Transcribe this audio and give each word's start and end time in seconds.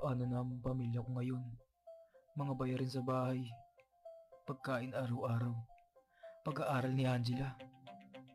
Paano 0.00 0.24
na 0.24 0.40
ang 0.40 0.56
pamilya 0.64 1.04
ko 1.04 1.12
ngayon? 1.12 1.44
Mga 2.32 2.52
bayarin 2.56 2.88
sa 2.88 3.04
bahay. 3.04 3.44
Pagkain 4.48 4.96
araw-araw. 4.96 5.52
Pag-aaral 6.40 6.96
ni 6.96 7.04
Angela. 7.04 7.52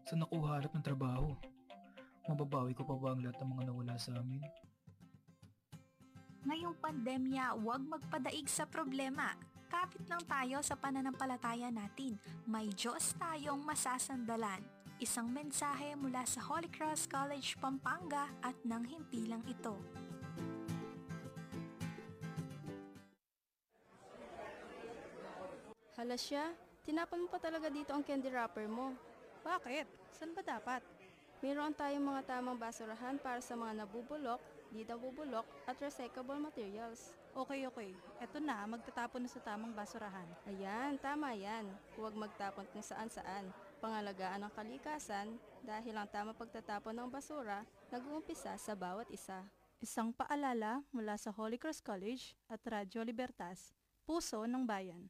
Saan 0.05 0.21
ako 0.21 0.45
ng 0.45 0.85
trabaho? 0.85 1.33
Mababawi 2.29 2.77
ko 2.77 2.85
pa 2.85 2.93
ba 2.93 3.17
ang 3.17 3.25
lahat 3.25 3.41
ng 3.41 3.49
mga 3.49 3.63
nawala 3.65 3.97
sa 3.97 4.13
amin? 4.13 4.45
Ngayong 6.45 6.77
pandemya, 6.77 7.57
huwag 7.57 7.81
magpadaig 7.81 8.45
sa 8.45 8.69
problema. 8.69 9.33
Kapit 9.65 10.05
lang 10.05 10.21
tayo 10.29 10.61
sa 10.61 10.77
pananampalataya 10.77 11.73
natin. 11.73 12.21
May 12.45 12.69
Diyos 12.77 13.17
tayong 13.17 13.65
masasandalan. 13.65 14.61
Isang 15.01 15.33
mensahe 15.33 15.97
mula 15.97 16.29
sa 16.29 16.45
Holy 16.45 16.69
Cross 16.69 17.09
College, 17.09 17.57
Pampanga 17.57 18.29
at 18.45 18.53
nang 18.61 18.85
hindi 18.85 19.25
lang 19.25 19.41
ito. 19.49 20.04
Hala 26.05 26.21
siya, 26.21 26.53
tinapon 26.85 27.25
mo 27.25 27.27
pa 27.33 27.41
talaga 27.41 27.65
dito 27.65 27.89
ang 27.89 28.05
candy 28.05 28.29
wrapper 28.29 28.69
mo. 28.69 28.93
Bakit? 29.41 29.89
San 30.13 30.37
ba 30.37 30.45
dapat? 30.45 30.85
Mayroon 31.41 31.73
tayong 31.73 32.05
mga 32.05 32.29
tamang 32.29 32.61
basurahan 32.61 33.17
para 33.17 33.41
sa 33.41 33.57
mga 33.57 33.81
nabubulok, 33.81 34.37
di 34.69 34.85
nabubulok, 34.85 35.49
at 35.65 35.73
recyclable 35.81 36.37
materials. 36.37 37.17
Okay, 37.33 37.65
okay. 37.65 37.89
Eto 38.21 38.37
na, 38.37 38.69
magtatapon 38.69 39.25
na 39.25 39.33
sa 39.33 39.41
tamang 39.41 39.73
basurahan. 39.73 40.29
Ayan, 40.45 41.01
tama 41.01 41.33
yan. 41.33 41.65
Huwag 41.97 42.13
magtapon 42.13 42.69
kung 42.69 42.85
saan-saan. 42.85 43.49
Pangalagaan 43.81 44.45
ang 44.45 44.53
kalikasan 44.53 45.41
dahil 45.65 45.97
ang 45.97 46.05
tamang 46.13 46.37
pagtatapon 46.37 46.93
ng 47.01 47.09
basura 47.09 47.65
nag-uumpisa 47.89 48.53
sa 48.61 48.77
bawat 48.77 49.09
isa. 49.09 49.41
Isang 49.81 50.13
paalala 50.13 50.85
mula 50.93 51.17
sa 51.17 51.33
Holy 51.33 51.57
Cross 51.57 51.81
College 51.81 52.37
at 52.45 52.61
Radyo 52.61 53.01
Libertas, 53.01 53.73
Puso 54.05 54.45
ng 54.45 54.69
Bayan. 54.69 55.09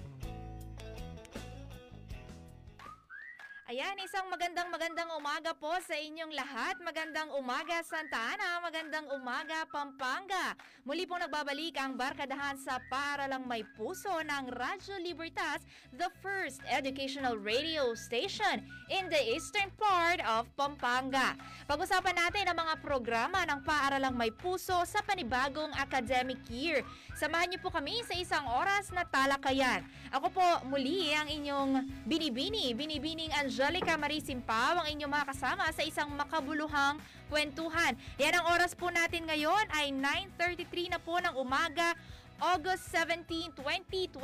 Ayan, 3.71 3.95
isang 4.03 4.27
magandang 4.27 4.67
magandang 4.67 5.07
umaga 5.15 5.55
po 5.55 5.71
sa 5.79 5.95
inyong 5.95 6.35
lahat. 6.35 6.75
Magandang 6.83 7.31
umaga 7.39 7.79
Santa 7.87 8.19
Ana, 8.19 8.59
magandang 8.59 9.07
umaga 9.15 9.63
Pampanga. 9.71 10.59
Muli 10.83 11.07
pong 11.07 11.23
nagbabalik 11.23 11.79
ang 11.79 11.95
barkadahan 11.95 12.59
sa 12.59 12.83
Paaralang 12.91 13.47
May 13.47 13.63
Puso 13.63 14.11
ng 14.11 14.51
Radyo 14.51 14.99
Libertas, 14.99 15.63
the 15.95 16.11
first 16.19 16.59
educational 16.67 17.39
radio 17.39 17.95
station 17.95 18.59
in 18.91 19.07
the 19.07 19.21
eastern 19.31 19.71
part 19.79 20.19
of 20.27 20.51
Pampanga. 20.59 21.39
Pag-usapan 21.63 22.27
natin 22.27 22.51
ang 22.51 22.59
mga 22.59 22.75
programa 22.83 23.47
ng 23.47 23.63
Paaralang 23.63 24.19
May 24.19 24.35
Puso 24.35 24.83
sa 24.83 24.99
panibagong 24.99 25.71
academic 25.79 26.43
year. 26.51 26.83
Samahan 27.15 27.47
niyo 27.47 27.63
po 27.63 27.71
kami 27.71 28.03
sa 28.03 28.19
isang 28.19 28.43
oras 28.51 28.91
na 28.91 29.07
talakayan. 29.07 29.87
Ako 30.11 30.27
po 30.27 30.47
muli 30.67 31.15
ang 31.15 31.31
inyong 31.31 32.03
binibini, 32.03 32.75
binibining 32.75 33.31
Angelica 33.61 33.93
Marie 33.93 34.25
Simpao, 34.25 34.81
ang 34.81 34.89
inyong 34.89 35.21
mga 35.21 35.37
kasama 35.37 35.69
sa 35.69 35.85
isang 35.85 36.09
makabuluhang 36.17 36.97
kwentuhan. 37.29 37.93
Yan 38.17 38.41
ang 38.41 38.57
oras 38.57 38.73
po 38.73 38.89
natin 38.89 39.29
ngayon 39.29 39.69
ay 39.77 39.93
9.33 40.33 40.89
na 40.89 40.97
po 40.97 41.21
ng 41.21 41.37
umaga, 41.37 41.93
August 42.41 42.89
17, 42.89 43.53
2021. 43.53 44.17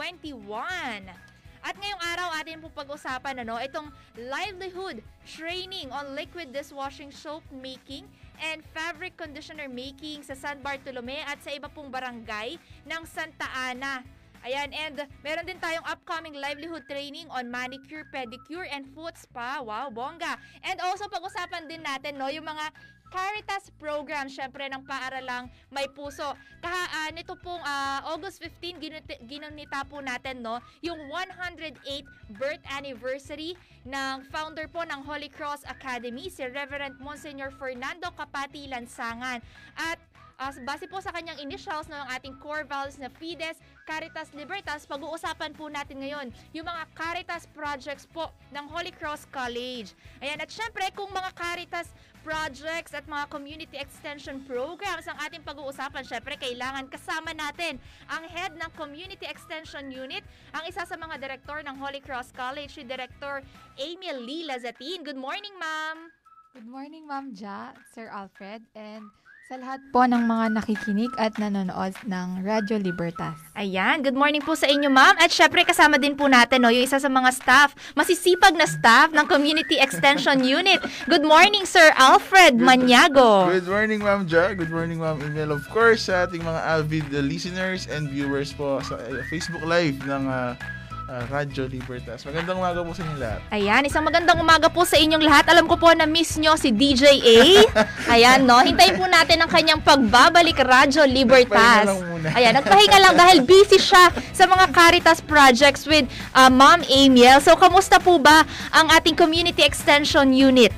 At 1.62 1.78
ngayong 1.78 2.02
araw 2.18 2.34
atin 2.34 2.66
po 2.66 2.74
pag-usapan 2.74 3.46
ano, 3.46 3.62
itong 3.62 3.94
livelihood 4.18 5.06
training 5.30 5.94
on 5.94 6.18
liquid 6.18 6.50
dishwashing 6.50 7.14
soap 7.14 7.46
making 7.53 8.09
and 8.42 8.66
fabric 8.74 9.14
conditioner 9.22 9.70
making 9.70 10.26
sa 10.26 10.34
San 10.34 10.66
Bartolome 10.66 11.22
at 11.30 11.38
sa 11.46 11.53
iba 11.53 11.70
pong 11.70 11.94
barangay 11.94 12.58
ng 12.90 13.03
Santa 13.06 13.46
Ana. 13.53 14.02
Ayan, 14.46 14.70
and 14.74 15.06
meron 15.25 15.46
din 15.46 15.58
tayong 15.58 15.86
upcoming 15.88 16.38
livelihood 16.38 16.86
training 16.86 17.25
on 17.34 17.50
manicure, 17.50 18.06
pedicure, 18.09 18.68
and 18.70 18.86
foot 18.94 19.18
spa. 19.18 19.62
Wow, 19.64 19.90
bongga. 19.90 20.38
And 20.66 20.78
also, 20.84 21.09
pag-usapan 21.09 21.66
din 21.70 21.81
natin, 21.81 22.22
no, 22.22 22.30
yung 22.30 22.46
mga 22.46 22.70
Caritas 23.08 23.72
program, 23.80 24.28
syempre 24.28 24.68
ng 24.68 24.84
paaralang 24.84 25.47
may 25.72 25.88
puso. 25.88 26.36
Kaha, 26.59 26.84
uh, 26.92 27.09
nito 27.16 27.40
pong 27.40 27.64
uh, 27.64 28.03
August 28.12 28.44
15, 28.44 28.84
ginunita, 28.84 29.16
ginunita 29.24 29.80
po 29.88 30.03
natin, 30.03 30.44
no, 30.44 30.59
yung 30.84 31.00
108th 31.08 32.12
birth 32.36 32.64
anniversary 32.68 33.56
ng 33.88 34.28
founder 34.28 34.68
po 34.68 34.84
ng 34.84 35.00
Holy 35.08 35.31
Cross 35.31 35.64
Academy, 35.72 36.28
si 36.28 36.44
Reverend 36.52 37.00
Monsignor 37.00 37.47
Fernando 37.56 38.12
Kapati 38.12 38.68
Lansangan. 38.68 39.40
At 39.80 40.00
Uh, 40.38 40.53
base 40.70 40.86
po 40.86 41.02
sa 41.02 41.09
kanyang 41.09 41.42
initials 41.42 41.90
ng 41.90 42.03
ating 42.14 42.38
core 42.38 42.62
values 42.62 43.02
na 43.02 43.09
Fides, 43.09 43.58
Caritas 43.88 44.36
Libertas, 44.36 44.84
pag-uusapan 44.84 45.56
po 45.56 45.72
natin 45.72 46.03
ngayon 46.03 46.28
yung 46.52 46.68
mga 46.68 46.84
Caritas 46.92 47.48
projects 47.56 48.03
po 48.03 48.28
ng 48.52 48.68
Holy 48.68 48.92
Cross 48.92 49.24
College. 49.31 49.96
Ayan, 50.20 50.44
at 50.44 50.52
syempre 50.52 50.84
kung 50.92 51.08
mga 51.16 51.31
Caritas 51.31 51.96
projects 52.20 52.92
at 52.92 53.08
mga 53.08 53.31
community 53.31 53.80
extension 53.80 54.44
programs 54.44 55.08
ang 55.08 55.16
ating 55.24 55.40
pag-uusapan, 55.40 56.03
syempre 56.03 56.36
kailangan 56.36 56.92
kasama 56.92 57.31
natin 57.31 57.80
ang 58.12 58.28
head 58.28 58.52
ng 58.59 58.68
Community 58.76 59.24
Extension 59.24 59.88
Unit, 59.88 60.28
ang 60.52 60.68
isa 60.68 60.84
sa 60.84 61.00
mga 61.00 61.16
direktor 61.24 61.64
ng 61.64 61.80
Holy 61.80 62.03
Cross 62.03 62.36
College, 62.36 62.76
si 62.76 62.84
Director 62.84 63.40
Amy 63.80 64.12
Lee 64.20 64.44
Lazatin. 64.44 65.08
Good 65.08 65.16
morning, 65.16 65.56
ma'am! 65.56 66.12
Good 66.58 66.68
morning, 66.68 67.06
Ma'am 67.06 67.38
Ja, 67.38 67.72
Sir 67.94 68.09
Alfred, 68.09 68.66
and 68.74 69.14
sa 69.47 69.56
lahat 69.56 69.80
po 69.96 70.03
ng 70.03 70.28
mga 70.28 70.59
nakikinig 70.59 71.08
at 71.16 71.31
nanonood 71.40 71.96
ng 72.03 72.44
Radyo 72.44 72.84
Libertas. 72.84 73.40
Ayan, 73.56 74.03
good 74.03 74.12
morning 74.12 74.44
po 74.44 74.59
sa 74.59 74.68
inyo 74.68 74.91
ma'am. 74.91 75.16
At 75.24 75.31
syempre 75.31 75.63
kasama 75.63 75.96
din 75.96 76.19
po 76.19 76.28
natin 76.28 76.59
no, 76.59 76.68
yung 76.68 76.84
isa 76.84 77.00
sa 77.00 77.08
mga 77.08 77.31
staff, 77.31 77.72
masisipag 77.96 78.59
na 78.59 78.68
staff 78.68 79.08
ng 79.16 79.24
Community 79.24 79.80
Extension 79.80 80.44
Unit. 80.44 80.84
Good 81.08 81.24
morning 81.24 81.63
Sir 81.63 81.96
Alfred 81.96 82.59
good, 82.59 82.68
Maniago. 82.68 83.47
Good 83.47 83.72
morning 83.72 84.03
Ma'am 84.03 84.28
Ja, 84.28 84.52
good 84.52 84.68
morning 84.68 85.00
Ma'am 85.00 85.24
Emil. 85.24 85.56
Of 85.56 85.64
course 85.72 86.12
sa 86.12 86.28
ating 86.28 86.44
mga 86.44 86.62
avid 86.84 87.08
listeners 87.16 87.88
and 87.88 88.12
viewers 88.12 88.52
po 88.52 88.84
sa 88.84 89.00
uh, 89.00 89.24
Facebook 89.31 89.64
Live 89.64 89.96
ng 90.03 90.28
uh, 90.28 90.59
uh, 91.07 91.23
Radyo 91.31 91.66
Libertas. 91.72 92.28
Magandang 92.28 92.59
umaga 92.59 92.84
po 92.84 92.91
sa 92.91 93.01
inyo 93.03 93.16
lahat. 93.18 93.40
Ayan, 93.50 93.81
isang 93.88 94.03
magandang 94.03 94.38
umaga 94.38 94.68
po 94.68 94.84
sa 94.84 95.00
inyong 95.00 95.23
lahat. 95.23 95.45
Alam 95.50 95.66
ko 95.66 95.79
po 95.79 95.90
na 95.95 96.03
miss 96.03 96.35
nyo 96.35 96.53
si 96.59 96.69
DJ 96.75 97.18
A. 97.18 97.40
Ayan, 98.13 98.44
no? 98.44 98.59
Hintayin 98.59 99.00
po 99.00 99.07
natin 99.07 99.40
ang 99.41 99.50
kanyang 99.50 99.81
pagbabalik 99.81 100.59
Radyo 100.59 101.07
Libertas. 101.07 101.88
Ayan, 102.35 102.53
nagpahinga 102.59 103.00
lang 103.00 103.16
dahil 103.16 103.40
busy 103.41 103.79
siya 103.79 104.12
sa 104.35 104.46
mga 104.46 104.69
Caritas 104.75 105.23
projects 105.23 105.88
with 105.88 106.06
uh, 106.35 106.51
Ma'am 106.51 106.84
Amiel. 106.85 107.40
So, 107.40 107.56
kamusta 107.56 107.97
po 108.03 108.19
ba 108.19 108.44
ang 108.75 108.91
ating 108.91 109.16
Community 109.16 109.63
Extension 109.63 110.35
Unit? 110.35 110.75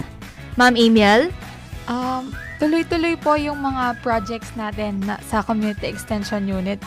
Ma'am 0.55 0.77
Amiel? 0.77 1.33
Um, 1.89 2.29
tuloy-tuloy 2.61 3.17
po 3.17 3.33
yung 3.33 3.57
mga 3.65 3.97
projects 4.05 4.53
natin 4.53 5.01
na, 5.01 5.17
sa 5.25 5.41
Community 5.41 5.89
Extension 5.89 6.45
Unit. 6.45 6.77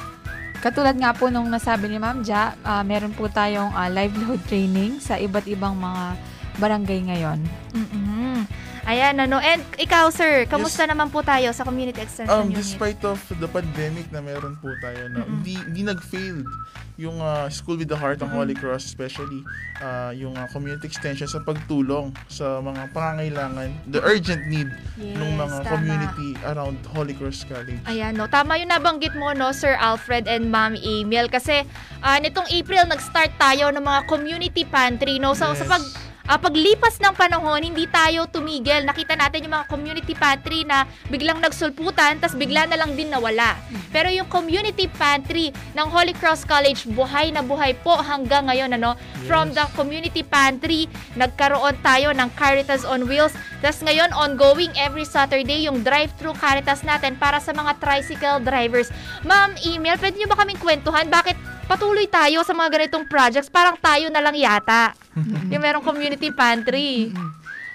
Katulad 0.63 0.95
nga 0.95 1.11
po 1.11 1.27
nung 1.27 1.51
nasabi 1.51 1.91
ni 1.91 1.99
Ma'am 1.99 2.23
Ja, 2.23 2.55
uh, 2.63 2.87
meron 2.87 3.11
po 3.11 3.27
tayong 3.27 3.75
uh, 3.75 3.91
livelihood 3.91 4.39
training 4.47 5.03
sa 5.03 5.19
iba't 5.19 5.51
ibang 5.51 5.75
mga 5.75 6.15
barangay 6.63 7.01
ngayon. 7.11 7.43
Mm-hmm. 7.75 8.37
Ayan, 8.83 9.15
ano. 9.23 9.39
And 9.39 9.63
ikaw, 9.79 10.11
sir, 10.11 10.45
kamusta 10.51 10.85
yes. 10.85 10.91
naman 10.91 11.09
po 11.15 11.23
tayo 11.23 11.55
sa 11.55 11.63
Community 11.63 12.03
Extension 12.03 12.35
um, 12.35 12.51
Unit? 12.51 12.67
Despite 12.67 13.01
of 13.07 13.23
the 13.39 13.47
pandemic 13.47 14.11
na 14.11 14.19
meron 14.19 14.59
po 14.59 14.75
tayo, 14.83 15.07
no, 15.07 15.23
mm-hmm. 15.23 15.33
hindi, 15.39 15.55
hindi 15.71 15.83
nag-failed 15.87 16.51
yung 16.99 17.23
uh, 17.23 17.47
School 17.49 17.79
with 17.79 17.89
the 17.89 17.97
Heart 17.97 18.21
ng 18.21 18.31
Holy 18.35 18.53
Cross, 18.59 18.91
especially 18.91 19.47
uh, 19.81 20.11
yung 20.13 20.35
uh, 20.35 20.51
community 20.51 20.91
extension 20.91 21.31
sa 21.31 21.41
pagtulong 21.41 22.13
sa 22.27 22.59
mga 22.59 22.91
pangangailangan, 22.91 23.71
the 23.89 24.03
urgent 24.03 24.45
need 24.51 24.69
yes, 24.99 25.17
ng 25.17 25.31
mga 25.39 25.57
tama. 25.63 25.71
community 25.73 26.31
around 26.45 26.77
Holy 26.93 27.15
Cross 27.15 27.47
College. 27.47 27.81
Ayan, 27.87 28.19
no. 28.19 28.27
Tama 28.29 28.59
yung 28.61 28.71
nabanggit 28.75 29.15
mo, 29.15 29.31
no, 29.33 29.55
Sir 29.55 29.79
Alfred 29.79 30.27
and 30.27 30.51
Ma'am 30.51 30.75
Emil. 30.75 31.31
Kasi 31.31 31.63
uh, 32.03 32.19
nitong 32.19 32.51
April, 32.51 32.85
nag-start 32.91 33.31
tayo 33.39 33.71
ng 33.71 33.83
mga 33.83 34.01
community 34.11 34.67
pantry, 34.67 35.23
no. 35.23 35.33
So, 35.39 35.55
yes. 35.55 35.65
sa 35.65 35.79
pag 35.79 35.83
ah, 36.29 36.39
paglipas 36.39 36.99
ng 37.03 37.15
panahon, 37.17 37.61
hindi 37.63 37.87
tayo 37.91 38.27
tumigil. 38.31 38.87
Nakita 38.87 39.19
natin 39.19 39.49
yung 39.49 39.55
mga 39.59 39.67
community 39.69 40.15
pantry 40.15 40.63
na 40.63 40.87
biglang 41.11 41.43
nagsulputan, 41.43 42.23
tas 42.23 42.37
bigla 42.37 42.67
na 42.69 42.79
lang 42.79 42.95
din 42.95 43.11
nawala. 43.11 43.59
Pero 43.91 44.09
yung 44.09 44.29
community 44.31 44.87
pantry 44.87 45.51
ng 45.75 45.87
Holy 45.91 46.15
Cross 46.17 46.47
College, 46.47 46.87
buhay 46.95 47.35
na 47.35 47.43
buhay 47.43 47.75
po 47.83 47.99
hanggang 47.99 48.47
ngayon. 48.49 48.75
Ano? 48.79 48.95
From 49.27 49.53
the 49.53 49.67
community 49.75 50.23
pantry, 50.23 50.87
nagkaroon 51.19 51.77
tayo 51.83 52.15
ng 52.15 52.29
Caritas 52.39 52.87
on 52.87 53.05
Wheels. 53.11 53.35
Tas 53.63 53.79
ngayon, 53.83 54.11
ongoing 54.15 54.75
every 54.75 55.07
Saturday 55.07 55.67
yung 55.67 55.87
drive-thru 55.87 56.35
Caritas 56.35 56.83
natin 56.83 57.15
para 57.19 57.39
sa 57.39 57.55
mga 57.55 57.79
tricycle 57.79 58.43
drivers. 58.43 58.91
Ma'am, 59.23 59.55
email, 59.63 59.99
pwede 59.99 60.19
nyo 60.19 60.29
ba 60.31 60.39
kaming 60.43 60.59
kwentuhan? 60.59 61.07
Bakit 61.07 61.37
patuloy 61.65 62.07
tayo 62.07 62.43
sa 62.43 62.53
mga 62.53 62.71
ganitong 62.73 63.07
projects? 63.07 63.49
Parang 63.49 63.77
tayo 63.77 64.09
na 64.09 64.19
lang 64.19 64.35
yata. 64.35 64.93
yung 65.53 65.61
merong 65.61 65.83
community 65.83 66.31
pantry. 66.31 67.13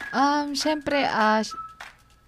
Um, 0.10 0.54
syempre, 0.54 1.04
uh, 1.04 1.44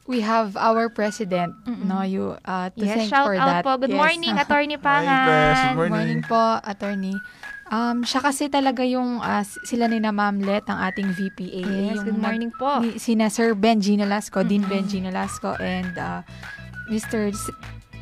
we 0.06 0.20
have 0.20 0.54
our 0.56 0.90
president, 0.90 1.54
Mm-mm. 1.64 1.86
no, 1.86 2.02
you, 2.02 2.34
uh, 2.44 2.70
to 2.72 2.82
Yes, 2.82 2.98
thank 2.98 3.10
shout 3.10 3.26
for 3.26 3.36
out 3.36 3.62
that. 3.62 3.64
po. 3.64 3.78
Good 3.78 3.94
Yes. 3.94 4.00
morning, 4.00 4.34
Attorney 4.42 4.76
Hi, 4.76 4.82
Press. 4.82 5.06
Good 5.06 5.14
Pangan. 5.14 5.74
morning. 5.76 5.94
Morning 5.94 6.22
po, 6.24 6.44
attorney. 6.64 7.16
Um, 7.70 8.02
siya 8.02 8.18
kasi 8.20 8.50
talaga 8.50 8.82
yung, 8.82 9.18
uh, 9.20 9.42
sila 9.64 9.86
ni 9.86 10.02
na 10.02 10.10
Ma'am 10.10 10.42
Let, 10.42 10.66
ang 10.66 10.82
ating 10.84 11.14
VPA. 11.14 11.62
Yes, 11.62 11.70
yung 11.96 12.06
good 12.08 12.18
nag- 12.18 12.26
morning 12.26 12.52
po. 12.52 12.82
ni, 12.82 12.98
sina 12.98 13.30
Sir 13.30 13.54
Benji 13.54 13.94
Nolasco, 13.94 14.42
Dean 14.42 14.62
Mm-mm. 14.62 14.74
Benji 14.82 14.98
Nolasco, 14.98 15.54
and 15.56 15.94
uh, 15.94 16.26
Mr. 16.90 17.30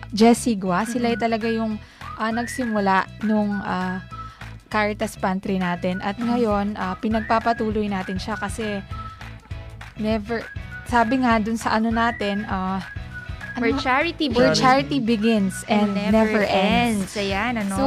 Jesse 0.09 0.55
Gua. 0.55 0.83
Sila 0.83 1.11
Mm-mm. 1.11 1.19
talaga 1.19 1.51
yung 1.51 1.75
uh, 2.17 2.31
nagsimula 2.33 3.05
nung 3.23 3.53
uh, 3.61 4.01
Caritas 4.67 5.15
Pantry 5.15 5.61
natin. 5.61 6.03
At 6.03 6.19
ngayon, 6.19 6.75
uh, 6.75 6.97
pinagpapatuloy 6.99 7.87
natin 7.87 8.19
siya 8.19 8.35
kasi 8.35 8.83
never, 9.95 10.43
sabi 10.85 11.23
nga 11.23 11.39
dun 11.39 11.55
sa 11.55 11.77
ano 11.77 11.93
natin, 11.93 12.43
uh, 12.45 12.81
Where 13.57 13.73
ano, 13.73 13.81
charity 13.81 14.29
where 14.29 14.53
begins 14.53 14.61
charity 14.61 14.99
begins 15.01 15.55
and, 15.65 15.97
never, 16.13 16.45
ends. 16.45 17.17
Ayan, 17.17 17.57
ano? 17.57 17.73
So, 17.73 17.85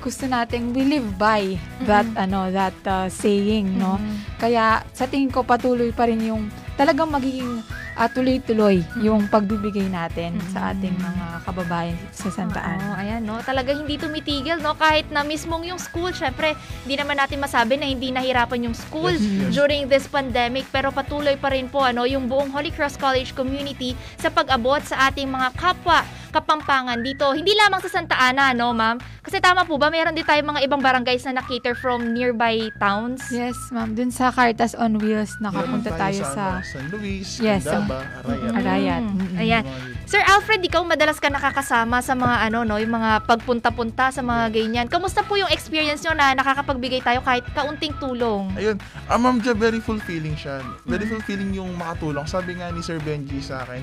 gusto 0.00 0.24
nating 0.30 0.70
we 0.70 0.86
live 0.86 1.18
by 1.18 1.58
that 1.82 2.06
ano 2.14 2.46
that 2.54 2.76
uh, 2.86 3.10
saying 3.10 3.74
no 3.74 3.98
Mm. 3.98 4.38
kaya 4.38 4.86
sa 4.94 5.10
tingin 5.10 5.34
ko 5.34 5.42
patuloy 5.42 5.90
pa 5.90 6.06
rin 6.06 6.22
yung 6.22 6.46
talagang 6.78 7.10
magiging 7.10 7.58
uh, 7.96 8.06
tuloy-tuloy 8.06 8.84
yung 9.00 9.26
pagbibigay 9.26 9.88
natin 9.88 10.36
sa 10.52 10.70
ating 10.70 10.92
Mm. 10.92 11.02
mga 11.02 11.26
kababayan 11.42 11.94
dito 11.94 12.14
sa 12.14 12.30
Santa 12.30 12.60
Oo, 12.60 12.68
Ana. 12.70 12.96
ayan, 12.96 13.22
no? 13.22 13.40
Talaga 13.40 13.72
hindi 13.72 13.96
tumitigil, 13.96 14.60
no? 14.60 14.74
Kahit 14.74 15.08
na 15.08 15.22
mismong 15.22 15.64
yung 15.66 15.80
school, 15.80 16.12
syempre, 16.12 16.52
hindi 16.84 16.94
naman 16.94 17.16
natin 17.16 17.38
masabi 17.38 17.74
na 17.74 17.84
hindi 17.84 18.10
nahirapan 18.10 18.68
yung 18.68 18.76
school 18.76 19.10
Yes, 19.10 19.22
yes. 19.22 19.52
during 19.52 19.88
this 19.88 20.06
pandemic, 20.06 20.68
pero 20.68 20.90
patuloy 20.90 21.34
pa 21.34 21.50
rin 21.50 21.66
po, 21.66 21.80
ano, 21.80 22.04
yung 22.04 22.26
buong 22.26 22.48
Holy 22.48 22.70
Cross 22.70 22.96
College 22.96 23.32
community 23.32 23.92
sa 24.16 24.28
pag-abot 24.28 24.80
sa 24.82 25.08
ating 25.08 25.26
mga 25.26 25.48
kapwa 25.54 26.04
kapampangan 26.30 26.98
dito. 27.00 27.30
Hindi 27.32 27.52
lamang 27.54 27.80
sa 27.80 27.90
Santa 27.90 28.16
Ana, 28.16 28.52
no, 28.52 28.72
ma'am? 28.72 28.98
Kasi 29.20 29.42
tama 29.42 29.66
po 29.66 29.74
ba, 29.74 29.90
meron 29.90 30.14
din 30.14 30.22
tayong 30.22 30.54
mga 30.54 30.62
ibang 30.62 30.78
barangays 30.78 31.26
na 31.26 31.42
na-cater 31.42 31.74
from 31.74 32.14
nearby 32.14 32.70
towns? 32.78 33.26
Yes, 33.34 33.58
ma'am. 33.74 33.98
Dun 33.98 34.14
sa 34.14 34.30
Caritas 34.30 34.78
on 34.78 35.02
Wheels, 35.02 35.34
nakapunta 35.42 35.90
Meron 35.90 36.02
tayo 36.02 36.22
sa 36.22 36.44
ano, 36.58 36.66
San 36.66 36.86
Luis, 36.94 37.42
Yes, 37.42 37.66
Candaba, 37.66 38.06
Arayat. 38.22 38.46
Mm. 38.46 38.58
Arayat. 38.58 39.02
Mm. 39.02 39.40
Ayan. 39.42 39.64
Mga 39.66 39.78
yun. 39.82 39.94
Sir 40.06 40.22
Alfred, 40.22 40.62
ikaw 40.62 40.86
madalas 40.86 41.18
ka 41.18 41.26
nakakasama 41.26 41.98
sa 41.98 42.14
mga 42.14 42.36
ano 42.46 42.62
no, 42.62 42.78
yung 42.78 42.94
mga 42.94 43.26
pagpunta-punta 43.26 44.14
sa 44.14 44.22
mga 44.22 44.54
ganyan. 44.54 44.86
Kamusta 44.86 45.26
po 45.26 45.34
yung 45.34 45.50
experience 45.50 46.06
nyo 46.06 46.14
na 46.14 46.30
nakakapagbigay 46.38 47.02
tayo 47.02 47.18
kahit 47.26 47.42
kaunting 47.50 47.94
tulong? 47.98 48.54
Ayun, 48.54 48.78
ah, 49.10 49.18
Ma'am 49.18 49.42
Ja, 49.42 49.54
very 49.54 49.82
fulfilling 49.82 50.38
siya. 50.38 50.62
Very 50.86 51.06
Mm. 51.06 51.12
fulfilling 51.18 51.50
yung 51.54 51.70
makatulong. 51.74 52.26
Sabi 52.26 52.54
nga 52.54 52.70
ni 52.70 52.82
Sir 52.82 53.02
Benji 53.02 53.42
sa 53.42 53.66
akin, 53.66 53.82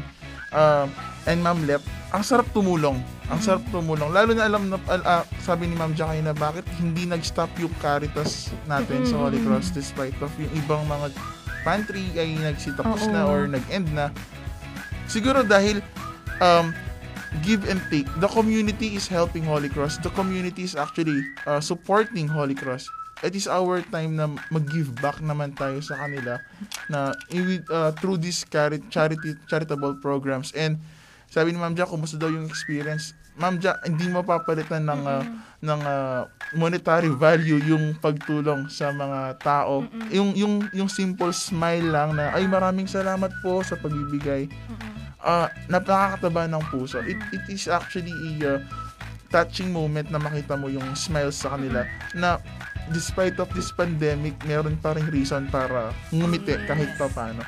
um, 0.52 0.88
and 1.26 1.40
Ma'am 1.40 1.64
Lep, 1.64 1.80
ang 2.10 2.22
sarap 2.22 2.46
tumulong. 2.52 3.00
Ang 3.28 3.40
Mm. 3.40 3.46
sarap 3.46 3.64
tumulong. 3.70 4.10
Lalo 4.10 4.32
na 4.32 4.44
alam 4.44 4.68
na, 4.68 4.78
ah, 5.02 5.24
sabi 5.40 5.66
ni 5.66 5.74
Ma'am 5.74 5.94
Ja 5.94 6.08
kayo 6.08 6.22
na 6.22 6.32
bakit 6.32 6.68
hindi 6.78 7.04
nag-stop 7.04 7.50
yung 7.58 7.72
Caritas 7.78 8.52
natin 8.66 9.04
sa 9.04 9.18
Holy. 9.18 9.40
Cross 9.40 9.72
despite 9.72 10.14
of 10.20 10.32
yung 10.36 10.52
ibang 10.54 10.84
mga 10.84 11.16
pantry 11.64 12.12
ay 12.14 12.36
nagsitapos 12.38 13.08
na 13.08 13.24
or 13.24 13.48
nag-end 13.48 13.88
na. 13.90 14.12
Siguro 15.06 15.42
dahil 15.42 15.80
um, 16.40 16.76
give 17.42 17.64
and 17.66 17.80
take. 17.88 18.08
The 18.20 18.28
community 18.28 18.94
is 18.94 19.08
helping 19.08 19.44
Holy 19.44 19.68
Cross. 19.68 20.00
The 20.00 20.12
community 20.12 20.64
is 20.64 20.76
actually 20.76 21.18
uh, 21.44 21.60
supporting 21.60 22.28
Holy 22.28 22.54
Cross. 22.54 22.88
It 23.24 23.34
is 23.34 23.48
our 23.48 23.80
time 23.88 24.20
na 24.20 24.28
mag-give 24.50 24.92
back 25.00 25.24
naman 25.24 25.56
tayo 25.56 25.80
sa 25.80 25.96
kanila 25.98 26.44
na 26.86 27.16
i- 27.30 27.64
uh, 27.66 27.96
through 27.96 28.20
these 28.20 28.44
chari- 28.44 28.84
charity 28.90 29.40
charitable 29.48 29.96
programs. 29.96 30.52
And 30.52 30.76
sabi 31.34 31.50
ni 31.50 31.58
Ma'am 31.58 31.74
Ja, 31.74 31.90
kumusta 31.90 32.22
daw 32.22 32.30
yung 32.30 32.46
experience? 32.46 33.18
Ma'am 33.42 33.58
Ja, 33.58 33.82
hindi 33.82 34.06
mapapalitan 34.06 34.86
ng 34.86 35.02
uh, 35.02 35.26
ng 35.66 35.82
uh, 35.82 36.30
monetary 36.54 37.10
value 37.10 37.58
yung 37.66 37.98
pagtulong 37.98 38.70
sa 38.70 38.94
mga 38.94 39.42
tao. 39.42 39.82
Yung 40.14 40.38
yung 40.38 40.70
yung 40.70 40.86
simple 40.86 41.34
smile 41.34 41.90
lang 41.90 42.14
na 42.14 42.30
ay 42.38 42.46
maraming 42.46 42.86
salamat 42.86 43.34
po 43.42 43.66
sa 43.66 43.74
pagbibigay 43.74 44.46
uh, 45.24 45.48
napakakataba 45.72 46.46
ng 46.52 46.64
puso. 46.70 47.00
It, 47.02 47.18
it 47.32 47.44
is 47.48 47.66
actually 47.72 48.14
a 48.44 48.56
uh, 48.56 48.58
touching 49.32 49.74
moment 49.74 50.14
na 50.14 50.22
makita 50.22 50.54
mo 50.54 50.70
yung 50.70 50.94
smiles 50.94 51.42
sa 51.42 51.58
kanila 51.58 51.88
na 52.14 52.38
despite 52.94 53.40
of 53.42 53.50
this 53.56 53.74
pandemic, 53.74 54.38
meron 54.46 54.78
pa 54.78 54.94
rin 54.94 55.08
reason 55.10 55.48
para 55.50 55.90
ngumiti 56.14 56.54
kahit 56.70 56.94
pa 57.00 57.10
paano. 57.10 57.42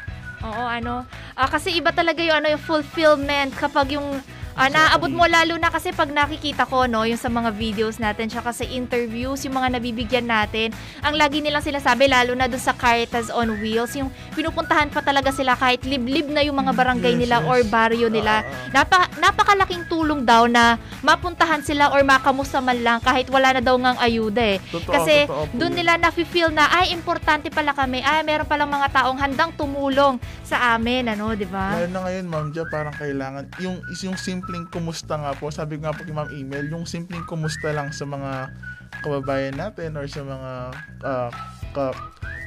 Oo, 0.45 0.63
ano. 0.69 1.05
ah, 1.33 1.49
kasi 1.49 1.73
iba 1.73 1.89
talaga 1.89 2.21
yung 2.21 2.37
ano 2.37 2.47
yung 2.53 2.61
fulfillment 2.63 3.51
kapag 3.57 3.97
yung 3.97 4.21
ah, 4.55 4.67
naaabot 4.67 5.07
mo 5.09 5.23
lalo 5.25 5.55
na 5.55 5.67
kasi 5.67 5.91
pag 5.91 6.07
nakikita 6.07 6.63
ko 6.63 6.85
no 6.85 7.03
yung 7.03 7.15
sa 7.15 7.27
mga 7.27 7.51
videos 7.51 7.95
natin 7.95 8.27
tsaka 8.27 8.51
sa 8.51 8.63
interviews 8.63 9.43
yung 9.43 9.53
mga 9.53 9.75
nabibigyan 9.75 10.25
natin 10.25 10.71
ang 10.99 11.13
lagi 11.13 11.39
nilang 11.39 11.61
sinasabi 11.61 12.07
lalo 12.07 12.33
na 12.33 12.45
dun 12.45 12.57
sa 12.57 12.71
Caritas 12.71 13.27
on 13.29 13.59
Wheels 13.59 13.93
yung 13.93 14.07
pinupuntahan 14.31 14.87
pa 14.87 14.99
talaga 14.99 15.29
sila 15.29 15.53
kahit 15.53 15.83
liblib 15.83 16.27
na 16.27 16.39
yung 16.39 16.55
mga 16.55 16.71
barangay 16.71 17.13
Yes, 17.13 17.21
nila 17.21 17.37
yes. 17.37 17.47
or 17.47 17.59
baryo 17.63 18.07
nila 18.07 18.33
Ah, 18.35 18.43
Napa, 18.73 18.99
napakalaking 19.15 19.85
tulong 19.85 20.23
daw 20.23 20.45
na 20.45 20.75
mapuntahan 20.99 21.59
sila 21.59 21.91
or 21.91 22.01
makamusta 22.01 22.59
man 22.59 22.79
lang 22.79 22.99
kahit 22.99 23.27
wala 23.27 23.51
na 23.51 23.61
daw 23.61 23.75
ngang 23.75 23.95
ayuda 23.97 24.55
eh. 24.55 24.59
totoo, 24.65 24.91
Kasi 24.91 25.25
totoo 25.25 25.47
yun. 25.53 25.71
nila 25.71 25.95
nafe-feel 25.95 26.49
na 26.49 26.67
ay 26.73 26.91
importante 26.91 27.47
pala 27.47 27.71
kami. 27.71 27.99
Ay 27.99 28.21
meron 28.21 28.43
palang 28.43 28.67
mga 28.67 28.91
taong 28.91 29.15
handang 29.15 29.51
tumulong 29.53 30.15
sa 30.41 30.73
amin, 30.73 31.07
ano, 31.07 31.31
'di 31.31 31.45
ba? 31.45 31.75
Lalo 31.75 31.89
na 31.89 31.99
ngayon, 32.03 32.25
Ma'am 32.25 32.47
Ja, 32.51 32.63
parang 32.65 32.93
kailangan, 32.93 33.43
yung, 33.59 33.79
is 33.89 34.01
yung 34.01 34.15
simpleng 34.45 34.69
kumusta 34.69 35.17
nga 35.17 35.33
po, 35.33 35.49
sabi 35.49 35.81
ko 35.81 35.89
nga 35.89 35.97
po 35.97 36.05
kay 36.05 36.13
Ma'am 36.13 36.29
Email, 36.29 36.69
yung 36.69 36.85
simpleng 36.85 37.25
kumusta 37.25 37.73
lang 37.73 37.89
sa 37.89 38.05
mga 38.05 38.53
kababayan 39.01 39.57
natin 39.57 39.97
or 39.97 40.05
sa 40.05 40.21
mga 40.21 40.51
ah, 41.01 41.29
ka- 41.73 41.97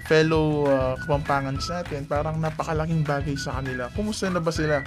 fellow 0.07 0.71
uh, 0.71 0.95
kapampangans 1.03 1.67
natin, 1.67 2.07
parang 2.07 2.39
napakalaking 2.39 3.03
bagay 3.03 3.35
sa 3.35 3.59
kanila. 3.59 3.91
Kumusta 3.99 4.31
na 4.31 4.39
ba 4.39 4.55
sila? 4.55 4.81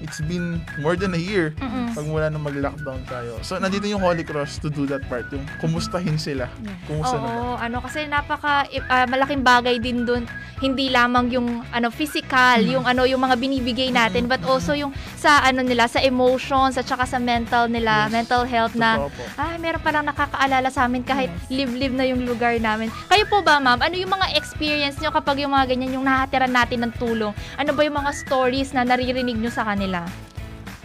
It's 0.00 0.20
been 0.20 0.58
more 0.76 0.96
than 0.96 1.12
a 1.12 1.20
year 1.20 1.52
Mm-mm. 1.54 1.92
pag 1.92 2.04
mula 2.04 2.26
nang 2.26 2.40
mag-lockdown 2.40 3.04
tayo. 3.04 3.36
So, 3.40 3.56
nandito 3.56 3.84
yung 3.84 4.00
Holy 4.00 4.22
Cross 4.22 4.56
to 4.58 4.68
do 4.68 4.84
that 4.86 5.04
part, 5.06 5.28
yung 5.28 5.44
kumustahin 5.60 6.16
sila. 6.16 6.48
Kumusta? 6.84 7.14
Oo, 7.14 7.54
ano 7.54 7.78
kasi 7.78 8.04
napaka 8.04 8.64
ah, 8.86 9.04
malaking 9.04 9.40
bagay 9.40 9.76
din 9.76 10.02
doon. 10.02 10.24
Hindi 10.56 10.88
lamang 10.88 11.28
yung 11.30 11.48
ano 11.70 11.88
physical, 11.88 12.28
Mm. 12.60 12.68
yung 12.70 12.84
ano 12.84 13.02
yung 13.04 13.16
mga 13.18 13.36
binibigay 13.36 13.88
natin, 13.90 14.24
but 14.24 14.40
also 14.42 14.72
yung 14.72 14.92
sa 15.16 15.40
ano 15.40 15.60
nila, 15.60 15.84
sa 15.84 16.00
emotions 16.00 16.76
at 16.76 16.84
saka 16.84 17.04
sa 17.04 17.16
mental 17.16 17.64
nila, 17.66 18.06
Yes. 18.06 18.12
mental 18.14 18.44
health 18.44 18.72
na 18.74 18.96
po. 18.98 19.08
ay, 19.36 19.56
meron 19.56 19.80
palang 19.80 20.04
nakakaalala 20.04 20.68
sa 20.68 20.84
amin 20.84 21.00
kahit 21.02 21.28
live-live 21.48 21.92
na 21.92 22.04
yung 22.04 22.24
lugar 22.24 22.56
namin. 22.58 22.92
Kayo 23.06 23.24
po 23.26 23.40
ba, 23.40 23.56
ma'am? 23.58 23.80
Ano 23.80 23.94
yung 23.94 24.10
mga 24.10 24.32
experience 24.34 24.96
nyo 24.98 25.08
kapag 25.10 25.40
yung 25.40 25.50
mga 25.50 25.64
ganyan, 25.66 25.92
yung 25.94 26.04
nahatiran 26.04 26.48
natin 26.48 26.84
ng 26.84 26.92
tulong? 26.94 27.32
Ano 27.56 27.70
ba 27.72 27.80
yung 27.80 27.96
mga 27.96 28.12
stories 28.14 28.70
na 28.70 28.84
naririnig 28.84 29.34
nyo 29.34 29.48
sa 29.48 29.64
kanila? 29.64 29.89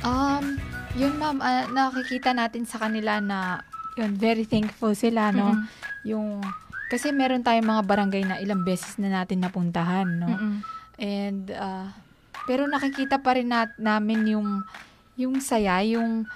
Um, 0.02 0.58
yun 0.96 1.14
ma'am, 1.20 1.38
ah, 1.44 1.68
nakikita 1.70 2.32
natin 2.32 2.64
sa 2.64 2.80
kanila 2.80 3.20
na 3.20 3.62
yun, 3.96 4.16
very 4.16 4.44
thankful 4.44 4.92
sila, 4.96 5.32
no? 5.32 5.56
Mm-mm. 5.56 5.68
Yung, 6.08 6.28
kasi 6.92 7.16
meron 7.16 7.42
tayong 7.42 7.66
mga 7.66 7.84
barangay 7.88 8.24
na 8.28 8.38
ilang 8.44 8.64
beses 8.68 9.00
na 9.00 9.10
natin 9.10 9.44
napuntahan, 9.44 10.08
no? 10.08 10.30
Mm-mm. 10.30 10.56
And, 11.00 11.52
ah, 11.56 11.92
pero 12.46 12.68
nakikita 12.68 13.20
pa 13.20 13.36
rin 13.36 13.52
nat- 13.52 13.80
namin 13.80 14.36
yung, 14.36 14.50
yung 15.16 15.40
saya, 15.40 15.82
yung, 15.84 16.28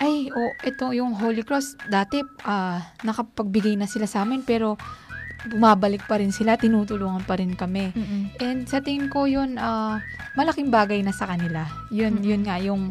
ay, 0.00 0.32
oh, 0.32 0.52
ito 0.64 0.90
yung 0.96 1.12
Holy 1.12 1.44
Cross, 1.44 1.76
dati, 1.88 2.24
ah, 2.44 2.80
nakapagbigay 3.04 3.76
na 3.76 3.88
sila 3.88 4.08
sa 4.08 4.24
amin, 4.24 4.40
pero, 4.40 4.80
bumabalik 5.48 6.04
pa 6.04 6.20
rin 6.20 6.34
sila, 6.34 6.60
tinutulungan 6.60 7.24
pa 7.24 7.40
rin 7.40 7.56
kami. 7.56 7.94
Mm-mm. 7.96 8.22
And 8.44 8.68
sa 8.68 8.84
tingin 8.84 9.08
ko 9.08 9.24
yun, 9.24 9.56
ah, 9.56 10.02
malaking 10.36 10.68
bagay 10.68 11.00
na 11.00 11.14
sa 11.16 11.30
kanila. 11.30 11.64
Yun, 11.88 12.20
Mm-mm. 12.20 12.28
yun 12.28 12.42
nga, 12.44 12.56
yung 12.60 12.82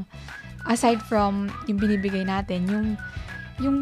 aside 0.66 1.02
from 1.06 1.54
yung 1.70 1.78
binibigay 1.78 2.26
natin, 2.26 2.66
yung, 2.66 2.88
yung 3.62 3.78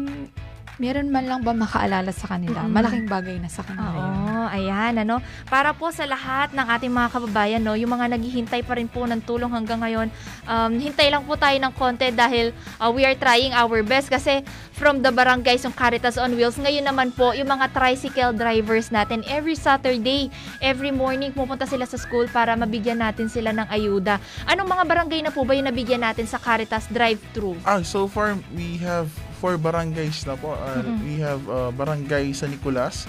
meron 0.78 1.10
man 1.10 1.26
lang 1.26 1.42
ba 1.42 1.50
makaalala 1.50 2.14
sa 2.14 2.30
kanila, 2.30 2.62
Mm-mm. 2.62 2.72
malaking 2.72 3.06
bagay 3.10 3.36
na 3.42 3.50
sa 3.50 3.66
kanila 3.66 3.90
yun. 3.98 4.14
Oo, 4.14 4.46
ayan, 4.48 4.94
ano. 5.02 5.16
Para 5.50 5.74
po 5.74 5.90
sa 5.90 6.06
lahat 6.06 6.54
ng 6.54 6.66
ating 6.78 6.92
mga 6.94 7.08
kababayan, 7.10 7.60
no, 7.62 7.74
yung 7.74 7.90
mga 7.90 8.14
naghihintay 8.14 8.62
pa 8.62 8.78
rin 8.78 8.86
po 8.86 9.02
ng 9.04 9.18
tulong 9.26 9.50
hanggang 9.50 9.82
ngayon, 9.82 10.08
um, 10.46 10.72
hintay 10.78 11.10
lang 11.10 11.26
po 11.26 11.34
tayo 11.34 11.58
ng 11.58 11.72
konti 11.74 12.14
dahil 12.14 12.54
uh, 12.78 12.88
we 12.94 13.02
are 13.02 13.18
trying 13.18 13.50
our 13.52 13.82
best 13.82 14.06
kasi 14.06 14.40
from 14.78 15.02
the 15.02 15.10
barangays 15.10 15.66
yung 15.66 15.74
Caritas 15.74 16.14
on 16.14 16.38
Wheels, 16.38 16.54
ngayon 16.54 16.86
naman 16.86 17.10
po, 17.10 17.34
yung 17.34 17.50
mga 17.50 17.74
tricycle 17.74 18.30
drivers 18.30 18.94
natin, 18.94 19.26
every 19.26 19.58
Saturday, 19.58 20.30
every 20.62 20.94
morning, 20.94 21.34
pupunta 21.34 21.66
sila 21.66 21.82
sa 21.82 21.98
school 21.98 22.30
para 22.30 22.54
mabigyan 22.54 23.02
natin 23.02 23.26
sila 23.26 23.50
ng 23.50 23.66
ayuda. 23.66 24.22
Anong 24.46 24.70
mga 24.70 24.84
barangay 24.86 25.20
na 25.26 25.34
po 25.34 25.42
ba 25.42 25.58
yung 25.58 25.66
nabigyan 25.66 26.06
natin 26.06 26.30
sa 26.30 26.38
Caritas 26.38 26.86
drive-thru? 26.94 27.58
Ah, 27.66 27.82
so 27.82 28.06
far 28.06 28.38
we 28.54 28.78
have 28.78 29.10
four 29.38 29.54
barangays 29.56 30.26
na 30.26 30.34
po. 30.34 30.52
Uh, 30.54 30.82
Mm-mm. 30.82 30.98
We 31.06 31.14
have 31.22 31.42
uh, 31.46 31.70
Barangay 31.70 32.34
San 32.34 32.50
Nicolas. 32.50 33.06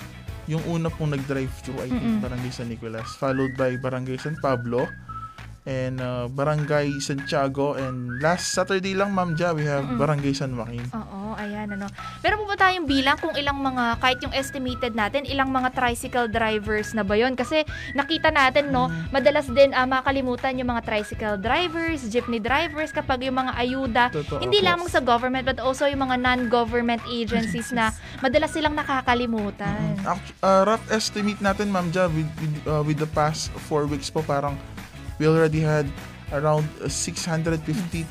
Yung 0.50 0.66
una 0.66 0.90
pong 0.90 1.14
nag-drive 1.14 1.54
through, 1.62 1.78
I 1.86 1.90
think, 1.94 2.02
Mm-mm. 2.02 2.26
Barangay 2.26 2.50
San 2.50 2.70
Nicolas. 2.70 3.06
Followed 3.22 3.54
by 3.54 3.78
Barangay 3.78 4.18
San 4.18 4.38
Pablo. 4.42 4.90
And 5.70 6.02
uh, 6.02 6.26
Barangay 6.28 6.98
Santiago. 6.98 7.78
And 7.78 8.18
last 8.18 8.50
Saturday 8.50 8.98
lang, 8.98 9.14
Ma'am 9.14 9.38
Ja, 9.38 9.54
we 9.54 9.62
have 9.64 9.86
Mm-mm. 9.86 10.02
Barangay 10.02 10.34
San 10.34 10.58
Joaquin. 10.58 10.82
Oo, 10.90 11.38
ayan 11.38 11.70
ano. 11.70 11.86
Meron 12.20 12.42
po 12.42 12.46
ba 12.48 12.58
tayong 12.58 12.84
bilang 12.84 13.14
kung 13.16 13.38
ilang 13.38 13.54
mga, 13.56 14.02
kahit 14.02 14.18
yung 14.20 14.34
estimated 14.34 14.98
natin, 14.98 15.24
ilang 15.24 15.48
mga 15.48 15.70
tricycle 15.70 16.26
drivers 16.26 16.92
na 16.92 17.06
ba 17.06 17.14
yun? 17.14 17.38
Kasi 17.38 17.62
nakita 17.94 18.30
natin, 18.30 18.74
no, 18.74 18.90
Mm. 18.90 19.14
madalas 19.14 19.46
din 19.46 19.70
ah, 19.72 19.86
makalimutan 19.86 20.58
yung 20.58 20.74
mga 20.74 20.82
tricycle 20.82 21.38
drivers, 21.38 22.02
jeepney 22.04 22.42
drivers, 22.42 22.90
kapag 22.90 23.22
yung 23.22 23.38
mga 23.38 23.54
ayuda, 23.54 24.04
Totoo 24.10 24.42
hindi 24.42 24.58
po. 24.58 24.66
lamang 24.66 24.90
sa 24.90 24.98
government 25.00 25.46
but 25.46 25.60
also 25.60 25.86
yung 25.86 26.02
mga 26.02 26.18
non-government 26.18 27.06
agencies 27.06 27.70
na 27.70 27.94
madalas 28.18 28.50
silang 28.50 28.74
nakakalimutan. 28.74 29.94
Act- 30.02 30.34
uh, 30.40 30.66
rough 30.66 30.86
estimate 30.90 31.38
natin, 31.40 31.70
Ma'am 31.70 31.92
Ja, 31.92 32.08
with, 32.08 32.26
with, 32.40 32.56
uh, 32.66 32.82
with 32.82 32.98
the 32.98 33.10
past 33.10 33.54
four 33.62 33.86
weeks 33.86 34.10
po, 34.10 34.22
parang 34.22 34.58
we 35.20 35.28
already 35.28 35.60
had 35.60 35.86
around 36.32 36.66
uh, 36.78 36.88
650 36.88 37.58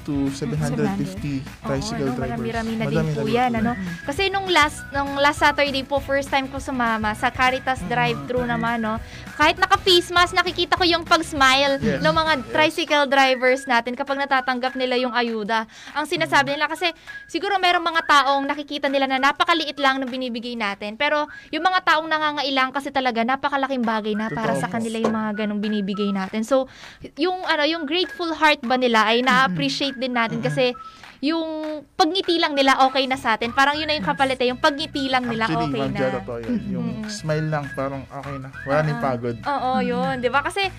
to 0.02 0.30
750 0.30 1.40
tricycle 1.62 1.78
Oo, 2.04 2.10
no, 2.10 2.16
drivers. 2.16 2.34
marami-rami 2.34 2.72
na 2.74 2.84
din 2.84 3.06
po 3.12 3.24
yan, 3.24 3.52
ano? 3.54 3.72
Kasi 4.02 4.26
nung 4.28 4.46
last 4.46 4.82
nung 4.90 5.14
last 5.16 5.38
Saturday 5.38 5.82
po, 5.82 5.98
first 5.98 6.26
time 6.26 6.46
ko 6.46 6.58
sumama 6.58 7.12
sa 7.12 7.28
Caritas 7.28 7.78
drive-thru 7.84 8.40
Mm. 8.40 8.50
naman, 8.50 8.78
no? 8.80 8.94
Kahit 9.34 9.54
naka-face 9.56 10.10
mask, 10.10 10.34
nakikita 10.34 10.74
ko 10.74 10.82
yung 10.82 11.02
pag-smile 11.02 11.78
Yes. 11.78 12.00
ng 12.00 12.10
mga 12.12 12.32
Yes. 12.34 12.46
tricycle 12.50 13.06
drivers 13.06 13.62
natin 13.64 13.94
kapag 13.94 14.18
natatanggap 14.18 14.74
nila 14.74 14.96
yung 14.96 15.12
ayuda. 15.12 15.64
Ang 15.92 16.04
sinasabi 16.04 16.54
nila 16.54 16.66
kasi 16.66 16.90
siguro 17.26 17.54
merong 17.56 17.84
mga 17.84 18.02
taong 18.04 18.44
nakikita 18.44 18.86
nila 18.86 19.06
na 19.06 19.22
napakaliit 19.22 19.78
lang 19.78 19.98
ng 19.98 20.08
binibigay 20.08 20.54
natin. 20.54 20.94
Pero 20.94 21.24
yung 21.48 21.62
mga 21.62 21.86
taong 21.86 22.08
nangangailangan 22.08 22.72
kasi 22.72 22.90
talaga 22.90 23.22
napakalaking 23.22 23.82
bagay 23.82 24.12
na 24.12 24.26
para 24.28 24.52
Totoo 24.52 24.62
sa 24.62 24.66
po. 24.66 24.74
kanila 24.74 24.98
yung 24.98 25.14
mga 25.14 25.30
ganong 25.36 25.60
binibigay 25.60 26.10
natin. 26.10 26.42
So, 26.42 26.66
yung 27.14 27.38
ano, 27.44 27.62
yung 27.62 27.86
grateful 28.08 28.32
heart 28.32 28.64
ba 28.64 28.80
nila 28.80 29.04
ay 29.04 29.20
na-appreciate 29.20 30.00
din 30.00 30.16
natin 30.16 30.40
kasi 30.40 30.72
yung 31.20 31.44
pagngiti 31.92 32.40
lang 32.40 32.56
nila 32.56 32.80
okay 32.88 33.04
na 33.04 33.20
sa 33.20 33.36
atin. 33.36 33.52
Parang 33.52 33.76
yun 33.76 33.84
na 33.84 34.00
yung 34.00 34.06
kapalit 34.08 34.40
eh, 34.40 34.48
yung 34.48 34.56
pagngiti 34.56 35.12
lang 35.12 35.28
nila 35.28 35.44
Actually, 35.44 35.76
okay 35.76 35.92
na. 35.92 35.98
Ja, 36.00 36.08
totoo 36.16 36.38
yun. 36.40 36.56
Yung 36.72 36.88
Mm-mm. 37.04 37.10
smile 37.12 37.52
lang, 37.52 37.68
parang 37.76 38.08
okay 38.08 38.36
na. 38.40 38.48
Wala 38.64 38.80
nang 38.80 38.96
Oo. 38.96 39.04
pagod. 39.04 39.36
Oo, 39.36 39.70
yun. 39.84 40.24
'Di 40.24 40.30
ba? 40.32 40.40
Kasi 40.40 40.72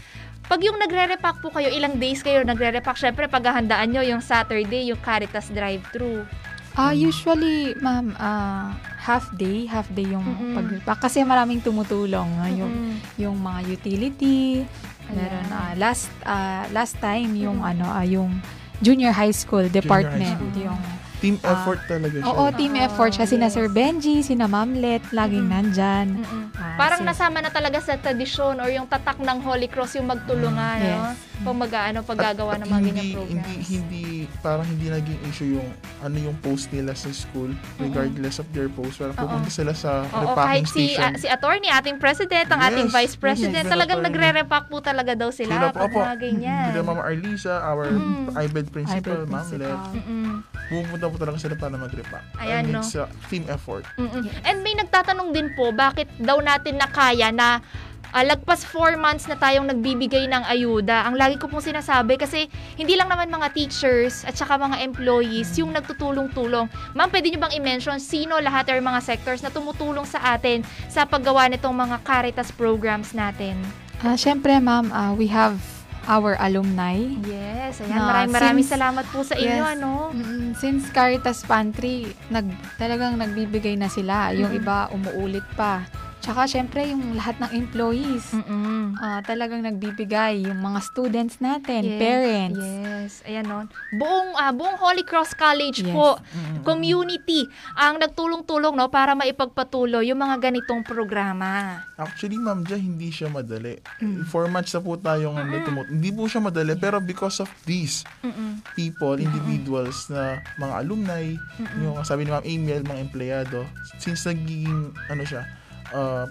pag 0.49 0.57
yung 0.65 0.81
nagre-repack 0.81 1.45
po 1.45 1.53
kayo, 1.53 1.69
ilang 1.69 2.01
days 2.01 2.25
kayo 2.25 2.41
nagre-repack, 2.41 2.97
syempre 2.97 3.29
paghahandaan 3.29 3.93
nyo 3.93 4.01
yung 4.01 4.23
Saturday, 4.25 4.89
yung 4.89 4.97
Caritas 4.97 5.53
drive-thru. 5.53 6.25
Ah, 6.73 6.95
usually, 6.95 7.75
ma'am, 7.77 8.15
ah, 8.15 8.71
half 8.97 9.27
day, 9.35 9.67
half 9.67 9.91
day 9.91 10.07
yung 10.07 10.23
Mm-mm. 10.23 10.81
pag 10.81 11.03
kasi 11.03 11.21
maraming 11.21 11.59
tumutulong, 11.59 12.31
ah, 12.39 12.47
yung 12.49 12.71
Mm-mm. 12.71 12.95
yung 13.19 13.35
mga 13.37 13.75
utility, 13.75 14.63
meron 15.11 15.47
ah, 15.49 15.73
last 15.75 16.07
ah, 16.23 16.65
last 16.69 16.97
time 16.97 17.33
yung 17.35 17.61
ano 17.61 17.85
ah, 17.85 18.01
yung 18.01 18.39
junior 18.79 19.11
high 19.11 19.33
school 19.33 19.65
department, 19.67 20.37
school. 20.37 20.71
yung 20.71 20.79
Team 21.19 21.35
Ah, 21.43 21.51
effort 21.51 21.83
talaga 21.83 22.15
siya. 22.15 22.31
Oo, 22.31 22.47
team 22.49 22.79
effort 22.79 23.11
siya. 23.11 23.27
Sina 23.27 23.51
yes. 23.51 23.53
Sir 23.53 23.67
Benji, 23.67 24.23
sina 24.23 24.47
Ma'am 24.47 24.71
Let, 24.73 25.03
laging 25.11 25.43
Mm-mm. 25.43 25.51
nandyan. 25.51 26.07
Mm-mm. 26.15 26.43
Ah, 26.55 26.79
Parang 26.79 27.03
si- 27.03 27.07
nasama 27.11 27.43
na 27.43 27.51
talaga 27.51 27.83
sa 27.83 27.99
tradisyon 27.99 28.55
or 28.55 28.71
yung 28.71 28.87
tatak 28.87 29.19
ng 29.19 29.43
Holy 29.43 29.67
Cross 29.67 29.99
yung 29.99 30.07
magtulungan, 30.07 30.79
Yes. 30.79 30.95
no? 30.95 31.11
Pag 31.39 31.55
mag-ano, 31.57 31.99
paggagawa 32.01 32.51
At- 32.51 32.59
ng 32.59 32.67
mga 32.67 32.77
hindi, 32.77 32.89
ganyang 32.91 33.11
programs. 33.13 33.47
Hindi, 33.47 33.55
hindi, 33.71 34.05
parang 34.39 34.65
hindi 34.65 34.87
naging 34.87 35.19
issue 35.25 35.49
yung 35.53 35.69
ano 35.99 36.15
yung 36.17 36.35
post 36.37 36.67
nila 36.69 36.91
sa 36.91 37.07
school 37.09 37.47
regardless 37.77 38.37
of 38.37 38.47
their 38.49 38.67
post. 38.67 38.99
Parang 38.99 39.15
Oo. 39.15 39.23
pupunta 39.25 39.47
sila 39.49 39.71
sa 39.71 40.03
Oo, 40.05 40.19
repacking 40.27 40.35
kahit 40.35 40.65
si, 40.65 40.83
station. 40.89 41.01
ah, 41.05 41.15
si 41.15 41.27
attorney, 41.27 41.69
ating 41.69 41.95
president, 41.95 42.47
ang 42.49 42.59
Yes, 42.59 42.67
ating 42.69 42.87
vice 42.89 43.15
president, 43.15 43.63
yes, 43.63 43.71
talagang 43.71 43.99
attorney. 43.99 44.19
nagre-repack 44.19 44.65
po 44.67 44.77
talaga 44.79 45.11
daw 45.13 45.29
sila. 45.29 45.53
Sila 45.53 45.67
po, 45.69 45.79
pag 45.79 45.89
opo. 45.89 45.99
mga 46.01 46.17
ganyan. 46.19 46.67
Sila 46.69 46.81
Mama 46.83 47.01
Arlisa, 47.01 47.55
our 47.63 47.87
Mm. 47.89 48.25
IBED 48.37 48.67
principal, 48.69 48.99
Hybrid 49.15 49.29
Ma'am 49.29 49.47
Let. 49.49 49.49
principal. 49.49 49.77
Mm-mm. 49.95 50.31
Pupunta 50.69 51.05
po 51.07 51.15
talaga 51.17 51.37
sila 51.39 51.55
para 51.55 51.73
mag-repack. 51.73 52.23
Ayan, 52.37 52.63
mean, 52.63 52.75
no? 52.75 52.83
sa 52.83 53.01
team 53.27 53.47
effort. 53.47 53.87
Mm-mm. 53.95 54.27
And 54.43 54.61
may 54.61 54.75
nagtatanong 54.75 55.31
din 55.31 55.49
po, 55.51 55.71
bakit 55.71 56.11
daw 56.15 56.37
natin 56.39 56.77
nakaya 56.77 57.31
na 57.31 57.63
ah, 58.11 58.23
lagpas 58.23 58.63
4 58.63 58.95
months 58.95 59.25
na 59.25 59.35
tayong 59.35 59.65
nagbibigay 59.65 60.25
ng 60.25 60.43
ayuda. 60.43 61.05
Ang 61.05 61.15
lagi 61.15 61.35
ko 61.35 61.45
pong 61.45 61.61
sinasabi 61.61 62.15
kasi 62.15 62.47
hindi 62.75 62.93
lang 62.93 63.07
naman 63.07 63.27
mga 63.27 63.53
teachers 63.53 64.21
at 64.23 64.33
saka 64.33 64.55
mga 64.55 64.81
employees 64.81 65.53
yung 65.55 65.71
nagtutulong-tulong. 65.71 66.65
Ma'am, 66.93 67.09
pwede 67.09 67.29
nyo 67.29 67.39
bang 67.41 67.55
i-mention 67.55 67.97
sino 67.97 68.37
lahat 68.37 68.67
or 68.67 68.79
mga 68.79 68.99
sectors 68.99 69.39
na 69.39 69.49
tumutulong 69.49 70.03
sa 70.03 70.33
atin 70.33 70.61
sa 70.85 71.03
paggawa 71.03 71.47
nitong 71.47 71.73
mga 71.73 71.97
Caritas 72.01 72.49
programs 72.49 73.11
natin? 73.11 73.57
Ah, 73.99 74.15
syempre, 74.15 74.55
ma'am, 74.55 74.89
ah, 74.89 75.11
we 75.11 75.27
have 75.27 75.59
our 76.07 76.33
alumni. 76.39 76.97
Yes, 77.21 77.77
ayan. 77.79 77.91
Na 77.91 78.01
maraming 78.01 78.33
maraming 78.33 78.65
since- 78.65 78.73
salamat 78.73 79.05
po 79.11 79.21
sa 79.21 79.35
inyo, 79.35 79.61
Yes. 79.61 79.73
ano? 79.75 79.91
Mm, 80.09 80.47
Since 80.51 80.89
Caritas 80.89 81.45
Pantry, 81.45 82.09
nag, 82.27 82.49
talagang 82.75 83.13
nagbibigay 83.15 83.77
na 83.77 83.85
sila. 83.85 84.33
Yung 84.33 84.49
Mm-mm. 84.49 84.59
iba, 84.59 84.89
umuulit 84.89 85.45
pa. 85.53 85.85
Tsaka, 86.19 86.45
syempre, 86.45 86.83
yung 86.85 87.15
lahat 87.15 87.39
ng 87.39 87.51
employees, 87.55 88.35
Mm-mm. 88.35 88.91
ah, 88.97 89.23
talagang 89.23 89.63
nagbibigay. 89.63 90.43
Yung 90.43 90.59
mga 90.59 90.79
students 90.83 91.39
natin, 91.39 91.81
Yes, 91.81 91.95
parents. 91.97 92.59
Yes, 92.59 93.11
ayan 93.23 93.47
no. 93.47 93.63
Buong 93.93 94.35
ah, 94.35 94.51
buong 94.51 94.75
Holy 94.77 95.01
Cross 95.01 95.31
College 95.33 95.79
Yes. 95.81 95.89
po, 95.89 96.19
Mm-mm. 96.19 96.61
community 96.61 97.47
ang 97.73 97.97
nagtulong-tulong 97.97 98.75
no 98.75 98.87
para 98.87 99.15
maipagpatuloy 99.15 100.05
yung 100.05 100.19
mga 100.19 100.43
ganitong 100.43 100.83
programa. 100.83 101.81
Actually, 101.95 102.35
Ma'am 102.35 102.61
Ja, 102.61 102.75
hindi 102.75 103.09
siya 103.09 103.27
madali. 103.27 103.79
Mm. 103.97 104.23
Four 104.25 104.47
months 104.47 104.71
na 104.71 104.81
po 104.81 104.95
tayong 104.95 105.33
ano, 105.33 105.55
tumut- 105.63 105.87
Hindi 105.87 106.11
po 106.11 106.27
siya 106.27 106.41
madali, 106.41 106.75
pero 106.75 106.99
because 106.99 107.39
of 107.39 107.49
these 107.63 108.03
Mm-mm. 108.19 108.59
people, 108.73 109.15
individuals 109.15 110.11
na 110.11 110.37
mga 110.57 110.73
alumni, 110.77 111.23
Mm-mm. 111.55 111.79
yung 111.81 111.95
sabi 112.03 112.23
ni 112.23 112.29
Ma'am 112.29 112.43
Emil, 112.43 112.83
mga 112.83 113.01
empleyado, 113.01 113.63
since 113.95 114.23
nagiging, 114.23 114.91
ano 115.07 115.23
siya, 115.23 115.47
uh, 115.91 116.25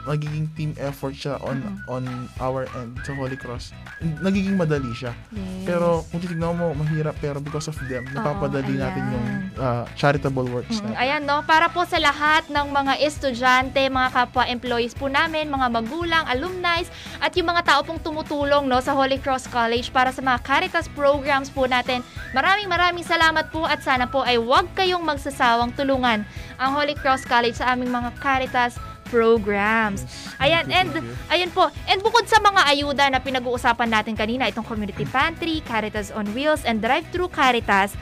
nagiging 0.00 0.48
team 0.56 0.72
effort 0.80 1.12
siya 1.12 1.36
on 1.44 1.60
Mm-mm. 1.60 1.76
on 1.84 2.02
our 2.40 2.64
end 2.72 2.96
sa 3.04 3.12
Holy 3.12 3.36
Cross. 3.36 3.76
Nagiging 4.00 4.56
madali 4.56 4.88
siya. 4.96 5.12
Yes. 5.28 5.68
Pero 5.68 6.08
kung 6.08 6.24
titignan 6.24 6.56
mo, 6.56 6.72
mahirap 6.72 7.20
pero 7.20 7.36
because 7.36 7.68
of 7.68 7.76
them, 7.84 8.08
napapadali 8.08 8.80
natin 8.80 8.96
ayan. 8.96 9.12
yung 9.12 9.26
uh, 9.60 9.84
charitable 9.92 10.48
works 10.48 10.80
Mm, 10.80 10.88
natin. 10.88 10.96
Ayan 10.96 11.22
no, 11.28 11.44
para 11.44 11.68
po 11.68 11.84
sa 11.84 12.00
lahat 12.00 12.48
ng 12.48 12.66
mga 12.72 12.96
estudyante, 12.96 13.76
mga 13.84 14.08
kapwa 14.08 14.48
employees 14.48 14.96
po 14.96 15.04
namin, 15.04 15.52
mga 15.52 15.68
magulang, 15.68 16.24
alumni, 16.24 16.80
at 17.20 17.36
yung 17.36 17.52
mga 17.52 17.68
tao 17.68 17.80
pong 17.84 18.00
tumutulong 18.00 18.64
no 18.64 18.80
sa 18.80 18.96
Holy 18.96 19.20
Cross 19.20 19.52
College 19.52 19.92
para 19.92 20.16
sa 20.16 20.24
mga 20.24 20.40
Caritas 20.40 20.88
programs 20.88 21.52
po 21.52 21.68
natin. 21.68 22.00
Maraming 22.32 22.72
maraming 22.72 23.04
salamat 23.04 23.52
po 23.52 23.68
at 23.68 23.84
sana 23.84 24.08
po 24.08 24.24
ay 24.24 24.40
huwag 24.40 24.64
kayong 24.72 25.04
magsasawang 25.04 25.76
tulungan 25.76 26.24
ang 26.56 26.70
Holy 26.72 26.96
Cross 26.96 27.28
College 27.28 27.60
sa 27.60 27.76
aming 27.76 27.92
mga 27.92 28.16
Caritas 28.16 28.80
programs. 29.10 30.06
Ayan, 30.38 30.70
and. 30.70 30.90
Ayan 31.28 31.50
po. 31.50 31.66
And 31.90 31.98
bukod 32.00 32.30
sa 32.30 32.38
mga 32.38 32.70
ayuda 32.70 33.04
na 33.10 33.18
pinag-uusapan 33.18 33.90
natin 33.90 34.14
kanina, 34.14 34.46
itong 34.46 34.64
Community 34.64 35.04
Pantry, 35.04 35.60
Caritas 35.66 36.14
on 36.14 36.30
Wheels, 36.32 36.62
and 36.62 36.78
Drive-Thru 36.78 37.26
Caritas, 37.26 37.98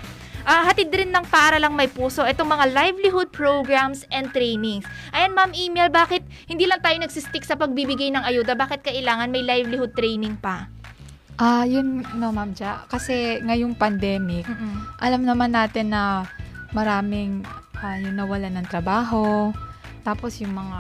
ah, 0.48 0.64
hatid 0.64 0.88
din 0.88 1.12
ng 1.12 1.24
paaralang 1.28 1.76
may 1.76 1.88
puso 1.88 2.24
itong 2.24 2.48
mga 2.48 2.72
livelihood 2.72 3.28
programs 3.32 4.08
and 4.08 4.32
trainings. 4.32 4.84
Ayan, 5.12 5.36
Ma'am 5.36 5.52
Email, 5.52 5.92
bakit 5.92 6.24
hindi 6.48 6.64
lang 6.64 6.80
tayo 6.80 6.96
nagsistick 7.00 7.44
sa 7.44 7.56
pagbibigay 7.56 8.08
ng 8.12 8.24
ayuda? 8.24 8.56
Bakit 8.56 8.84
kailangan 8.84 9.32
may 9.32 9.44
livelihood 9.44 9.92
training 9.92 10.36
pa? 10.40 10.68
Ah, 11.38 11.62
yun, 11.62 12.02
no, 12.18 12.34
Ma'am 12.34 12.50
Ja. 12.56 12.82
Kasi 12.90 13.38
ngayong 13.44 13.78
pandemic, 13.78 14.42
alam 14.98 15.22
naman 15.22 15.54
natin 15.54 15.94
na 15.94 16.26
maraming 16.74 17.46
ah, 17.78 17.94
yung 18.00 18.18
nawalan 18.18 18.58
ng 18.58 18.66
trabaho. 18.66 19.54
Tapos 20.08 20.40
yung 20.40 20.56
mga, 20.56 20.78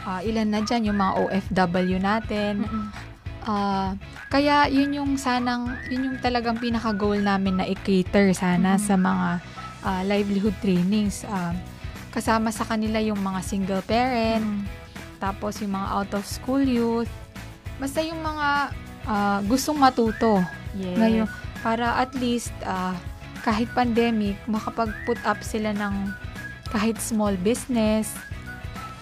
ah, 0.00 0.20
ilan 0.24 0.48
na 0.48 0.64
dyan, 0.64 0.88
yung 0.88 0.96
mga 0.96 1.12
OFW 1.20 2.00
natin. 2.00 2.64
Ah, 3.40 3.92
kaya 4.28 4.64
yun 4.66 4.96
yung 4.96 5.12
sanang, 5.16 5.68
yun 5.88 6.08
yung 6.08 6.18
talagang 6.20 6.56
pinaka-goal 6.56 7.20
namin 7.20 7.60
na 7.60 7.68
i-cater 7.68 8.32
sana 8.32 8.76
Mhm. 8.76 8.80
sa 8.80 8.94
mga 8.96 9.28
ah, 9.80 10.02
livelihood 10.04 10.56
trainings. 10.60 11.24
Ah, 11.24 11.52
kasama 12.10 12.48
sa 12.48 12.64
kanila 12.64 12.96
yung 12.98 13.16
mga 13.16 13.40
single 13.40 13.80
parent, 13.80 14.44
tapos 15.16 15.60
yung 15.60 15.72
mga 15.72 15.88
out 15.90 16.12
of 16.12 16.24
school 16.24 16.60
youth. 16.60 17.08
Basta 17.76 18.00
yung 18.00 18.20
mga 18.20 18.72
ah, 19.04 19.40
gustong 19.42 19.76
matuto 19.76 20.44
Yes. 20.72 20.96
ngayon 20.96 21.26
para 21.60 21.96
at 21.98 22.12
least 22.14 22.52
ah, 22.62 22.92
kahit 23.40 23.72
pandemic 23.72 24.36
makapag-put 24.44 25.16
up 25.24 25.40
sila 25.40 25.72
ng 25.72 26.12
kahit 26.70 26.98
small 27.02 27.34
business 27.42 28.14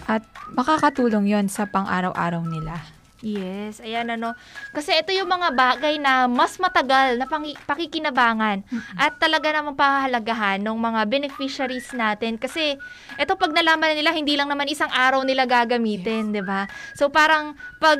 at 0.09 0.25
makakatulong 0.57 1.29
yon 1.29 1.45
sa 1.45 1.69
pang-araw-araw 1.69 2.41
nila. 2.41 2.81
Yes, 3.19 3.83
ayan 3.83 4.07
ano. 4.15 4.31
Kasi 4.71 4.95
ito 4.95 5.11
yung 5.11 5.27
mga 5.27 5.51
bagay 5.51 5.99
na 5.99 6.23
mas 6.31 6.55
matagal 6.55 7.19
na 7.19 7.27
pangi- 7.27 7.59
pakikinabangan 7.67 8.63
at 8.95 9.19
talaga 9.19 9.51
namang 9.51 9.75
pahahalagahan 9.75 10.63
ng 10.63 10.77
mga 10.79 11.01
beneficiaries 11.03 11.91
natin. 11.91 12.39
Kasi 12.39 12.79
ito 13.19 13.33
pag 13.35 13.51
nalaman 13.51 13.91
nila, 13.99 14.15
hindi 14.15 14.39
lang 14.39 14.47
naman 14.47 14.71
isang 14.71 14.87
araw 14.87 15.27
nila 15.27 15.43
gagamitin, 15.43 16.31
di 16.31 16.39
ba? 16.39 16.63
So 16.95 17.11
parang 17.11 17.59
pag 17.83 17.99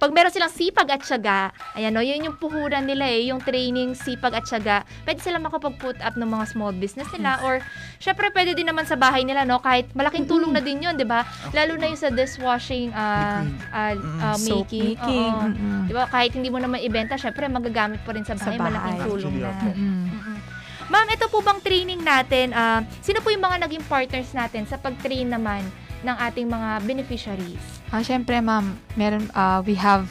pag 0.00 0.16
meron 0.16 0.32
silang 0.32 0.48
sipag 0.48 0.88
at 0.88 1.04
syaga, 1.04 1.52
ayan 1.76 1.92
no, 1.92 2.00
yun 2.00 2.24
yung 2.24 2.40
puhunan 2.40 2.80
nila 2.80 3.04
eh, 3.04 3.28
yung 3.28 3.36
training, 3.38 3.92
sipag 3.92 4.32
at 4.32 4.48
syaga, 4.48 4.80
pwede 5.04 5.20
sila 5.20 5.36
makapag-put 5.36 6.00
up 6.00 6.16
ng 6.16 6.24
mga 6.24 6.44
small 6.48 6.72
business 6.72 7.04
nila 7.12 7.36
or 7.44 7.60
syempre 8.00 8.32
pwede 8.32 8.56
din 8.56 8.64
naman 8.64 8.88
sa 8.88 8.96
bahay 8.96 9.28
nila, 9.28 9.44
no, 9.44 9.60
kahit 9.60 9.92
malaking 9.92 10.24
tulong 10.24 10.56
na 10.56 10.64
din 10.64 10.80
yun, 10.80 10.96
di 10.96 11.04
ba? 11.04 11.28
Lalo 11.52 11.76
na 11.76 11.92
yung 11.92 12.00
sa 12.00 12.08
dishwashing 12.08 12.96
ah, 12.96 13.44
ah, 13.70 13.92
ah, 14.24 14.36
Soap 14.40 14.72
making. 14.72 14.96
making. 14.96 15.32
oo. 15.36 15.46
mm-mm. 15.52 15.80
Di 15.84 15.92
ba? 15.92 16.08
Kahit 16.08 16.32
hindi 16.32 16.48
mo 16.48 16.56
naman 16.56 16.80
ibenta, 16.80 17.20
syempre 17.20 17.44
magagamit 17.44 18.00
pa 18.00 18.16
rin 18.16 18.24
sa 18.24 18.40
Sa 18.40 18.48
bahay. 18.48 18.56
Malaking 18.56 18.96
bahay. 18.96 19.04
tulong 19.04 19.34
Actually, 19.36 19.84
na. 19.84 20.88
Ma'am, 20.90 21.06
ito 21.06 21.26
po 21.28 21.38
bang 21.44 21.60
training 21.60 22.00
natin? 22.00 22.56
ah, 22.56 22.80
sino 22.98 23.20
po 23.20 23.28
yung 23.28 23.44
mga 23.44 23.68
naging 23.68 23.84
partners 23.84 24.32
natin 24.32 24.64
sa 24.64 24.80
pag-train 24.80 25.28
naman 25.28 25.60
ng 26.00 26.16
ating 26.24 26.48
mga 26.48 26.88
beneficiaries? 26.88 27.79
Ah, 27.90 28.06
syempre 28.06 28.38
ma'am, 28.38 28.78
meron 28.94 29.26
ah, 29.34 29.62
we 29.66 29.74
have 29.74 30.06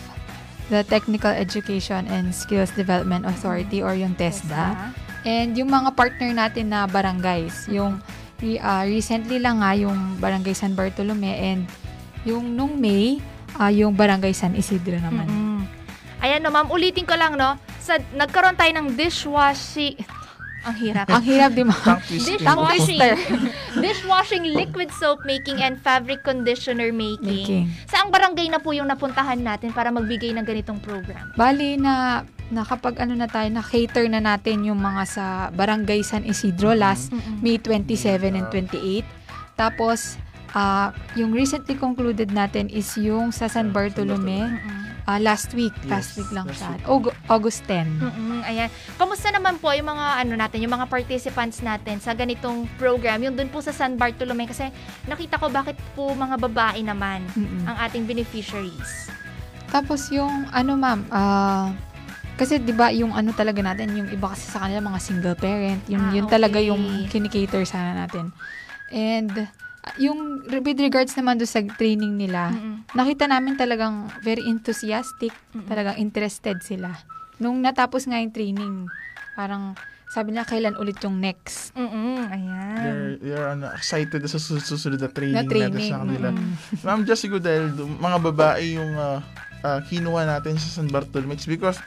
the 0.68 0.84
Technical 0.86 1.32
Education 1.32 2.06
and 2.12 2.36
Skills 2.36 2.76
Development 2.76 3.24
Authority 3.24 3.80
or 3.80 3.96
yung 3.96 4.14
TESDA. 4.20 4.94
And 5.24 5.56
yung 5.56 5.72
mga 5.72 5.96
partner 5.96 6.32
natin 6.32 6.72
na 6.76 6.88
barangays, 6.88 7.72
yung 7.72 8.04
ah, 8.60 8.84
recently 8.84 9.40
lang 9.40 9.64
nga 9.64 9.76
yung 9.76 10.20
Barangay 10.20 10.52
San 10.56 10.76
Bartolome 10.76 11.32
and 11.36 11.64
yung 12.28 12.56
nung 12.56 12.76
May, 12.76 13.24
ah, 13.56 13.72
yung 13.72 13.96
Barangay 13.96 14.36
San 14.36 14.60
Isidro 14.60 15.00
naman. 15.00 15.28
Mm-mm. 15.28 15.64
Ayan 16.20 16.44
no, 16.44 16.52
ma'am, 16.52 16.68
ulitin 16.68 17.08
ko 17.08 17.16
lang, 17.16 17.40
no? 17.40 17.56
Sa, 17.80 17.96
nagkaroon 18.12 18.60
tayo 18.60 18.72
ng 18.76 18.92
dishwashing... 19.00 19.96
Ang 20.68 20.76
hirap. 20.76 21.06
Ang 21.08 21.24
hirap 21.24 21.52
di 21.56 21.64
ma'am. 21.64 21.80
Tongue 21.88 22.04
twisting. 22.04 22.40
Dishwashing. 22.40 23.00
Dishwashing, 23.84 24.46
liquid 24.52 24.92
soap 24.92 25.24
making, 25.24 25.64
and 25.64 25.80
fabric 25.80 26.20
conditioner 26.24 26.92
making. 26.92 27.48
Making. 27.48 27.66
Saang 27.88 28.12
barangay 28.12 28.52
na 28.52 28.60
po 28.60 28.76
yung 28.76 28.92
napuntahan 28.92 29.40
natin 29.40 29.72
para 29.72 29.88
magbigay 29.94 30.36
ng 30.36 30.44
ganitong 30.44 30.84
program? 30.84 31.32
Bali 31.40 31.80
na 31.80 32.24
nakapag 32.50 33.00
ano 33.00 33.14
na 33.16 33.30
tayo, 33.30 33.48
na 33.48 33.64
cater 33.64 34.10
na 34.10 34.20
natin 34.20 34.66
yung 34.66 34.82
mga 34.82 35.04
sa 35.06 35.26
Barangay 35.54 36.02
San 36.02 36.26
Isidro 36.26 36.74
last 36.74 37.14
May 37.40 37.62
27 37.62 38.36
and 38.36 38.48
28. 38.52 39.06
Tapos, 39.56 40.18
ah, 40.58 40.92
yung 41.14 41.32
recently 41.32 41.78
concluded 41.78 42.34
natin 42.34 42.68
is 42.68 42.90
yung 42.98 43.30
sa 43.30 43.48
San 43.48 43.70
Bartolome 43.70 44.50
ah, 45.10 45.18
last 45.20 45.50
week. 45.52 45.74
last 45.84 46.14
Yes, 46.14 46.18
week 46.20 46.30
lang 46.30 46.46
last 46.46 46.62
siya. 46.62 46.78
week. 46.78 47.10
August 47.28 47.66
10. 47.66 47.98
Mm-mm, 47.98 48.40
ayan. 48.44 48.70
Kamusta 48.94 49.30
naman 49.30 49.58
po 49.58 49.74
yung 49.74 49.90
mga 49.90 50.06
ano 50.22 50.34
natin, 50.36 50.62
yung 50.62 50.70
mga 50.72 50.86
participants 50.86 51.60
natin 51.60 51.98
sa 51.98 52.14
ganitong 52.14 52.70
program, 52.78 53.18
yung 53.20 53.34
dun 53.34 53.50
po 53.50 53.58
sa 53.60 53.72
San 53.72 53.98
Bartolome 53.98 54.46
kasi 54.46 54.70
nakita 55.06 55.36
ko 55.36 55.50
bakit 55.50 55.74
po 55.94 56.14
mga 56.14 56.38
babae 56.40 56.86
naman 56.86 57.26
Mm-mm. 57.34 57.66
ang 57.66 57.78
ating 57.82 58.06
beneficiaries. 58.06 59.10
Tapos 59.68 60.10
yung 60.10 60.46
ano 60.52 60.74
ma'am, 60.76 61.00
ah, 61.10 61.74
kasi 62.36 62.56
'di 62.56 62.72
ba 62.72 62.90
yung 62.90 63.12
ano 63.12 63.34
talaga 63.34 63.60
natin, 63.60 63.92
yung 63.92 64.08
iba 64.08 64.30
kasi 64.30 64.46
sa 64.48 64.64
kanila 64.64 64.82
mga 64.86 65.00
single 65.00 65.36
parent, 65.36 65.82
yun 65.86 66.00
Ah, 66.00 66.14
yun 66.14 66.26
talaga 66.26 66.56
okay. 66.56 66.70
yung 66.70 66.82
kinikater 67.06 67.66
sana 67.66 67.98
natin. 67.98 68.30
And 68.90 69.50
yung 69.98 70.44
with 70.44 70.80
regards 70.80 71.16
naman 71.16 71.40
do 71.40 71.48
sa 71.48 71.64
training 71.64 72.16
nila, 72.16 72.52
Mm-mm. 72.52 72.84
nakita 72.92 73.26
namin 73.26 73.56
talagang 73.56 74.12
very 74.20 74.44
enthusiastic, 74.44 75.32
Mm-mm. 75.52 75.66
talagang 75.66 75.96
interested 75.98 76.60
sila. 76.60 76.94
Nung 77.40 77.64
natapos 77.64 78.04
nga 78.04 78.20
yung 78.20 78.36
training, 78.36 78.92
parang 79.34 79.74
sabi 80.10 80.34
nila 80.34 80.44
kailan 80.44 80.74
ulit 80.76 80.98
yung 81.00 81.22
next 81.22 81.70
Mm-mm, 81.78 82.28
ayan. 82.28 82.76
They're, 82.76 83.12
they're 83.22 83.48
ano, 83.48 83.70
excited 83.72 84.20
sa 84.26 84.42
sus- 84.42 84.66
susunod 84.66 84.98
na 84.98 85.08
training, 85.08 85.38
na 85.38 85.46
natin 85.46 85.54
training. 85.72 85.92
sa 85.94 86.02
kanila. 86.02 86.28
Mm. 86.34 86.52
Ma'am, 86.82 87.02
just 87.06 87.22
siguro 87.22 87.40
dahil 87.40 87.70
mga 87.78 88.18
babae 88.34 88.76
yung 88.76 88.92
ah, 88.98 89.22
ah, 89.62 89.80
kinuha 89.86 90.26
natin 90.26 90.58
sa 90.58 90.82
San 90.82 90.90
Bartolome 90.90 91.38
It's 91.38 91.46
because 91.46 91.78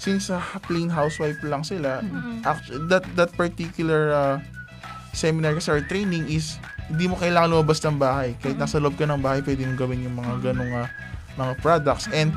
since 0.00 0.32
ah, 0.32 0.40
plain 0.64 0.88
housewife 0.88 1.38
lang 1.44 1.62
sila, 1.62 2.00
Mm-mm. 2.00 2.42
actually, 2.42 2.80
that 2.88 3.04
that 3.14 3.30
particular 3.36 4.10
ah, 4.10 4.36
seminar 5.12 5.54
kasi 5.54 5.68
or 5.70 5.84
training 5.84 6.26
is 6.26 6.56
hindi 6.86 7.04
mo 7.06 7.14
kailangan 7.14 7.48
lumabas 7.48 7.78
ng 7.80 7.96
bahay. 7.96 8.34
Kahit 8.38 8.56
nasa 8.56 8.78
loob 8.78 8.94
ka 8.94 9.04
ng 9.04 9.18
bahay, 9.18 9.42
pwede 9.42 9.62
mo 9.62 9.74
gawin 9.74 10.06
yung 10.06 10.16
mga 10.16 10.52
ganong 10.52 10.72
ah, 10.76 10.88
mga 11.34 11.52
products. 11.58 12.06
And 12.10 12.30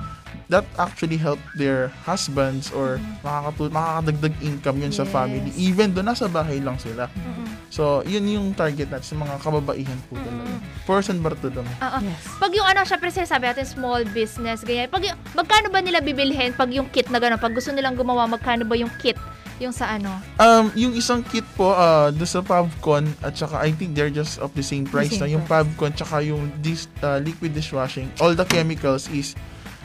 that 0.49 0.65
actually 0.75 1.17
helped 1.17 1.45
their 1.55 1.93
husbands 2.03 2.69
or 2.69 2.97
makakatu- 3.21 3.69
makakadagdag 3.69 4.35
income 4.41 4.81
yun 4.81 4.89
sa 4.89 5.05
Yes. 5.05 5.13
family. 5.13 5.49
Even 5.53 5.93
doon, 5.93 6.09
nasa 6.09 6.25
bahay 6.25 6.57
lang 6.57 6.77
sila. 6.77 7.05
Mm-mm. 7.07 7.45
So, 7.69 8.01
yun 8.03 8.25
yung 8.25 8.57
target 8.57 8.89
natin 8.89 9.05
sa 9.05 9.15
mga 9.15 9.37
kababaihan 9.45 9.99
po 10.09 10.17
talaga. 10.17 10.57
For 10.85 11.05
San 11.05 11.21
Bartolome. 11.21 11.69
Oo. 11.69 11.99
Yes. 12.01 12.25
Pag 12.41 12.51
yung 12.57 12.65
ano, 12.65 12.81
syempre 12.81 13.13
sinasabi 13.13 13.45
natin 13.45 13.65
small 13.69 14.01
business, 14.09 14.65
ganyan. 14.65 14.89
Pag 14.89 15.05
yung, 15.05 15.17
magkano 15.37 15.69
ba 15.69 15.79
nila 15.79 16.01
bibilhin 16.01 16.49
pag 16.51 16.73
yung 16.73 16.89
kit 16.89 17.13
na 17.13 17.21
gano'n? 17.21 17.37
Pag 17.37 17.53
gusto 17.53 17.69
nilang 17.69 17.93
gumawa, 17.93 18.25
magkano 18.25 18.65
ba 18.65 18.73
yung 18.73 18.89
kit? 18.97 19.17
Yung 19.59 19.75
sa 19.75 19.99
ano? 19.99 20.09
Um, 20.39 20.71
yung 20.73 20.95
isang 20.95 21.19
kit 21.19 21.43
po, 21.59 21.75
uh, 21.75 22.09
doon 22.15 22.29
sa 22.31 22.39
Pavcon, 22.39 23.03
at 23.19 23.35
saka 23.35 23.59
I 23.59 23.75
think 23.75 23.91
they're 23.91 24.11
just 24.11 24.39
of 24.39 24.55
the 24.55 24.63
same 24.63 24.87
price 24.87 25.19
same 25.19 25.27
na. 25.27 25.27
Yung 25.27 25.43
Pavcon, 25.43 25.91
tsaka 25.91 26.23
yung 26.23 26.47
dis, 26.63 26.87
uh, 27.03 27.19
liquid 27.19 27.51
dishwashing, 27.51 28.07
all 28.23 28.31
the 28.31 28.47
chemicals 28.47 29.11
is 29.11 29.35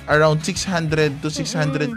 around 0.06 0.46
600 0.46 1.20
to 1.22 1.28
650. 1.28 1.90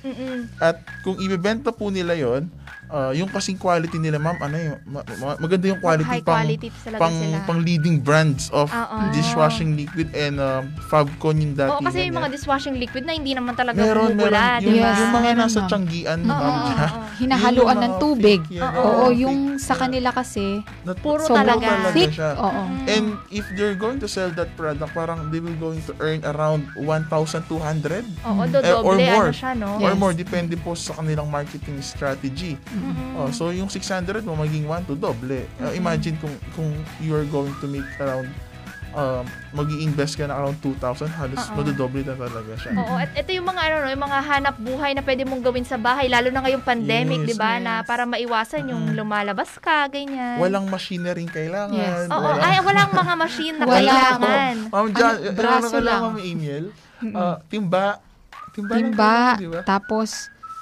Mm-mm. 0.00 0.48
At 0.62 0.80
kung 1.04 1.20
ibebenta 1.20 1.74
po 1.74 1.92
nila 1.92 2.16
yon 2.16 2.48
uh, 2.90 3.12
yung 3.12 3.26
kasing 3.26 3.56
quality 3.56 3.96
nila, 3.96 4.18
ma'am, 4.18 4.36
ano 4.36 4.56
yun, 4.56 4.76
ma- 4.84 5.06
ma- 5.16 5.38
maganda 5.38 5.66
yung 5.66 5.78
quality, 5.78 6.04
High 6.04 6.20
pang, 6.20 6.36
quality 6.36 6.68
pang, 6.92 7.14
sila. 7.14 7.38
pang 7.44 7.60
leading 7.60 7.96
brands 7.98 8.50
of 8.50 8.66
Oo. 8.68 8.96
dishwashing 9.10 9.74
liquid 9.74 10.10
and 10.12 10.36
um, 10.36 10.66
Fabcon 10.84 11.38
yung 11.38 11.54
dati. 11.54 11.70
Oo, 11.70 11.80
kasi 11.80 12.04
yung 12.04 12.18
mga 12.18 12.30
dishwashing 12.30 12.76
liquid 12.76 13.02
na 13.02 13.12
hindi 13.12 13.32
naman 13.32 13.54
talaga 13.54 13.78
meron, 13.78 14.12
bumubula, 14.12 14.58
meron. 14.58 14.60
di 14.60 14.66
Yung, 14.68 14.76
ba? 14.76 14.86
Yes. 14.86 14.98
yung 14.98 15.12
mga 15.12 15.22
Meron, 15.22 15.38
nasa 15.40 15.56
ma'am. 15.56 15.68
tiyanggian, 15.68 16.18
Oo, 16.18 16.26
ma'am, 16.26 16.42
oo, 16.42 16.58
dyan. 16.60 16.78
oo. 16.80 17.00
Hinahaluan 17.20 17.68
Yung 17.70 17.84
ng 17.84 17.94
tubig. 17.96 18.40
yan, 18.48 18.62
Oo, 18.64 18.80
Oo, 18.80 19.04
fake. 19.06 19.18
yung 19.20 19.38
sa 19.56 19.74
kanila 19.76 20.10
kasi 20.10 20.44
Not- 20.82 20.98
Puro 21.00 21.22
sobrang 21.22 21.60
talaga. 21.60 21.92
thick. 21.92 22.10
siya. 22.10 22.32
Oo. 22.34 22.62
Mm. 22.66 22.86
And 22.88 23.06
if 23.30 23.44
they're 23.54 23.76
going 23.76 23.96
to 23.96 24.08
sell 24.08 24.28
that 24.30 24.50
product, 24.54 24.90
parang 24.90 25.28
they 25.28 25.38
will 25.38 25.56
going 25.56 25.80
to 25.82 25.94
earn 25.98 26.20
around 26.24 26.66
1,200 26.74 28.04
Oo, 28.24 28.42
Mm. 28.42 28.50
dodoble, 28.50 28.64
Eh, 28.64 28.74
or 28.82 28.96
more. 28.96 29.26
ano 29.26 29.36
siya, 29.36 29.52
no? 29.54 29.78
or 29.78 29.92
more, 29.94 30.12
depende 30.12 30.56
po 30.56 30.72
sa 30.72 30.94
kanilang 30.94 31.28
marketing 31.28 31.78
strategy. 31.80 32.56
Mm-mm. 32.80 33.12
Oh, 33.14 33.28
so 33.30 33.48
yung 33.50 33.68
600 33.68 34.20
mo 34.22 34.34
maging 34.34 34.64
1 34.64 34.84
to 34.84 34.94
doble. 34.94 35.44
Uh, 35.56 35.72
imagine 35.72 36.16
kung 36.16 36.32
kung 36.52 36.70
you 36.98 37.12
are 37.12 37.26
going 37.26 37.52
to 37.54 37.66
make 37.66 37.86
around 37.98 38.26
um, 38.92 39.22
mag-i-invest 39.52 40.16
ka 40.16 40.24
na 40.24 40.34
around 40.34 40.58
2,000, 40.58 40.80
halos 41.10 41.38
Oo. 41.38 41.54
madodoble 41.54 42.02
na 42.02 42.16
talaga 42.16 42.52
siya. 42.56 42.72
Oo, 42.74 42.94
at 42.96 43.10
ito 43.14 43.30
yung 43.30 43.44
mga 43.44 43.60
ano, 43.60 43.74
no, 43.78 43.88
yung 43.88 44.02
mga 44.02 44.18
hanap 44.20 44.56
buhay 44.58 44.90
na 44.92 45.00
pwede 45.00 45.22
mong 45.22 45.42
gawin 45.42 45.62
sa 45.62 45.76
bahay, 45.76 46.06
lalo 46.06 46.28
na 46.28 46.40
ngayong 46.40 46.64
pandemic, 46.64 47.22
Yes. 47.22 47.26
'di 47.26 47.36
ba? 47.36 47.52
Na 47.56 47.72
Yes. 47.76 47.86
para 47.86 48.02
maiwasan 48.04 48.66
yung 48.66 48.90
Mm. 48.90 48.94
lumalabas 48.96 49.50
ka, 49.58 49.86
ganyan. 49.86 50.38
Walang 50.38 50.66
machinery 50.66 51.22
kailangan. 51.24 51.76
Yes. 51.76 52.08
Oo, 52.08 52.18
walang- 52.18 52.42
ay 52.42 52.58
walang 52.60 52.90
mga 52.90 53.14
machine 53.16 53.56
na 53.56 53.64
Wala. 53.68 53.74
kailangan. 53.76 54.54
Ma'am, 54.68 54.86
dyan, 54.88 55.14
Ano, 55.14 55.22
ano, 55.22 55.36
braso 55.36 55.76
lang, 55.76 55.84
lang. 55.84 56.00
Ma'am 56.02 56.18
Emil, 56.18 56.64
ah, 57.12 57.36
timba. 57.46 57.86
Timba, 58.50 58.74
lang 58.74 58.82
timba, 58.82 58.98
kailangan, 58.98 59.38
di 59.38 59.46
ba? 59.46 59.60
tapos 59.62 60.08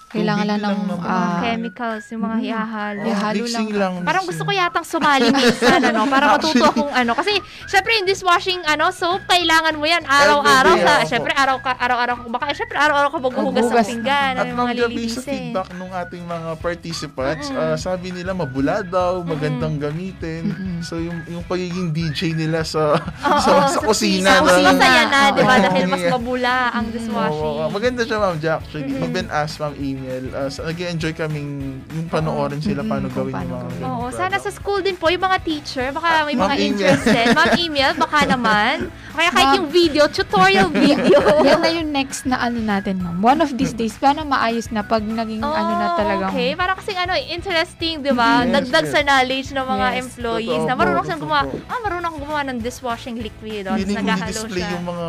kailangan 0.09 0.45
lang 0.47 0.59
ng 0.59 0.79
naman. 0.85 0.99
Mga 0.99 1.07
ah, 1.07 1.41
chemicals, 1.41 2.05
yung 2.09 2.23
mga 2.23 2.37
Mm. 2.37 2.47
ihahalo. 2.47 3.01
Oh, 3.01 3.11
ihalo 3.11 3.37
mixing 3.39 3.71
lang. 3.71 3.93
lang. 3.95 4.05
Parang 4.05 4.25
gusto 4.25 4.43
ko 4.43 4.51
yatang 4.51 4.83
sumali 4.83 5.27
minsan, 5.29 5.81
ano, 5.89 6.01
para 6.05 6.25
matuto 6.31 6.65
akong 6.65 6.93
ano. 6.93 7.13
Kasi, 7.13 7.33
syempre, 7.65 7.91
yung 7.95 8.07
dishwashing, 8.07 8.61
ano, 8.65 8.89
soap, 8.89 9.25
kailangan 9.27 9.75
mo 9.75 9.85
yan 9.85 10.03
araw-araw 10.03 10.75
sa, 10.79 10.93
syempre, 11.05 11.33
araw 11.33 11.57
ka, 11.59 11.73
araw-araw 11.75 12.15
ka, 12.17 12.25
baka, 12.29 12.45
syempre, 12.53 12.77
araw-araw 12.77 13.09
ka 13.09 13.19
maghuhugas 13.21 13.67
ng 13.67 13.87
pinggan, 13.87 14.33
At 14.35 14.49
mga 14.49 14.73
gabi 14.79 15.05
sa 15.07 15.21
feedback 15.21 15.69
ng 15.71 15.91
ating 15.99 16.25
mga 16.25 16.51
participants, 16.59 17.47
Mm-mm. 17.47 17.61
ah, 17.63 17.77
sabi 17.77 18.09
nila 18.09 18.33
mabula 18.33 18.81
daw, 18.81 19.21
magandang 19.23 19.77
gamitin. 19.77 20.49
Mm-mm. 20.49 20.81
So 20.81 20.97
yung 20.97 21.21
yung 21.27 21.43
pagiging 21.43 21.91
DJ 21.91 22.33
nila 22.33 22.63
sa 22.63 22.97
Oo, 22.97 23.41
sa, 23.41 23.67
sa 23.67 23.81
kusina. 23.81 24.31
Sa 24.31 24.41
na- 24.41 24.47
kusina, 24.47 24.71
masaya 24.71 25.03
na, 25.05 25.21
di 25.29 25.43
ba? 25.43 25.55
Dahil 25.59 25.85
mas 25.87 26.05
mabula 26.15 26.55
ang 26.71 26.87
dishwashing. 26.89 27.69
maganda 27.69 28.03
siya, 28.03 28.17
Ma'am 28.17 28.39
Jack. 28.39 28.59
Actually, 28.61 28.89
even 28.95 29.27
ask 29.29 29.59
Ma'am 29.59 29.75
Amy 29.75 29.98
Emil. 30.01 30.25
Uh, 30.31 30.47
so, 30.47 30.63
nag-enjoy 30.63 31.13
kaming 31.13 31.49
yung 31.89 32.07
panoorin 32.07 32.59
sila 32.59 32.81
Mm-mm, 32.81 32.89
paano 32.89 33.07
gawin 33.09 33.33
paano 33.33 33.45
yung 33.45 33.53
mga 33.53 33.67
gawin. 33.69 33.83
Oo, 33.85 34.07
sana 34.11 34.37
sa 34.37 34.49
school 34.49 34.81
din 34.81 34.95
po, 34.95 35.09
yung 35.09 35.21
mga 35.21 35.39
teacher, 35.41 35.91
baka 35.91 36.23
may 36.23 36.33
Ma'am 36.33 36.45
mga 36.45 36.55
Email. 36.55 36.71
interested. 36.71 37.27
Ma'am 37.33 37.49
email, 37.57 37.91
baka 37.95 38.19
naman. 38.31 38.75
Kaya 39.11 39.29
kahit 39.29 39.47
Ma'am- 39.49 39.59
yung 39.59 39.69
video, 39.69 40.03
tutorial 40.07 40.69
video. 40.69 41.19
Yan 41.49 41.59
na 41.59 41.71
yung 41.71 41.91
next 41.91 42.23
na 42.23 42.39
ano 42.39 42.59
natin, 42.59 42.99
ma'am. 42.99 43.19
One 43.19 43.41
of 43.41 43.51
these 43.53 43.73
days, 43.73 43.95
paano 43.95 44.23
maayos 44.23 44.71
na 44.71 44.81
pag 44.81 45.03
naging 45.03 45.41
ano 45.41 45.73
na 45.75 45.87
talagang... 45.95 46.31
Okay, 46.31 46.55
para 46.55 46.73
kasi 46.73 46.95
ano, 46.95 47.13
interesting, 47.19 47.99
di 47.99 48.11
ba? 48.11 48.43
Yes, 48.43 48.55
Dagdag 48.55 48.85
yes. 48.85 48.93
sa 48.93 49.01
knowledge 49.03 49.49
ng 49.51 49.67
mga 49.67 49.87
Yes. 49.89 49.99
employees 50.01 50.47
Totoo 50.55 50.69
na 50.69 50.75
marunong 50.75 50.97
po, 50.97 51.09
silang 51.09 51.23
gumawa. 51.23 51.41
Ah, 51.67 51.81
marunong 51.81 52.07
akong 52.07 52.23
gumawa 52.23 52.43
ng 52.45 52.59
dishwashing 52.59 53.17
liquid. 53.19 53.65
Hindi 53.65 53.91
ko 53.91 53.99
naghahalo 53.99 54.31
display 54.31 54.61
siya. 54.61 54.73
yung 54.73 54.87
mga 54.87 55.09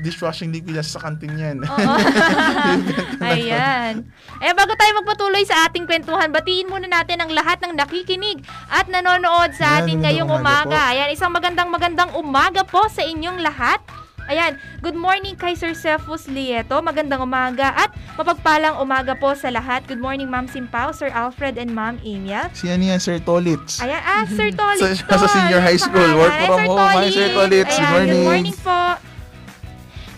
dishwashing 0.00 0.52
liquid 0.52 0.76
sa 0.82 1.00
kantin 1.00 1.36
yan. 1.36 1.56
Ayan. 3.22 4.04
Eh, 4.42 4.52
bago 4.52 4.72
tayo 4.76 4.92
magpatuloy 5.00 5.44
sa 5.48 5.68
ating 5.68 5.88
kwentuhan, 5.88 6.28
batiin 6.28 6.68
muna 6.68 6.84
natin 6.84 7.20
ang 7.20 7.30
lahat 7.32 7.60
ng 7.64 7.72
nakikinig 7.72 8.44
at 8.68 8.88
nanonood 8.88 9.56
sa 9.56 9.80
Ayan, 9.80 9.84
atin 9.84 9.96
magandang 9.96 10.04
ngayong 10.04 10.30
umaga 10.30 10.44
umaga. 10.66 10.80
Ayan, 10.92 11.08
isang 11.12 11.32
magandang 11.32 11.68
magandang 11.72 12.10
umaga 12.12 12.62
po 12.66 12.84
sa 12.88 13.00
inyong 13.00 13.40
lahat. 13.40 13.80
Ayan, 14.26 14.58
good 14.82 14.98
morning 14.98 15.38
kay 15.38 15.54
Sir 15.54 15.70
Cephus 15.70 16.26
Lieto. 16.26 16.82
Magandang 16.82 17.22
umaga 17.22 17.70
at 17.70 17.94
mapagpalang 18.18 18.82
umaga 18.82 19.14
po 19.14 19.30
sa 19.38 19.54
lahat. 19.54 19.86
Good 19.86 20.02
morning, 20.02 20.26
Ma'am 20.26 20.50
Simpao, 20.50 20.90
Sir 20.90 21.14
Alfred, 21.14 21.54
and 21.62 21.70
Ma'am 21.70 22.02
Emil. 22.02 22.50
Si 22.50 22.66
ano 22.66 22.90
yan, 22.90 22.98
Sir 22.98 23.22
Tolitz. 23.22 23.78
Ayan, 23.78 24.02
ah, 24.02 24.26
Sir 24.26 24.50
Tolit. 24.58 24.98
Sa- 24.98 25.14
sa 25.14 25.30
senior 25.30 25.62
high 25.62 25.78
school. 25.78 26.10
Work 26.18 26.34
from 26.42 26.58
home. 26.66 26.90
Hi, 26.90 27.06
Sir 27.06 27.30
Tolit. 27.30 27.70
Good 27.70 27.78
Ayan, 27.78 27.92
morning. 27.94 28.10
Good 28.18 28.26
morning 28.26 28.58
po. 28.58 28.80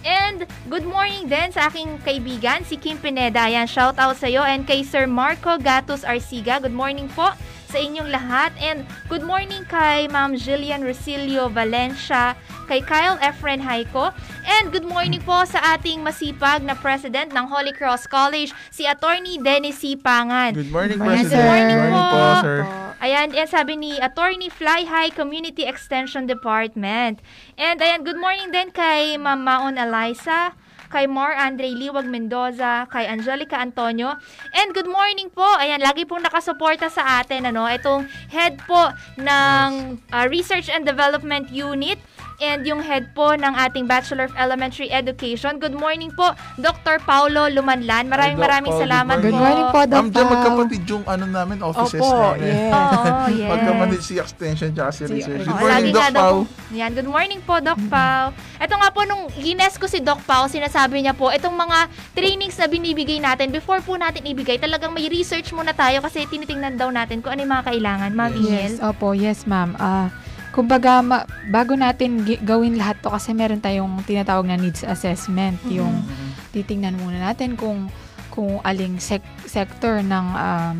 And 0.08 0.48
good 0.72 0.88
morning 0.88 1.28
din 1.28 1.52
sa 1.52 1.68
aking 1.68 2.00
kaibigan, 2.00 2.64
si 2.64 2.80
Kim 2.80 2.96
Pineda. 2.96 3.44
Ayan, 3.44 3.68
shout 3.68 4.00
out 4.00 4.16
sa 4.16 4.24
iyo. 4.24 4.40
And 4.40 4.64
kay 4.64 4.80
Sir 4.80 5.04
Marco 5.04 5.60
Gatus 5.60 6.00
Arsiga. 6.00 6.64
Good 6.64 6.72
morning 6.72 7.12
po 7.12 7.36
sa 7.68 7.76
inyong 7.76 8.08
lahat. 8.08 8.50
And 8.56 8.88
good 9.12 9.22
morning 9.22 9.68
kay 9.68 10.08
Ma'am 10.08 10.34
Jillian 10.34 10.80
Rosilio 10.80 11.52
Valencia, 11.52 12.32
kay 12.64 12.80
Kyle 12.80 13.20
Efren 13.20 13.60
Haiko. 13.60 14.10
And 14.48 14.72
good 14.72 14.88
morning 14.88 15.20
po 15.20 15.44
sa 15.44 15.76
ating 15.76 16.00
masipag 16.00 16.64
na 16.64 16.72
president 16.72 17.36
ng 17.36 17.44
Holy 17.46 17.76
Cross 17.76 18.08
College, 18.08 18.56
si 18.72 18.88
Attorney 18.88 19.36
Dennis 19.36 19.84
C. 19.84 19.94
Pangan. 19.94 20.56
Good 20.56 20.72
morning, 20.72 20.96
Morning, 20.96 21.28
President. 21.28 21.44
sir. 21.44 21.68
Good 21.68 21.80
morning 21.84 22.08
po, 22.08 22.16
po. 22.16 22.26
sir. 22.40 22.58
Ayan, 22.98 23.30
yan 23.30 23.46
sabi 23.46 23.78
ni 23.78 23.94
Attorney 24.02 24.50
Fly 24.50 24.82
High 24.82 25.14
Community 25.14 25.62
Extension 25.62 26.26
Department. 26.26 27.22
And 27.54 27.78
ayan, 27.78 28.02
good 28.02 28.18
morning 28.18 28.50
din 28.50 28.74
kay 28.74 29.14
Ma'am 29.14 29.44
Maon 29.46 29.78
Eliza, 29.78 30.58
kay 30.88 31.04
Mar 31.04 31.36
Andre 31.36 31.68
Liwag 31.72 32.08
Mendoza, 32.08 32.88
kay 32.88 33.04
Angelica 33.08 33.60
Antonio. 33.60 34.16
And 34.56 34.72
good 34.72 34.88
morning 34.88 35.28
po. 35.30 35.44
Ayan, 35.60 35.84
lagi 35.84 36.08
pong 36.08 36.24
nakasuporta 36.24 36.88
sa 36.88 37.20
atin 37.20 37.48
ano, 37.48 37.68
itong 37.68 38.08
head 38.32 38.56
po 38.64 38.92
ng 39.20 40.00
uh, 40.10 40.26
Research 40.28 40.72
and 40.72 40.88
Development 40.88 41.48
Unit 41.52 42.00
and 42.38 42.62
yung 42.62 42.78
head 42.78 43.10
po 43.12 43.34
ng 43.34 43.50
ating 43.50 43.90
Bachelor 43.90 44.30
of 44.30 44.34
Elementary 44.38 44.86
Education. 44.88 45.58
Good 45.58 45.74
morning 45.74 46.14
po, 46.14 46.30
Dr. 46.54 47.02
Paulo 47.02 47.50
Lumanlan. 47.50 48.06
Maraming 48.06 48.38
maraming 48.38 48.70
Paul, 48.70 48.82
salamat 48.86 49.14
good 49.18 49.24
Good 49.26 49.34
po. 49.34 49.42
morning 49.42 49.66
po, 49.68 49.80
Doc 49.84 50.04
Ma'am, 50.06 50.28
magkapatid 50.30 50.82
yung 50.86 51.04
ano 51.04 51.24
namin, 51.26 51.56
offices 51.60 51.98
Opo, 51.98 52.38
namin. 52.38 52.46
yes. 52.46 52.70
Oo, 52.70 53.02
yes. 53.42 53.50
Magkapatid 53.50 54.00
si 54.00 54.14
Extension 54.16 54.68
tsaka 54.70 54.90
si 54.94 55.02
Research. 55.10 55.42
Oo, 55.42 55.50
Good 55.50 55.58
Oo, 55.58 55.62
morning, 55.66 55.92
Doc 55.92 56.06
Pao. 56.14 56.36
Yan, 56.70 56.90
good 56.94 57.10
morning 57.10 57.40
po, 57.42 57.54
Doc 57.58 57.78
Pao. 57.90 58.30
Ito 58.58 58.74
nga 58.74 58.88
po, 58.94 59.00
nung 59.02 59.26
gines 59.34 59.74
ko 59.74 59.90
si 59.90 59.98
Doc 59.98 60.22
Pao, 60.22 60.46
sinasabi 60.46 61.02
niya 61.02 61.18
po, 61.18 61.34
itong 61.34 61.54
mga 61.54 61.78
trainings 62.14 62.54
na 62.54 62.70
binibigay 62.70 63.18
natin, 63.18 63.50
before 63.50 63.82
po 63.82 63.98
natin 63.98 64.22
ibigay, 64.22 64.56
talagang 64.56 64.94
may 64.94 65.10
research 65.10 65.50
muna 65.50 65.74
tayo 65.74 65.98
kasi 65.98 66.22
tinitingnan 66.24 66.78
daw 66.78 66.86
natin 66.88 67.18
kung 67.18 67.34
ano 67.34 67.42
yung 67.42 67.52
mga 67.52 67.66
kailangan. 67.66 68.10
Ma'am 68.14 68.30
Yes. 68.38 68.46
Yes, 68.48 68.74
opo, 68.78 69.10
yes 69.10 69.44
ma'am. 69.44 69.74
Ah, 69.76 70.12
kumbaga, 70.58 70.98
ma- 71.00 71.22
bago 71.46 71.72
natin 71.72 72.26
gi- 72.26 72.42
gawin 72.42 72.74
lahat 72.74 72.98
to 72.98 73.08
kasi 73.08 73.30
meron 73.30 73.62
tayong 73.62 74.02
tinatawag 74.02 74.42
na 74.44 74.58
needs 74.58 74.82
assessment. 74.82 75.54
Yung 75.64 75.94
Mhm. 75.94 76.50
titingnan 76.50 76.98
muna 76.98 77.22
natin 77.22 77.54
kung 77.54 77.86
kung 78.28 78.58
aling 78.60 78.98
sec- 78.98 79.22
sector 79.44 79.98
ng 80.00 80.26
um, 80.32 80.76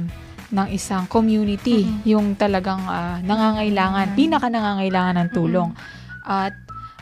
ng 0.48 0.66
isang 0.70 1.04
community 1.06 1.84
Mm-mm. 1.84 2.02
yung 2.04 2.26
talagang 2.34 2.80
ah, 2.80 3.18
nangangailangan, 3.20 4.06
Mm. 4.08 4.16
pinaka 4.16 4.46
nangangailangan 4.48 5.14
ng 5.16 5.28
tulong. 5.30 5.70
At 6.24 6.54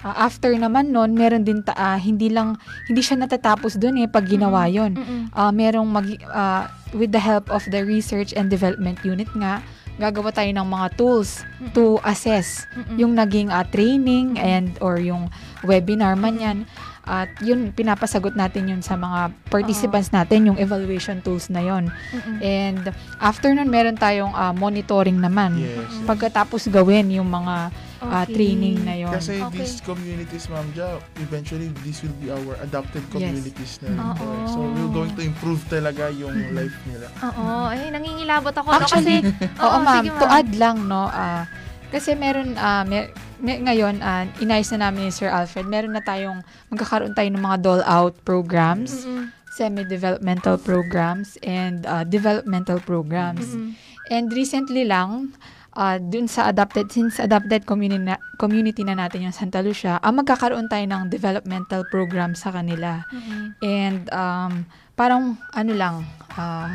ah, 0.02 0.26
after 0.26 0.52
naman 0.52 0.90
nun, 0.90 1.12
meron 1.12 1.42
din 1.42 1.60
ta- 1.60 1.72
ah, 1.74 1.96
hindi 1.96 2.28
lang 2.28 2.56
hindi 2.84 3.00
siya 3.00 3.16
natatapos 3.18 3.76
doon 3.76 4.02
eh 4.02 4.06
pag 4.06 4.24
ginawa 4.24 4.66
yon. 4.66 4.92
Mm-mm. 4.92 5.22
Ah, 5.30 5.48
merong 5.50 5.86
mag- 5.86 6.26
ah, 6.26 6.66
with 6.92 7.10
the 7.10 7.20
help 7.20 7.48
of 7.48 7.64
the 7.66 7.80
research 7.80 8.32
and 8.32 8.48
development 8.48 9.00
unit 9.02 9.28
nga 9.34 9.60
gagawa 9.96 10.28
tayo 10.30 10.48
ng 10.48 10.66
mga 10.66 10.86
tools 10.94 11.40
Mm-mm. 11.56 11.72
to 11.72 11.84
assess 12.02 12.68
Mm-mm. 12.70 12.96
yung 12.98 13.12
naging 13.12 13.48
ah, 13.48 13.64
training 13.64 14.36
and 14.36 14.76
or 14.78 14.96
yung 14.96 15.32
webinar 15.62 16.12
man 16.14 16.36
yan 16.36 16.58
at 17.02 17.30
yun 17.38 17.70
pinapasagot 17.70 18.34
natin 18.34 18.66
yun 18.66 18.82
sa 18.82 18.92
mga 18.94 19.30
participants 19.46 20.10
natin 20.10 20.50
yung 20.50 20.58
evaluation 20.58 21.22
tools 21.22 21.46
na 21.46 21.60
yon 21.60 21.88
Mm-mm. 22.12 22.36
and 22.40 22.82
after 23.18 23.48
nun 23.48 23.66
meron 23.66 23.94
tayong 23.94 24.32
ah, 24.32 24.50
monitoring 24.50 25.16
naman 25.16 25.56
Yes. 25.56 26.02
pagkatapos 26.04 26.68
gawin 26.68 27.08
yung 27.10 27.26
mga 27.26 27.70
ah, 27.98 28.22
Okay. 28.22 28.34
training 28.34 28.76
na 28.80 28.94
yon 28.94 29.08
Kasi 29.08 29.40
Okay. 29.40 29.56
these 29.56 29.80
communities, 29.80 30.46
Ma'am 30.46 30.68
Ja, 30.72 30.96
eventually, 31.18 31.72
this 31.80 32.00
will 32.00 32.16
be 32.18 32.28
our 32.28 32.54
adopted 32.60 33.00
Yes. 33.06 33.12
communities 33.12 33.72
na. 33.80 34.12
Oo. 34.12 34.28
So, 34.46 34.58
we're 34.62 34.90
going 34.90 35.12
to 35.12 35.22
improve 35.22 35.64
talaga 35.66 36.08
yung 36.10 36.30
life 36.58 36.76
nila. 36.84 37.08
Oo, 37.22 37.46
ay, 37.66 37.88
nangingilabot 37.88 38.52
ako. 38.52 38.68
no? 38.68 38.76
Actually, 38.76 39.24
kasi, 39.24 39.42
Oo, 39.64 39.76
ma'am. 39.78 39.94
sige, 39.98 40.08
To 40.14 40.26
add 40.26 40.50
lang, 40.52 40.76
no, 40.84 41.06
ah, 41.06 41.48
kasi 41.86 42.12
meron, 42.12 42.52
ah, 42.54 42.82
mer- 42.82 43.08
mer- 43.38 43.62
ngayon, 43.62 43.98
uh, 43.98 44.24
inayos 44.38 44.68
na 44.70 44.86
namin 44.86 45.08
ni 45.08 45.10
Sir 45.10 45.28
Alfred, 45.28 45.64
meron 45.64 45.92
na 45.92 46.00
tayong, 46.00 46.40
magkakaroon 46.68 47.12
tayo 47.12 47.28
ng 47.28 47.40
mga 47.42 47.58
dole-out 47.60 48.14
programs, 48.22 49.02
Mm-mm. 49.02 49.32
semi-developmental 49.50 50.56
programs, 50.58 51.36
and 51.40 51.84
ah, 51.84 52.02
developmental 52.02 52.76
programs. 52.78 53.46
Mm-mm. 53.48 53.72
And 54.06 54.30
recently 54.30 54.84
lang, 54.84 55.32
ah, 55.76 56.00
dun 56.00 56.26
sa 56.26 56.48
adopted, 56.48 56.88
since 56.88 57.20
adopted 57.20 57.68
community 57.68 58.00
na, 58.00 58.16
community 58.40 58.82
na 58.82 58.96
natin 58.96 59.28
yung 59.28 59.36
Santa 59.36 59.60
Lucia, 59.60 60.00
ah, 60.00 60.10
magkakaroon 60.10 60.66
tayo 60.72 60.82
ng 60.88 61.12
developmental 61.12 61.84
program 61.92 62.32
sa 62.32 62.50
kanila. 62.50 63.04
Mm-mm. 63.12 63.54
And 63.60 64.08
um, 64.10 64.64
parang 64.96 65.36
ano 65.52 65.72
lang, 65.76 65.94
ah, 66.34 66.72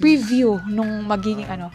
preview 0.00 0.58
nung 0.64 1.04
magiging 1.04 1.46
ano. 1.46 1.68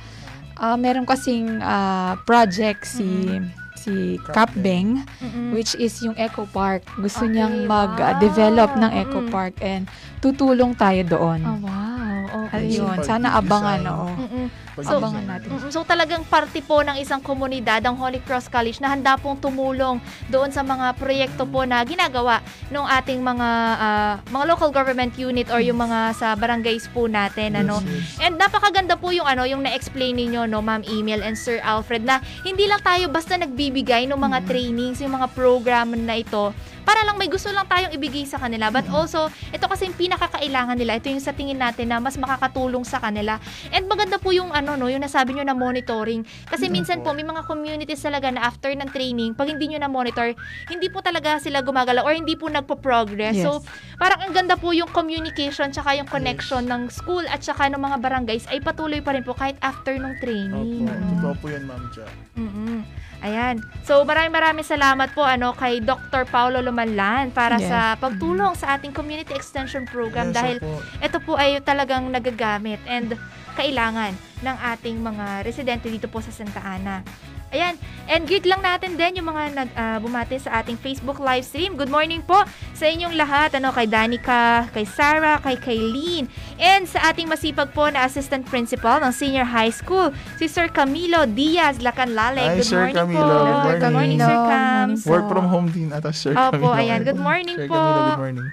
Ah, 0.57 0.75
meron 0.75 1.05
kasing 1.05 1.62
ah, 1.62 2.17
project 2.25 2.89
si 2.89 3.38
si 3.83 4.15
Capbeng 4.31 5.03
Mm-mm. 5.19 5.51
which 5.51 5.75
is 5.75 5.91
yung 5.99 6.15
Eco 6.15 6.47
Park. 6.47 6.88
Gusto 6.95 7.27
Okay, 7.27 7.36
niyang 7.36 7.67
mag-develop 7.67 8.79
ng 8.79 8.91
wow. 8.95 9.01
Eco 9.03 9.19
Mm-mm. 9.19 9.33
Park 9.33 9.59
and 9.59 9.91
tutulong 10.23 10.71
tayo 10.79 11.03
doon. 11.03 11.39
Oh, 11.43 11.59
wow. 11.59 11.92
Okay. 12.27 12.79
Ayun, 12.79 12.97
sana 13.03 13.38
abangan, 13.38 13.81
oo. 13.88 14.07
Mm-mm. 14.13 14.47
So, 14.81 14.97
Abangan 14.97 15.25
natin. 15.29 15.47
Mm, 15.53 15.69
So 15.69 15.86
talagang 15.86 16.25
parte 16.25 16.57
po 16.65 16.81
ng 16.81 16.97
isang 16.97 17.21
komunidad, 17.21 17.86
ang 17.86 17.93
Holy 17.93 18.17
Cross 18.25 18.49
College, 18.49 18.81
na 18.81 18.89
handa 18.89 19.13
pong 19.21 19.38
tumulong 19.38 20.01
doon 20.33 20.49
sa 20.49 20.65
mga 20.65 20.97
proyekto 20.97 21.45
po 21.45 21.62
na 21.62 21.86
ginagawa 21.86 22.41
ng 22.73 22.81
ating 22.81 23.21
mga 23.21 23.49
ah, 23.77 24.13
mga 24.33 24.45
local 24.49 24.73
government 24.73 25.13
unit 25.13 25.45
or 25.53 25.62
yung 25.62 25.77
mga 25.77 26.17
sa 26.17 26.33
barangays 26.33 26.89
po 26.89 27.05
natin. 27.05 27.53
Ano. 27.53 27.86
Yes, 27.86 28.17
yes. 28.17 28.25
And 28.25 28.33
napakaganda 28.41 28.97
po 28.97 29.13
yung 29.13 29.29
ano, 29.29 29.45
yung 29.45 29.62
na-explain 29.62 30.17
ninyo, 30.17 30.49
no, 30.49 30.65
Ma'am 30.65 30.81
Emil 30.89 31.21
and 31.21 31.38
Sir 31.38 31.62
Alfred, 31.62 32.01
na 32.01 32.17
hindi 32.41 32.65
lang 32.65 32.81
tayo 32.81 33.13
basta 33.13 33.38
nagbibigay 33.38 34.09
ng 34.09 34.17
mga 34.17 34.49
trainings, 34.49 34.97
yung 35.05 35.13
mga 35.13 35.29
program 35.38 35.93
na 35.93 36.17
ito, 36.17 36.49
para 36.84 37.02
lang 37.08 37.15
may 37.15 37.32
gusto 37.32 37.50
lang 37.52 37.65
tayong 37.67 37.91
ibigay 37.96 38.28
sa 38.28 38.38
kanila. 38.39 38.69
But 38.69 38.88
also, 38.91 39.32
ito 39.52 39.65
kasi 39.65 39.89
yung 39.89 39.98
pinakakailangan 39.98 40.76
nila. 40.78 41.00
Ito 41.00 41.10
yung 41.10 41.24
sa 41.24 41.32
tingin 41.32 41.60
natin 41.60 41.89
na 41.89 41.98
mas 42.04 42.19
makakatulong 42.19 42.84
sa 42.84 43.00
kanila. 43.00 43.39
And 43.72 43.88
maganda 43.88 44.19
po 44.19 44.36
yung 44.36 44.52
ano, 44.52 44.76
no, 44.76 44.91
yung 44.91 45.02
nasabi 45.02 45.36
nyo 45.36 45.48
na 45.48 45.56
monitoring. 45.56 46.28
Kasi 46.48 46.67
minsan 46.67 47.02
po, 47.02 47.15
may 47.15 47.26
mga 47.26 47.48
communities 47.48 48.04
talaga 48.04 48.30
na 48.30 48.43
after 48.46 48.69
ng 48.76 48.89
training, 48.91 49.34
pag 49.34 49.50
hindi 49.50 49.72
nyo 49.72 49.80
na 49.82 49.89
monitor, 49.89 50.36
hindi 50.69 50.88
po 50.91 51.00
talaga 51.00 51.39
sila 51.39 51.63
gumagala 51.63 52.04
or 52.04 52.13
hindi 52.13 52.36
po 52.36 52.52
nagpo-progress. 52.52 53.39
Yes. 53.39 53.46
So, 53.48 53.63
parang 53.95 54.19
ang 54.21 54.34
ganda 54.34 54.56
po 54.56 54.71
yung 54.71 54.89
communication 54.89 55.69
tsaka 55.69 55.93
yung 55.93 56.06
connection 56.06 56.63
ng 56.63 56.89
school 56.89 57.23
at 57.25 57.39
tsaka 57.39 57.67
ng 57.67 57.77
mga 57.77 57.97
barangays 57.99 58.45
ay 58.47 58.60
patuloy 58.60 58.99
pa 58.99 59.12
rin 59.12 59.21
po 59.21 59.32
kahit 59.32 59.56
after 59.60 59.93
ng 59.93 60.17
training. 60.19 60.84
Opo, 60.84 60.89
ano. 60.89 61.06
totoo 61.12 61.34
po 61.38 61.45
yan, 61.47 61.63
Ma'am 61.63 61.84
Ja. 61.91 62.08
Mm-mm. 62.34 62.79
Ayan. 63.23 63.56
So, 63.82 64.03
maraming 64.03 64.36
maraming 64.36 64.67
salamat 64.67 65.13
po 65.13 65.23
ano 65.23 65.56
kay 65.56 65.79
Dr. 65.79 66.27
Paulo 66.27 66.60
Lumanlan 66.60 67.32
para 67.32 67.56
Yes. 67.56 67.71
sa 67.71 67.79
pagtulong 67.95 68.51
sa 68.53 68.75
ating 68.75 68.91
community 68.91 69.32
extension 69.32 69.88
program 69.88 70.29
Yes, 70.29 70.36
dahil 70.36 70.58
opo. 70.60 70.84
ito 70.99 71.17
po 71.21 71.34
ay 71.34 71.63
talagang 71.63 72.12
nagagamit 72.12 72.84
and 72.84 73.15
kailangan 73.53 74.12
ng 74.41 74.58
ating 74.67 74.97
mga 74.97 75.45
residente 75.45 75.88
dito 75.88 76.10
po 76.10 76.19
sa 76.19 76.34
Santa 76.34 76.60
Ana. 76.60 77.06
Ayan, 77.53 77.77
and 78.09 78.25
greet 78.25 78.49
lang 78.49 78.65
natin 78.65 78.97
din 78.97 79.21
yung 79.21 79.29
mga 79.29 79.53
nag 79.53 79.69
ah, 79.77 80.01
bumati 80.01 80.41
sa 80.41 80.57
ating 80.57 80.73
Facebook 80.73 81.21
live 81.21 81.45
stream. 81.45 81.77
Good 81.77 81.93
morning 81.93 82.25
po 82.25 82.41
sa 82.73 82.89
inyong 82.89 83.13
lahat. 83.13 83.53
Ano, 83.53 83.69
kay 83.69 83.85
Danica, 83.85 84.65
kay 84.73 84.89
Sarah, 84.89 85.37
kay 85.37 85.61
Kaylin, 85.61 86.25
and 86.57 86.89
sa 86.89 87.13
ating 87.13 87.29
masipag 87.29 87.69
po 87.69 87.85
na 87.93 88.09
assistant 88.09 88.49
principal 88.49 88.97
ng 89.05 89.13
senior 89.13 89.45
high 89.45 89.69
school, 89.69 90.09
si 90.41 90.49
Sir 90.49 90.65
Camilo 90.65 91.29
Diaz 91.29 91.77
Lacanlale. 91.77 92.41
Hi, 92.41 92.57
Good 92.57 92.65
Sir 92.65 92.89
morning 92.89 92.97
Camilo. 92.97 93.21
po. 93.21 93.37
Good 93.37 93.45
morning. 93.45 93.77
Good 93.77 93.93
morning, 93.93 94.17
Sir. 94.17 94.33
Morning 94.33 95.13
Work 95.13 95.25
from 95.29 95.45
home 95.45 95.67
din 95.69 95.89
ata, 95.93 96.09
Sir 96.09 96.33
Opo, 96.33 96.57
Camilo. 96.57 96.73
ayan. 96.73 96.99
Good 97.05 97.21
morning 97.21 97.57
Sir 97.61 97.69
po. 97.69 97.77
Camilo, 97.77 98.01
good 98.09 98.23
morning. 98.25 98.47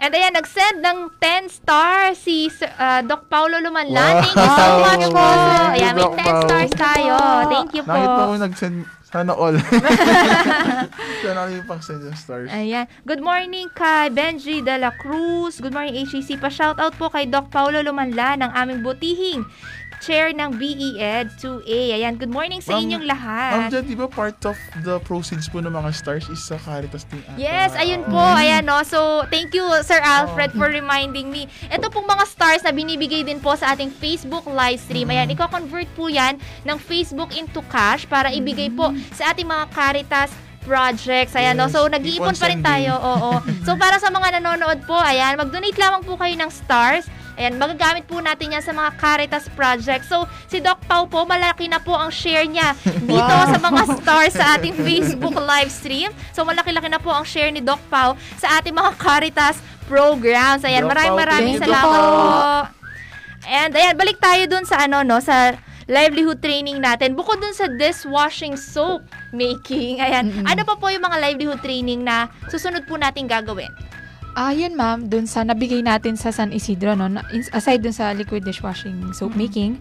And 0.00 0.10
ayan, 0.10 0.32
nag-send 0.32 0.80
ng 0.80 0.98
10 1.20 1.52
stars 1.52 2.16
si 2.18 2.48
Sir- 2.48 2.72
ah, 2.74 3.04
Doc 3.04 3.28
Paulo 3.28 3.60
Lumanlan. 3.60 3.92
Wow. 4.16 4.24
Thank 4.24 4.34
you 4.34 4.48
so 4.50 4.66
much 4.80 5.04
po. 5.06 5.20
Thank 5.20 5.76
you, 5.76 5.76
Ayan, 5.76 5.92
may 5.92 6.00
Doc 6.00 6.14
10 6.16 6.24
Pao. 6.24 6.40
stars 6.42 6.72
tayo. 6.72 7.14
Thank 7.46 7.70
you 7.76 7.82
po. 7.84 7.92
Nakita 7.92 8.22
ko 8.22 8.34
nag-send, 8.40 8.76
sana 9.04 9.32
all. 9.34 9.56
sana 11.22 11.38
kayo 11.44 11.60
pang 11.66 11.82
send 11.82 12.00
yung 12.00 12.16
stars. 12.16 12.48
Ayan. 12.48 12.88
Good 13.04 13.20
morning 13.20 13.68
kay 13.70 14.08
Benji 14.08 14.62
de 14.62 14.78
la 14.78 14.94
Cruz. 14.94 15.58
Good 15.58 15.74
morning 15.74 15.92
HEC. 15.94 16.38
Pa-shoutout 16.38 16.96
po 16.96 17.12
kay 17.12 17.28
Doc 17.28 17.52
Paulo 17.52 17.84
Lumanlan 17.84 18.40
ng 18.40 18.50
aming 18.50 18.80
butihing 18.80 19.44
chair 20.00 20.32
ng 20.32 20.56
BEd 20.56 21.28
2A. 21.36 21.80
Ayan, 21.94 22.16
good 22.16 22.32
morning 22.32 22.58
sa 22.58 22.74
Ma'am- 22.74 22.82
inyong 22.82 23.04
Ma'am 23.04 23.12
lahat. 23.12 23.68
Jan, 23.70 23.84
di 23.84 23.94
ba 23.94 24.08
part 24.08 24.40
of 24.42 24.56
the 24.80 24.96
proceeds 25.04 25.46
po 25.46 25.60
ng 25.60 25.68
mga 25.68 25.92
stars 25.92 26.24
is 26.26 26.40
sa 26.40 26.56
Caritas 26.56 27.04
din 27.04 27.20
ata? 27.22 27.36
Yes, 27.36 27.76
ayun 27.76 28.08
po. 28.08 28.16
Oo. 28.16 28.34
Ayan, 28.34 28.64
no. 28.64 28.80
So, 28.82 29.22
thank 29.28 29.52
you, 29.52 29.62
Sir 29.84 30.00
Alfred, 30.00 30.56
for 30.56 30.72
reminding 30.72 31.28
me. 31.28 31.44
Ito 31.68 31.92
pong 31.92 32.08
mga 32.08 32.24
stars 32.26 32.64
na 32.64 32.72
binibigay 32.72 33.22
din 33.22 33.38
po 33.38 33.52
sa 33.54 33.76
ating 33.76 33.92
Facebook 33.92 34.48
live 34.48 34.80
stream. 34.80 35.12
Ayan, 35.12 35.28
i-convert 35.28 35.86
po 35.92 36.08
yan 36.08 36.34
ng 36.64 36.76
Facebook 36.80 37.36
into 37.36 37.60
cash 37.68 38.08
para 38.08 38.32
ibigay 38.32 38.72
po 38.72 38.90
sa 39.12 39.30
ating 39.30 39.44
mga 39.44 39.68
Caritas 39.70 40.32
projects. 40.60 41.36
Ayan, 41.36 41.56
no. 41.56 41.68
Yes, 41.68 41.76
So, 41.76 41.84
keep 41.84 41.94
nag-iipon 41.94 42.32
on 42.32 42.40
pa 42.40 42.46
rin 42.48 42.60
tayo. 42.64 42.92
Oo. 42.96 43.30
So, 43.68 43.76
para 43.76 44.00
sa 44.00 44.08
mga 44.08 44.40
nanonood 44.40 44.80
po, 44.88 44.96
ayan, 44.96 45.36
mag-donate 45.36 45.76
lamang 45.76 46.02
po 46.04 46.16
kayo 46.16 46.32
ng 46.36 46.48
stars. 46.48 47.04
Ayan, 47.40 47.56
magagamit 47.56 48.04
po 48.04 48.20
natin 48.20 48.52
yan 48.52 48.60
sa 48.60 48.76
mga 48.76 49.00
Caritas 49.00 49.48
project. 49.56 50.04
So, 50.04 50.28
si 50.44 50.60
Doc 50.60 50.84
Pau 50.84 51.08
po, 51.08 51.24
malaki 51.24 51.72
na 51.72 51.80
po 51.80 51.96
ang 51.96 52.12
share 52.12 52.44
niya 52.44 52.76
dito 53.08 53.36
sa 53.48 53.56
mga 53.56 53.82
stars 53.96 54.36
sa 54.36 54.60
ating 54.60 54.76
Facebook 54.76 55.32
live 55.32 55.72
stream. 55.72 56.12
So, 56.36 56.44
malaki-laki 56.44 56.92
na 56.92 57.00
po 57.00 57.08
ang 57.08 57.24
share 57.24 57.48
ni 57.48 57.64
Doc 57.64 57.80
Pau 57.88 58.12
sa 58.36 58.60
ating 58.60 58.76
mga 58.76 58.92
Caritas 59.00 59.56
programs. 59.88 60.68
Ayan, 60.68 60.84
maraming 60.84 61.16
maraming 61.16 61.56
salamat 61.56 62.00
po. 62.04 62.20
And 63.48 63.72
ayan, 63.72 63.96
balik 63.96 64.20
tayo 64.20 64.44
dun 64.44 64.68
sa 64.68 64.84
ano, 64.84 65.00
no, 65.00 65.16
sa 65.24 65.56
livelihood 65.88 66.44
training 66.44 66.76
natin. 66.76 67.16
Bukod 67.16 67.40
dun 67.40 67.56
sa 67.56 67.72
dishwashing 67.72 68.54
soap 68.54 69.02
making, 69.32 69.98
ayan, 69.98 70.28
Mm-mm. 70.28 70.44
ano 70.44 70.60
pa 70.62 70.76
po 70.76 70.92
yung 70.92 71.02
mga 71.02 71.18
livelihood 71.18 71.60
training 71.64 72.04
na 72.04 72.28
susunod 72.52 72.84
po 72.84 73.00
natin 73.00 73.24
gagawin? 73.24 73.72
Ah, 74.32 74.52
yun 74.52 74.72
ma'am, 74.72 75.04
dun 75.04 75.26
sa 75.26 75.42
nabigay 75.42 75.82
natin 75.82 76.14
sa 76.14 76.30
San 76.30 76.50
Isidro, 76.50 76.94
no, 76.94 77.08
na- 77.08 77.26
aside 77.50 77.80
dun 77.80 77.92
sa 77.92 78.12
liquid 78.12 78.40
dishwashing 78.40 79.10
soap 79.10 79.32
Mhm. 79.32 79.38
making, 79.38 79.72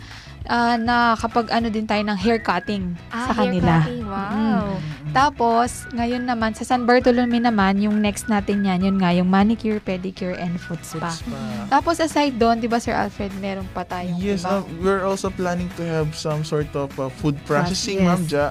ah, 0.46 0.74
na 0.76 1.14
kapag 1.16 1.48
ano 1.50 1.70
din 1.70 1.86
tayo 1.86 2.02
ng 2.02 2.18
hair 2.18 2.40
cutting 2.40 2.98
Ah, 3.08 3.30
sa 3.30 3.32
hair 3.36 3.54
kanila. 3.54 3.74
cutting. 3.80 4.04
Wow. 4.04 4.66
Tapos, 5.12 5.70
ngayon 5.92 6.24
naman, 6.24 6.54
sa 6.54 6.62
San 6.64 6.84
Bartolome 6.84 7.38
naman, 7.38 7.78
yung 7.78 7.98
next 7.98 8.26
natin 8.26 8.62
yan, 8.64 8.78
yun 8.80 8.98
nga, 8.98 9.10
yung 9.12 9.26
manicure, 9.26 9.78
pedicure, 9.80 10.34
and 10.36 10.58
foot 10.60 10.82
spa. 10.84 11.10
Foot 11.10 11.30
spa. 11.30 11.42
Tapos, 11.72 11.98
aside 12.00 12.34
doon, 12.36 12.58
di 12.58 12.66
ba 12.66 12.78
Sir 12.78 12.94
Alfred, 12.94 13.34
meron 13.36 13.66
pa 13.68 13.82
tayong 13.84 14.18
Yes, 14.18 14.42
iba. 14.44 14.60
uh, 14.60 14.62
we're 14.78 15.02
also 15.02 15.30
planning 15.30 15.70
to 15.74 15.84
have 15.84 16.10
some 16.12 16.42
sort 16.44 16.70
of 16.74 16.90
uh, 16.96 17.10
food 17.12 17.38
processing, 17.44 18.02
yes. 18.02 18.06
Ma'am 18.08 18.22
Ja. 18.28 18.50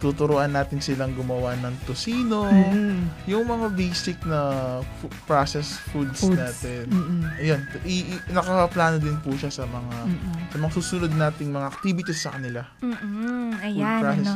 Tuturuan 0.00 0.48
natin 0.48 0.80
silang 0.80 1.12
gumawa 1.12 1.52
ng 1.54 1.76
tosino, 1.84 2.48
Mm. 2.48 3.28
yung 3.28 3.44
mga 3.44 3.68
basic 3.70 4.16
na 4.24 4.40
fu- 4.96 5.12
processed 5.22 5.76
foods, 5.86 6.24
Foods. 6.24 6.34
natin. 6.34 6.88
Mm-mm. 6.88 7.20
Ayun, 7.36 7.60
i- 7.84 8.08
i- 8.10 8.24
nakaplano 8.30 8.96
din 8.96 9.20
po 9.20 9.30
siya 9.32 9.52
sa 9.52 9.62
mga 9.62 9.96
Mm-mm. 10.02 10.34
sa 10.48 10.56
mga 10.56 10.72
susunod 10.72 11.12
nating 11.12 11.52
mga 11.52 11.68
activities 11.68 12.16
sa 12.18 12.32
kanila. 12.32 12.64
Mm-mm. 12.80 13.52
Food 13.52 13.62
Ayan, 13.62 14.02
ano. 14.02 14.32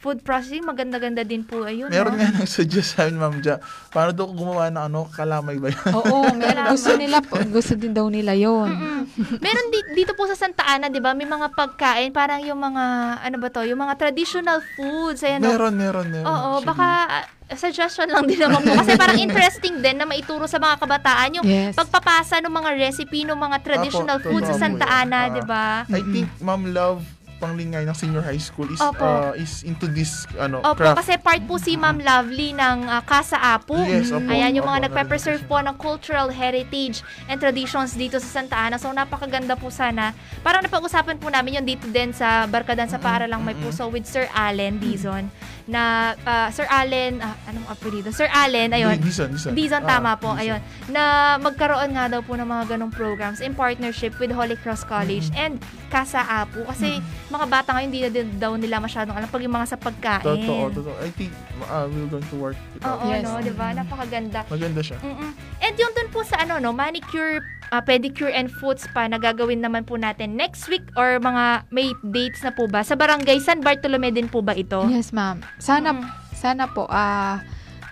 Food 0.00 0.20
processing, 0.20 0.64
maganda-ganda 0.64 1.20
din 1.22 1.44
po. 1.44 1.60
Ayun, 1.62 1.86
Meron 1.86 2.16
no? 2.16 2.18
nga 2.18 2.32
nag-suggest 2.40 2.96
sa 2.96 3.04
amin, 3.04 3.20
Ma'am 3.20 3.36
Ja, 3.38 3.60
paano 3.88 4.10
daw 4.10 4.26
gumawa 4.26 4.66
ng 4.68 4.80
ano, 4.82 5.04
kalamay 5.06 5.56
ba 5.56 5.68
yun? 5.68 5.92
Oo, 5.92 6.24
meron. 6.40 6.72
gusto 6.72 6.96
nila, 6.96 7.20
po- 7.20 7.36
gusto 7.46 7.72
din 7.74 7.92
daw 7.92 8.08
nila 8.08 8.32
yon. 8.32 8.68
Mm-mm. 8.70 9.02
Meron 9.36 9.66
di- 9.68 9.92
dito 9.94 10.12
po 10.12 10.24
sa 10.24 10.34
Santa 10.34 10.64
Ana, 10.64 10.88
'di 10.88 10.98
ba? 10.98 11.12
May 11.12 11.26
mga 11.26 11.52
pagkain, 11.52 12.10
parang 12.10 12.40
yung 12.40 12.56
mga 12.58 12.84
ano 13.20 13.36
ba 13.36 13.48
'to, 13.48 13.60
yung 13.62 13.76
mga 13.78 13.94
traditional 13.94 14.64
foods, 14.74 15.20
ayan. 15.20 15.38
no? 15.38 15.52
meron, 15.52 15.74
meron, 15.74 16.06
meron. 16.06 16.24
Oo, 16.24 16.34
actually. 16.56 16.66
baka 16.66 16.86
ah, 17.10 17.24
suggestion 17.52 18.06
lang 18.06 18.24
din 18.24 18.38
naman 18.38 18.62
po 18.62 18.72
kasi 18.78 18.94
parang 18.94 19.18
interesting 19.18 19.74
din 19.78 19.98
na 19.98 20.06
maituro 20.06 20.46
sa 20.46 20.56
mga 20.56 20.78
kabataan 20.78 21.30
yung 21.34 21.44
Yes. 21.44 21.74
pagpapasa 21.74 22.38
ng 22.38 22.48
mga 22.48 22.70
recipe 22.78 23.20
ng 23.22 23.34
mga 23.34 23.56
traditional 23.60 24.16
Apo, 24.16 24.30
foods 24.30 24.48
sa 24.48 24.56
Santa. 24.56 24.86
Ana, 24.86 25.20
Ah. 25.20 25.28
'di 25.28 25.42
ba? 25.44 25.64
I 25.84 26.00
think 26.06 26.30
Ma'am 26.38 26.70
Love 26.70 27.02
panglingay 27.40 27.88
ng 27.88 27.96
senior 27.96 28.20
high 28.20 28.38
school 28.38 28.68
is 28.68 28.78
Opo. 28.78 29.00
uh, 29.00 29.32
is 29.32 29.64
into 29.64 29.88
this 29.88 30.28
ano 30.36 30.60
Opo, 30.60 30.76
craft. 30.76 31.00
kasi 31.00 31.16
part 31.16 31.40
po 31.48 31.56
si 31.56 31.74
Ma'am 31.80 31.96
Lovely 31.96 32.52
ng 32.52 32.84
ah, 32.86 33.00
Casa 33.00 33.40
Apo. 33.40 33.80
Yes, 33.80 34.12
opo. 34.12 34.28
Ayan, 34.28 34.60
yung 34.60 34.68
Opo, 34.68 34.76
mga 34.76 34.80
nagpe-preserve 34.92 35.40
narinig 35.40 35.48
ko 35.48 35.56
po 35.56 35.66
ng 35.66 35.76
cultural 35.80 36.28
heritage 36.28 37.00
and 37.26 37.40
traditions 37.40 37.96
dito 37.96 38.20
sa 38.20 38.28
Santa 38.40 38.60
Ana. 38.60 38.76
So, 38.76 38.92
napakaganda 38.92 39.56
po 39.56 39.72
sana. 39.72 40.12
Parang 40.44 40.60
napag-usapan 40.60 41.16
po 41.16 41.32
namin 41.32 41.62
yung 41.62 41.66
dito 41.66 41.88
din 41.88 42.12
sa 42.12 42.44
Barkadan 42.44 42.92
sa 42.92 43.00
Paaralang 43.00 43.40
May. 43.40 43.56
Puso 43.56 43.88
with 43.88 44.04
Sir 44.04 44.28
Allen 44.36 44.76
Dizon. 44.76 45.32
Na, 45.64 45.82
ah, 46.22 46.48
Sir 46.48 46.64
Allen, 46.66 47.18
ah, 47.18 47.36
anong 47.44 47.66
apelido? 47.66 48.08
Sir 48.10 48.26
Allen, 48.26 48.70
ayun. 48.70 48.96
Di- 48.96 49.04
Dizon, 49.04 49.28
Dizon. 49.30 49.52
Dizon, 49.52 49.82
Ah, 49.82 49.88
tama 49.90 50.12
po. 50.14 50.32
Dizon. 50.32 50.40
Ayun. 50.56 50.60
Na 50.88 51.02
magkaroon 51.36 51.90
nga 51.90 52.06
daw 52.06 52.20
po 52.20 52.34
ng 52.34 52.44
mga 52.44 52.64
ganong 52.70 52.90
programs 52.90 53.38
in 53.38 53.52
partnership 53.52 54.16
with 54.16 54.30
Holy 54.30 54.56
Cross 54.56 54.84
College 54.84 55.28
and 55.34 55.60
Casa 55.88 56.22
Apo. 56.22 56.62
Kasi 56.64 56.98
mga 57.26 57.46
bata 57.46 57.68
ngayon, 57.72 57.86
hindi 57.86 58.00
na 58.00 58.10
din 58.10 58.28
daw 58.36 58.54
nila 58.54 58.78
masyadong 58.78 59.12
alam 59.12 59.26
pag 59.26 59.40
yung 59.40 59.52
mga 59.52 59.66
sa 59.66 59.76
pagkain. 59.76 60.22
Totoo, 60.22 60.64
totoo. 60.72 60.96
I 60.98 61.10
think 61.10 61.30
uh, 61.62 61.86
we're 61.86 62.06
going 62.08 62.24
to 62.24 62.36
work 62.36 62.58
it 62.72 62.80
out. 62.80 62.98
Oo, 62.98 63.10
Yes. 63.10 63.22
no, 63.22 63.36
'di 63.36 63.52
ba? 63.52 63.70
Napakaganda. 63.72 64.46
Maganda 64.46 64.80
siya. 64.80 64.98
Mm-mm. 64.98 65.30
And 65.58 65.74
yung 65.74 65.92
dun 65.92 66.08
po 66.08 66.22
sa 66.22 66.40
ano 66.40 66.56
no, 66.56 66.70
manicure, 66.70 67.42
ah, 67.70 67.80
pedicure 67.80 68.30
and 68.30 68.50
foot 68.50 68.76
spa 68.76 69.06
na 69.06 69.16
gagawin 69.16 69.58
naman 69.58 69.82
po 69.82 69.94
natin 69.94 70.34
next 70.34 70.66
week 70.66 70.82
or 70.94 71.18
mga 71.18 71.66
may 71.70 71.90
dates 72.04 72.42
na 72.42 72.50
po 72.50 72.66
ba 72.66 72.82
sa 72.82 72.94
Barangay 72.94 73.38
San 73.38 73.60
Bartolome 73.60 74.10
din 74.10 74.26
po 74.26 74.38
ba 74.40 74.52
ito? 74.52 74.82
Yes, 74.86 75.10
ma'am. 75.10 75.38
Sana, 75.56 75.94
Mm. 75.94 76.04
sana 76.32 76.64
po, 76.66 76.86
ah, 76.86 77.38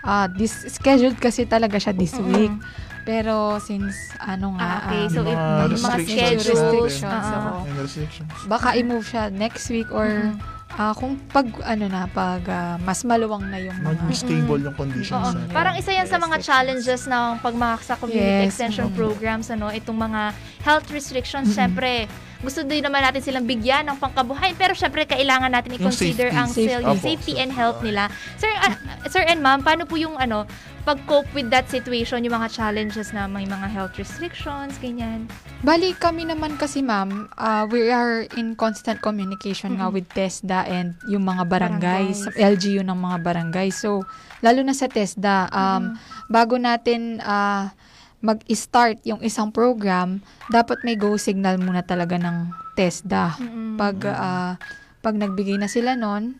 ah, 0.02 0.26
this, 0.28 0.66
scheduled 0.68 1.16
kasi 1.16 1.44
talaga 1.44 1.76
siya 1.76 1.92
this 1.92 2.12
Mm-mm. 2.12 2.28
week. 2.28 2.54
Pero 3.02 3.56
since, 3.56 3.96
ano 4.20 4.52
nga, 4.52 4.60
Ah, 4.60 4.78
okay. 4.84 5.02
So, 5.08 5.24
Yung 5.24 5.32
if 5.32 5.32
mga 5.32 5.48
yung 5.48 5.56
mga 5.56 5.70
restrictions 5.96 6.12
schedules, 6.12 6.48
restrictions. 6.52 7.26
And 7.64 7.78
restrictions. 7.80 8.30
baka 8.44 8.68
i-move 8.76 9.00
siya 9.02 9.24
next 9.30 9.64
week 9.68 9.88
or 9.88 10.04
Mm-mm. 10.04 10.36
Ah, 10.78 10.94
kung 10.94 11.18
pag, 11.26 11.42
ano 11.66 11.84
na, 11.86 12.06
pag 12.06 12.42
ah, 12.46 12.78
mas 12.78 13.02
maluwang 13.02 13.42
na 13.44 13.58
yung 13.58 13.74
mga... 13.76 13.98
Maging 14.00 14.14
stable 14.14 14.60
yung 14.62 14.76
conditions 14.78 15.10
Oo. 15.12 15.34
natin. 15.34 15.50
Parang 15.50 15.74
isa 15.74 15.90
yan 15.90 16.06
sa 16.06 16.16
mga 16.16 16.36
challenges 16.38 17.02
ng 17.04 17.42
pagmahak 17.42 17.82
sa 17.82 17.94
community 17.94 18.46
Yes. 18.46 18.54
extension 18.54 18.86
Mm. 18.88 18.94
programs 18.94 19.46
ano 19.48 19.68
itong 19.68 19.98
mga 19.98 20.30
health 20.62 20.86
restrictions 20.88 21.50
Mm-mm. 21.50 21.58
syempre 21.58 22.06
gusto 22.38 22.62
din 22.62 22.86
naman 22.86 23.02
natin 23.02 23.18
silang 23.18 23.46
bigyan 23.46 23.82
ng 23.90 23.98
pangkabuhayan 23.98 24.54
pero 24.54 24.70
syempre 24.74 25.02
kailangan 25.04 25.50
natin 25.50 25.74
i-consider 25.74 26.30
safety. 26.30 26.38
ang 26.38 26.48
Safety. 26.48 26.84
yung 26.86 27.00
safety 27.02 27.32
and 27.38 27.50
health 27.50 27.82
nila 27.82 28.06
sir 28.38 28.50
ah, 28.62 28.78
sir 29.10 29.26
and 29.26 29.42
ma'am 29.42 29.58
paano 29.62 29.82
po 29.82 29.98
yung 29.98 30.14
ano 30.14 30.46
pag-cope 30.86 31.28
with 31.34 31.50
that 31.50 31.66
situation 31.66 32.22
yung 32.22 32.38
mga 32.38 32.48
challenges 32.54 33.10
na 33.10 33.26
may 33.26 33.44
mga 33.44 33.66
health 33.68 33.98
restrictions 33.98 34.78
ganyan 34.78 35.26
Bali, 35.58 35.90
kami 35.90 36.22
naman 36.22 36.54
kasi 36.54 36.86
ma'am, 36.86 37.26
ah, 37.34 37.66
we 37.66 37.90
are 37.90 38.30
in 38.38 38.54
constant 38.54 39.02
communication 39.02 39.74
nga 39.74 39.90
Mm-mm. 39.90 39.98
with 39.98 40.06
TESDA 40.14 40.70
and 40.70 40.94
yung 41.10 41.26
mga 41.26 41.50
barangays, 41.50 42.30
Barangays. 42.30 42.62
LGU 42.62 42.86
ng 42.86 42.94
mga 42.94 43.18
barangay. 43.26 43.68
So, 43.74 44.06
lalo 44.38 44.62
na 44.62 44.70
sa 44.70 44.86
TESDA, 44.86 45.50
um, 45.50 45.98
bago 46.30 46.62
natin 46.62 47.18
ah, 47.26 47.74
mag-start 48.18 48.98
yung 49.06 49.22
isang 49.22 49.54
program, 49.54 50.18
dapat 50.50 50.82
may 50.82 50.98
go 50.98 51.14
signal 51.14 51.58
muna 51.58 51.86
talaga 51.86 52.18
ng 52.18 52.50
TESDA. 52.74 53.38
Mm-mm. 53.38 53.78
Pag, 53.78 53.96
ah, 54.10 54.54
pag 54.98 55.14
nagbigay 55.14 55.54
na 55.58 55.70
sila 55.70 55.94
nun, 55.94 56.34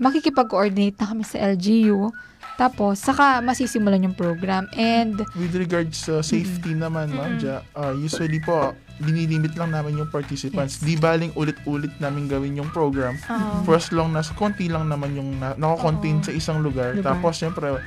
makikipag-coordinate 0.00 0.96
na 0.96 1.06
kami 1.12 1.24
sa 1.28 1.36
LGU. 1.52 2.08
Tapos, 2.56 3.00
saka 3.00 3.40
masisimulan 3.40 4.04
yung 4.04 4.16
program. 4.16 4.68
And, 4.76 5.24
With 5.36 5.56
regards 5.56 6.08
sa 6.08 6.20
safety 6.20 6.76
naman, 6.76 7.12
Mm-mm. 7.12 7.20
Ma'am 7.20 7.40
Ja, 7.40 7.64
uh, 7.76 7.96
usually 7.96 8.40
po, 8.40 8.76
dinilimit 9.00 9.56
lang 9.56 9.72
namin 9.72 9.96
yung 9.96 10.12
participants. 10.12 10.80
Di 10.80 10.96
baling 10.96 11.32
ulit-ulit 11.36 11.92
namin 12.00 12.28
gawin 12.28 12.60
yung 12.60 12.68
program. 12.68 13.16
Oo. 13.32 13.64
For 13.64 13.80
as 13.80 13.88
long 13.92 14.12
na 14.12 14.20
konti 14.20 14.68
lang 14.68 14.92
naman 14.92 15.16
yung 15.16 15.40
na, 15.40 15.56
nakakontain 15.56 16.20
Oo. 16.20 16.26
sa 16.28 16.32
isang 16.36 16.60
lugar. 16.60 16.96
Lugar. 16.96 17.16
Tapos, 17.16 17.32
syempre, 17.40 17.80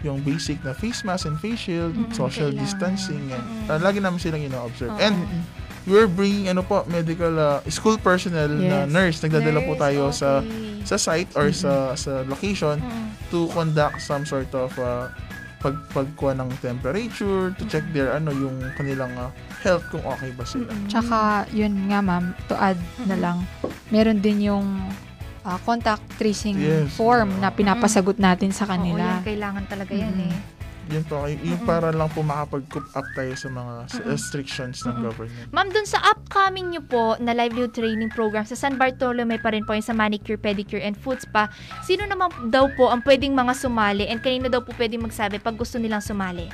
yung 0.00 0.22
basic 0.22 0.62
na 0.62 0.70
face 0.70 1.02
mask 1.02 1.26
and 1.26 1.36
face 1.36 1.58
shield, 1.60 1.92
Mm-mm, 1.92 2.12
social 2.12 2.48
kailangan. 2.48 2.62
distancing, 2.62 3.24
and 3.28 3.42
Mm-mm. 3.42 3.68
uh, 3.68 3.78
lagi 3.78 3.98
namin 3.98 4.18
silang 4.18 4.40
ino-observe. 4.40 4.90
Oo. 4.90 5.00
And 5.00 5.16
we're 5.84 6.06
bringing 6.06 6.46
ano 6.48 6.60
po, 6.60 6.84
medical 6.86 7.32
uh, 7.32 7.58
school 7.66 7.96
personnel 7.96 8.48
na 8.48 8.84
Yes. 8.84 8.88
nurse. 8.88 9.16
Nagdadala 9.20 9.58
po 9.60 9.72
Nurse, 9.72 9.82
tayo 9.82 10.02
sa 10.10 10.28
okay. 10.38 10.84
sa 10.84 10.96
site 10.96 11.30
or 11.34 11.48
sa 11.50 11.72
sa 11.94 12.22
location 12.24 12.78
Mm-mm. 12.78 13.08
to 13.28 13.48
conduct 13.50 13.98
some 13.98 14.22
sort 14.22 14.48
of 14.52 14.70
uh, 14.76 15.08
pag 15.58 15.74
pagkuha 15.90 16.38
ng 16.38 16.54
temperature, 16.62 17.50
to 17.50 17.66
check 17.66 17.82
their 17.90 18.14
ano 18.14 18.30
yung 18.30 18.54
kanilang 18.74 19.10
uh, 19.18 19.26
health 19.58 19.82
kung 19.90 20.06
okay 20.06 20.30
ba 20.30 20.46
sila. 20.46 20.70
Tsaka, 20.86 21.18
yun 21.50 21.90
nga 21.90 21.98
ma'am, 21.98 22.30
to 22.46 22.54
add 22.54 22.78
na 23.02 23.18
lang, 23.18 23.42
meron 23.90 24.22
din 24.22 24.38
yung 24.44 24.66
ah, 25.48 25.58
contact 25.58 26.04
tracing 26.14 26.54
Yes. 26.54 26.92
form 26.92 27.32
na 27.38 27.48
pinapasagot 27.48 28.16
natin 28.16 28.52
sa 28.52 28.62
Oo, 28.62 28.70
kanila. 28.70 29.18
yan, 29.18 29.24
kailangan 29.24 29.64
talaga 29.64 29.92
yan 29.92 30.12
Mm-mm. 30.12 30.28
eh. 30.30 30.56
Yun 30.88 31.04
po, 31.04 31.20
yung 31.24 31.36
Mm-mm. 31.36 31.68
para 31.68 31.92
lang 31.92 32.08
po 32.08 32.24
makapag-coop 32.24 32.88
up 32.90 33.04
tayo 33.12 33.32
sa 33.34 33.48
mga 33.50 33.72
Mm-mm. 33.86 34.08
restrictions 34.08 34.80
ng 34.82 34.88
Mm-mm. 34.90 35.04
government. 35.04 35.46
Ma'am, 35.50 35.68
dun 35.68 35.84
sa 35.84 36.00
upcoming 36.02 36.72
nyo 36.72 36.80
po 36.82 37.12
na 37.18 37.32
livelihood 37.32 37.72
training 37.72 38.08
program 38.08 38.44
sa 38.44 38.56
San 38.56 38.76
Bartolome 38.76 39.36
pa 39.36 39.52
rin 39.52 39.64
po 39.64 39.72
yung 39.72 39.84
sa 39.84 39.92
manicure, 39.92 40.36
pedicure, 40.36 40.80
and 40.80 40.96
foot 40.96 41.20
spa, 41.20 41.52
sino 41.82 42.04
naman 42.04 42.32
daw 42.48 42.72
po 42.72 42.88
ang 42.88 43.00
pwedeng 43.02 43.32
mga 43.32 43.52
sumali 43.54 44.04
and 44.04 44.20
kanino 44.20 44.48
daw 44.48 44.60
po 44.60 44.72
pwedeng 44.74 45.02
magsabi 45.02 45.36
pag 45.36 45.52
gusto 45.54 45.76
nilang 45.76 46.00
sumali? 46.00 46.48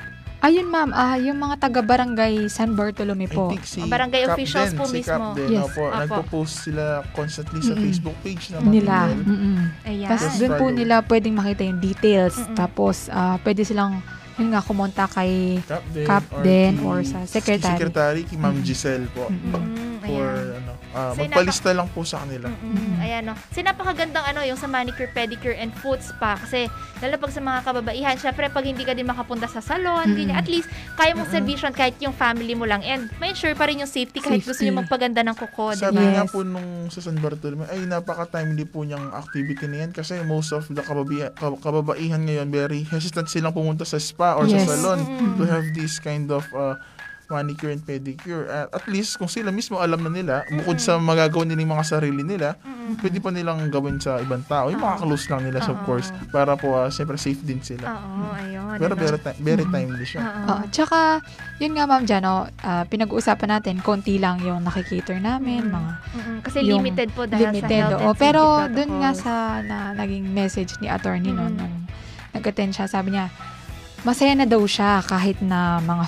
Ayun 0.45 0.69
ma'am, 0.69 0.93
ah, 0.93 1.17
yung 1.17 1.41
mga 1.41 1.57
taga-barangay 1.59 2.53
San 2.53 2.77
Bartolome 2.77 3.25
I 3.25 3.33
po. 3.33 3.49
think 3.49 3.65
si 3.65 3.81
Ang 3.81 3.89
barangay 3.89 4.23
Cap 4.23 4.37
officials 4.37 4.71
din, 4.71 4.77
po 4.77 4.85
si 4.85 4.95
mismo. 4.95 5.09
Cap 5.25 5.33
din, 5.33 5.49
Yes. 5.51 5.65
opo, 5.65 5.83
Opo. 5.83 5.97
nagpo-post 5.97 6.55
sila 6.63 6.85
constantly 7.11 7.61
sa 7.61 7.73
Mm-mm. 7.73 7.81
Facebook 7.83 8.17
page 8.21 8.45
ng 8.53 8.61
nila. 8.63 9.09
Mm-mm. 9.09 9.57
Ayan. 9.83 10.09
Tapos 10.11 10.37
doon 10.37 10.53
po 10.55 10.67
nila 10.69 11.01
pwedeng 11.03 11.33
makita 11.33 11.63
yung 11.65 11.81
details. 11.81 12.37
Mm-mm. 12.37 12.53
Tapos 12.55 13.09
ah, 13.09 13.41
pwede 13.41 13.65
silang 13.65 14.05
yun 14.35 14.51
nga 14.51 14.61
kumonta 14.61 15.07
kay 15.07 15.63
Cap 15.63 15.81
din, 15.89 16.05
Cap 16.05 16.25
or, 16.83 16.99
or 16.99 16.99
sa 17.01 17.23
si 17.23 17.39
secretary. 17.39 17.79
secretary, 17.79 18.21
kay 18.25 18.37
Ma'am. 18.37 18.61
Giselle 18.61 19.09
po. 19.09 19.25
Mm-mm. 19.25 19.49
Mm, 19.49 19.95
For 20.03 20.27
ayan. 20.29 20.59
ano, 20.59 20.64
ah, 20.95 21.11
Kasi 21.11 21.27
magpalista 21.27 21.71
lang 21.71 21.89
po 21.89 22.01
sa 22.03 22.23
kanila. 22.23 22.49
Mm-mm. 22.49 22.99
Ayan, 22.99 23.23
no. 23.23 23.35
Kasi 23.35 23.61
napakagandang 23.61 24.25
ano, 24.25 24.41
yung 24.41 24.55
sa 24.55 24.65
manicure, 24.65 25.11
pedicure, 25.11 25.53
and 25.53 25.75
foot 25.75 25.99
spa. 26.01 26.35
Kasi, 26.37 26.71
lalo 26.99 27.15
pag 27.17 27.29
sa 27.29 27.41
mga 27.41 27.61
kababaihan, 27.63 28.15
syempre, 28.15 28.47
pag 28.47 28.63
hindi 28.63 28.81
ka 28.81 28.93
din 28.93 29.05
makapunta 29.05 29.45
sa 29.45 29.59
salon, 29.59 29.85
Mm-mm. 30.05 30.17
ganyan, 30.17 30.37
at 30.37 30.47
least, 30.47 30.67
kaya 30.95 31.13
mong 31.13 31.29
servisyon 31.29 31.71
kahit 31.71 31.99
yung 31.99 32.13
family 32.13 32.53
mo 32.53 32.65
lang. 32.65 32.81
And, 32.81 33.11
may 33.19 33.31
ensure 33.31 33.53
pa 33.53 33.67
rin 33.67 33.79
yung 33.79 33.91
safety 33.91 34.19
kahit 34.19 34.41
gusto 34.41 34.55
Safety. 34.57 34.71
nyo 34.71 34.81
magpaganda 34.81 35.21
ng 35.21 35.35
kuko, 35.35 35.73
di 35.73 35.83
Sabi 35.83 35.99
ba? 36.01 36.15
nga 36.15 36.25
po 36.25 36.41
nung 36.41 36.65
sa 36.89 37.01
San 37.01 37.17
Bartolome, 37.17 37.67
ay 37.67 37.83
napaka-timely 37.85 38.65
po 38.65 38.83
niyang 38.83 39.11
activity 39.11 39.67
na 39.67 39.77
yan 39.81 39.91
kasi 39.91 40.17
most 40.23 40.51
of 40.51 40.65
the 40.69 40.81
kababi- 40.81 41.03
kab- 41.35 41.59
kababaihan 41.59 42.21
ngayon 42.21 42.49
very 42.49 42.85
hesitant 42.85 43.27
silang 43.27 43.51
pumunta 43.51 43.83
sa 43.83 43.97
spa 43.97 44.35
or 44.35 44.45
Yes. 44.45 44.63
sa 44.63 44.77
salon 44.77 45.01
Mm-mm. 45.01 45.35
to 45.35 45.45
have 45.45 45.67
this 45.73 45.99
kind 45.99 46.29
of 46.29 46.47
uh, 46.53 46.77
manicure 47.35 47.69
and 47.69 47.83
pedicure. 47.83 48.47
At 48.47 48.71
at 48.73 48.85
least 48.87 49.17
kung 49.17 49.27
sila 49.27 49.51
mismo 49.51 49.77
alam 49.77 49.99
na 50.01 50.09
nila, 50.09 50.35
bukod 50.49 50.79
sa 50.79 50.97
magagawa 50.97 51.43
nila 51.43 51.61
yung 51.61 51.75
mga 51.75 51.87
sarili 51.89 52.23
nila, 52.23 52.55
pwede 52.97 53.19
pa 53.19 53.29
nilang 53.29 53.67
gawin 53.69 53.99
sa 53.99 54.19
ibang 54.19 54.43
tao. 54.45 54.69
Yung 54.69 54.79
mga 54.79 54.97
Oo. 54.97 55.03
close 55.05 55.27
lang 55.27 55.43
nila, 55.43 55.59
of 55.61 55.75
Oo. 55.75 55.83
course, 55.85 56.09
para 56.29 56.55
po 56.55 56.73
uh, 56.73 56.87
siyempre 56.87 57.17
safe 57.17 57.41
din 57.41 57.59
sila. 57.59 57.91
Oo, 57.91 58.31
ayun. 58.33 58.77
Pero 58.77 58.95
very, 58.95 59.19
ti- 59.19 59.39
very 59.41 59.63
Mm. 59.63 59.73
timely 59.73 60.05
siya. 60.05 60.23
Oo. 60.45 60.63
Tsaka, 60.69 61.19
yun 61.57 61.73
nga 61.73 61.85
ma'am 61.85 62.03
dyan, 62.03 62.23
oh, 62.25 62.45
ah, 62.61 62.85
pinag-uusapan 62.85 63.49
natin, 63.53 63.75
konti 63.81 64.17
lang 64.17 64.39
yung 64.41 64.61
nakikater 64.61 65.19
namin, 65.19 65.65
Mm. 65.65 65.73
mga 65.73 65.93
Mm-mm. 66.15 66.39
Kasi 66.43 66.59
yung 66.63 66.79
limited 66.81 67.09
po 67.11 67.25
dahil 67.25 67.51
limited. 67.51 67.65
sa 67.65 67.75
health 67.81 67.95
oo. 67.97 68.09
and 68.09 68.17
Pero 68.17 68.43
safety 68.61 68.75
dun 68.77 68.91
nga 68.97 69.11
protocols. 69.11 69.23
sa 69.23 69.35
na, 69.61 69.77
naging 69.95 70.25
message 70.29 70.71
ni 70.79 70.87
attorney 70.87 71.31
no, 71.31 71.45
Mm-mm. 71.45 71.57
nung 71.57 71.75
nag-attend 72.33 72.73
siya, 72.73 72.87
sabi 72.87 73.11
niya, 73.11 73.31
masaya 74.05 74.37
na 74.37 74.45
daw 74.45 74.61
siya 74.69 75.01
kahit 75.03 75.41
na 75.41 75.81
mga 75.81 76.05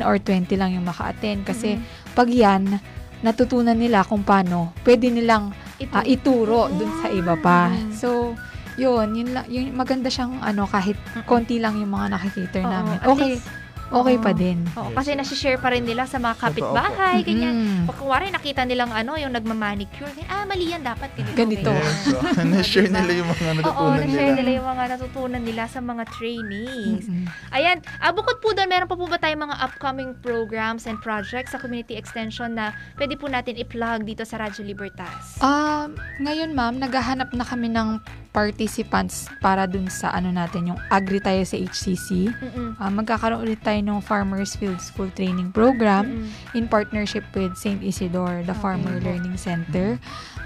15 0.00 0.06
or 0.06 0.20
20 0.20 0.52
lang 0.60 0.76
yung 0.76 0.86
maka-attend. 0.86 1.48
Kasi 1.48 1.80
Mm-mm. 1.80 2.12
pag 2.12 2.28
yan, 2.28 2.78
natutunan 3.24 3.74
nila 3.74 4.04
kung 4.04 4.22
paano 4.22 4.76
pwede 4.84 5.08
nilang 5.08 5.54
Ito. 5.80 5.94
ah, 5.96 6.04
ituro 6.04 6.68
dun 6.68 6.92
sa 7.00 7.08
iba 7.08 7.34
pa. 7.38 7.72
Mm. 7.72 7.90
So, 7.94 8.36
yun, 8.76 9.14
yun, 9.16 9.28
yun, 9.48 9.72
maganda 9.72 10.08
siyang 10.12 10.40
ano, 10.42 10.68
kahit 10.68 10.96
Mm-mm. 10.96 11.24
konti 11.24 11.56
lang 11.56 11.80
yung 11.80 11.92
mga 11.92 12.18
nakikater 12.18 12.64
namin. 12.66 12.96
Okay, 13.04 13.40
least, 13.40 13.48
okay 13.94 14.16
pa 14.16 14.32
din. 14.32 14.58
Oo, 14.72 14.88
Yes. 14.88 14.96
kasi 14.96 15.10
nasi-share 15.12 15.56
pa 15.56 15.68
rin 15.68 15.82
nila 15.82 16.04
sa 16.04 16.16
mga 16.16 16.36
kapitbahay, 16.38 17.20
ganyan. 17.22 17.54
Mm. 17.54 17.84
Pag 17.86 17.96
kunwari 17.96 18.26
nakita 18.28 18.62
nilang 18.62 18.90
ano, 18.90 19.14
yung 19.14 19.30
nagmamanicure, 19.30 20.08
ah, 20.26 20.42
mali 20.42 20.68
yan, 20.68 20.80
dapat 20.80 21.12
ganito. 21.12 21.36
Ganito. 21.36 21.70
ganyan. 21.70 21.84
Yes, 21.84 22.04
so, 22.04 22.42
na-share 22.50 22.90
nila 22.90 23.12
yung 23.12 23.28
mga 23.28 23.42
Oo, 23.42 23.52
natutunan 23.54 23.98
na-share 23.98 24.24
nila. 24.24 24.38
nila 24.38 24.50
yung 24.52 24.68
mga 24.68 24.84
natutunan 24.88 25.42
nila 25.42 25.64
sa 25.66 25.80
mga 25.80 26.02
trainees. 26.10 27.04
Mm-mm. 27.04 27.24
Ayan, 27.50 27.76
ah, 27.98 28.10
bukod 28.10 28.38
po 28.38 28.50
doon, 28.50 28.66
meron 28.66 28.86
pa 28.86 28.94
po 28.94 29.04
ba 29.04 29.16
tayong 29.16 29.42
mga 29.42 29.56
upcoming 29.60 30.10
programs 30.18 30.84
and 30.84 30.96
projects 30.98 31.50
sa 31.50 31.58
community 31.58 31.92
extension 31.92 32.48
na 32.50 32.70
pwede 32.96 33.14
po 33.14 33.26
natin 33.26 33.54
i-plug 33.54 34.02
dito 34.02 34.22
sa 34.22 34.38
Radyo 34.38 34.62
Libertas? 34.62 35.36
Um, 35.38 35.92
ngayon 36.18 36.52
ma'am, 36.52 36.78
naghahanap 36.78 37.28
na 37.30 37.42
kami 37.42 37.68
ng 37.68 38.00
participants 38.32 39.28
para 39.38 39.68
dun 39.68 39.86
sa 39.86 40.08
ano 40.08 40.32
natin, 40.32 40.66
yung 40.66 40.80
agri 40.88 41.20
tayo 41.20 41.44
sa 41.44 41.52
HCC. 41.52 42.32
Mm-mm. 42.32 42.80
Ah, 42.80 42.88
magkakaroon 42.88 43.44
ulit 43.44 43.60
tayo 43.60 43.81
ng 43.82 44.00
Farmers 44.00 44.54
Field 44.54 44.78
School 44.78 45.10
Training 45.12 45.50
Program 45.50 46.24
Mm-mm. 46.24 46.56
in 46.56 46.66
partnership 46.66 47.26
with 47.34 47.58
St. 47.58 47.82
Isidore, 47.82 48.42
the 48.42 48.54
Okay. 48.54 48.62
Farmer 48.62 48.96
Learning 49.02 49.36
Center. 49.36 49.98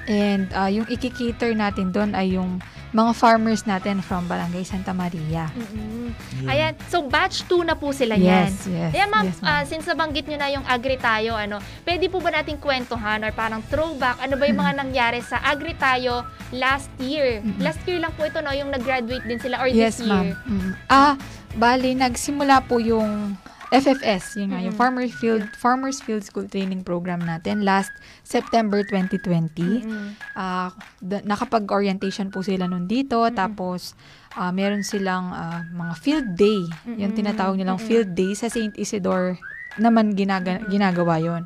And 0.06 0.48
ah, 0.52 0.66
yung 0.66 0.86
ikikater 0.86 1.52
natin 1.52 1.90
doon 1.90 2.14
ay 2.14 2.34
yung 2.34 2.62
mga 2.94 3.12
farmers 3.18 3.66
natin 3.66 3.98
from 3.98 4.30
Barangay 4.30 4.62
Santa 4.62 4.94
Maria. 4.94 5.50
Mm-mm. 5.54 6.14
Yun. 6.42 6.48
Ayan, 6.48 6.72
so 6.86 7.02
batch 7.06 7.42
2 7.50 7.66
na 7.66 7.74
po 7.74 7.90
sila 7.90 8.14
yan. 8.14 8.50
Yes, 8.50 8.66
yes. 8.70 8.92
Ayan 8.94 9.08
ma'am, 9.10 9.26
yes, 9.26 9.38
ah, 9.42 9.62
since 9.66 9.84
nabanggit 9.90 10.26
nyo 10.30 10.38
na 10.38 10.48
yung 10.52 10.66
agri 10.66 10.96
tayo, 11.00 11.34
ano, 11.34 11.58
pwede 11.82 12.06
po 12.06 12.22
ba 12.22 12.30
nating 12.30 12.62
kwentuhan 12.62 13.22
or 13.26 13.32
parang 13.34 13.62
throwback, 13.66 14.20
ano 14.22 14.38
ba 14.38 14.44
yung 14.46 14.60
mga 14.60 14.74
nangyari 14.86 15.20
sa 15.24 15.42
agri 15.42 15.74
tayo 15.74 16.22
last 16.54 16.90
year? 17.02 17.42
Mm-mm. 17.42 17.58
Last 17.58 17.82
year 17.84 17.98
lang 17.98 18.14
po 18.14 18.26
ito, 18.26 18.38
no? 18.38 18.54
Yung 18.54 18.70
nag-graduate 18.70 19.26
din 19.26 19.40
sila 19.42 19.58
or 19.62 19.68
yes, 19.68 19.98
this 19.98 20.06
ma'am. 20.06 20.30
year? 20.30 20.36
Mm. 20.46 20.70
Ah, 20.86 21.14
bali, 21.56 21.96
nagsimula 21.96 22.62
po 22.64 22.78
yung 22.78 23.34
FFS, 23.68 24.36
yun 24.36 24.48
nga, 24.48 24.60
yung 24.60 24.72
Mm. 24.72 24.78
Farmers 24.78 25.12
Field, 25.12 25.42
Farmers 25.52 25.98
Field 25.98 26.22
School 26.22 26.46
Training 26.46 26.80
Program 26.80 27.18
natin 27.18 27.60
last 27.60 27.90
September 28.22 28.80
2020. 28.80 29.82
Mm-mm. 29.82 30.14
Ah, 30.32 30.70
da- 30.98 31.22
nakapag-orientation 31.22 32.28
po 32.28 32.40
sila 32.40 32.64
nun 32.64 32.86
dito. 32.86 33.18
Mm-mm. 33.20 33.34
Tapos, 33.34 33.98
ah, 34.32 34.50
meron 34.50 34.80
silang 34.80 35.28
ah, 35.28 35.66
mga 35.66 35.94
field 35.96 36.28
day. 36.34 36.62
Yung 36.86 37.10
Mm-mm. 37.10 37.18
tinatawag 37.18 37.54
nilang 37.54 37.76
Mm-mm. 37.76 37.90
field 37.90 38.10
day 38.12 38.32
sa 38.32 38.46
St. 38.46 38.76
Isidore 38.76 39.34
naman 39.76 40.14
ginaga- 40.14 40.56
Mm-mm. 40.58 40.70
ginagawa 40.70 41.18
yon 41.18 41.42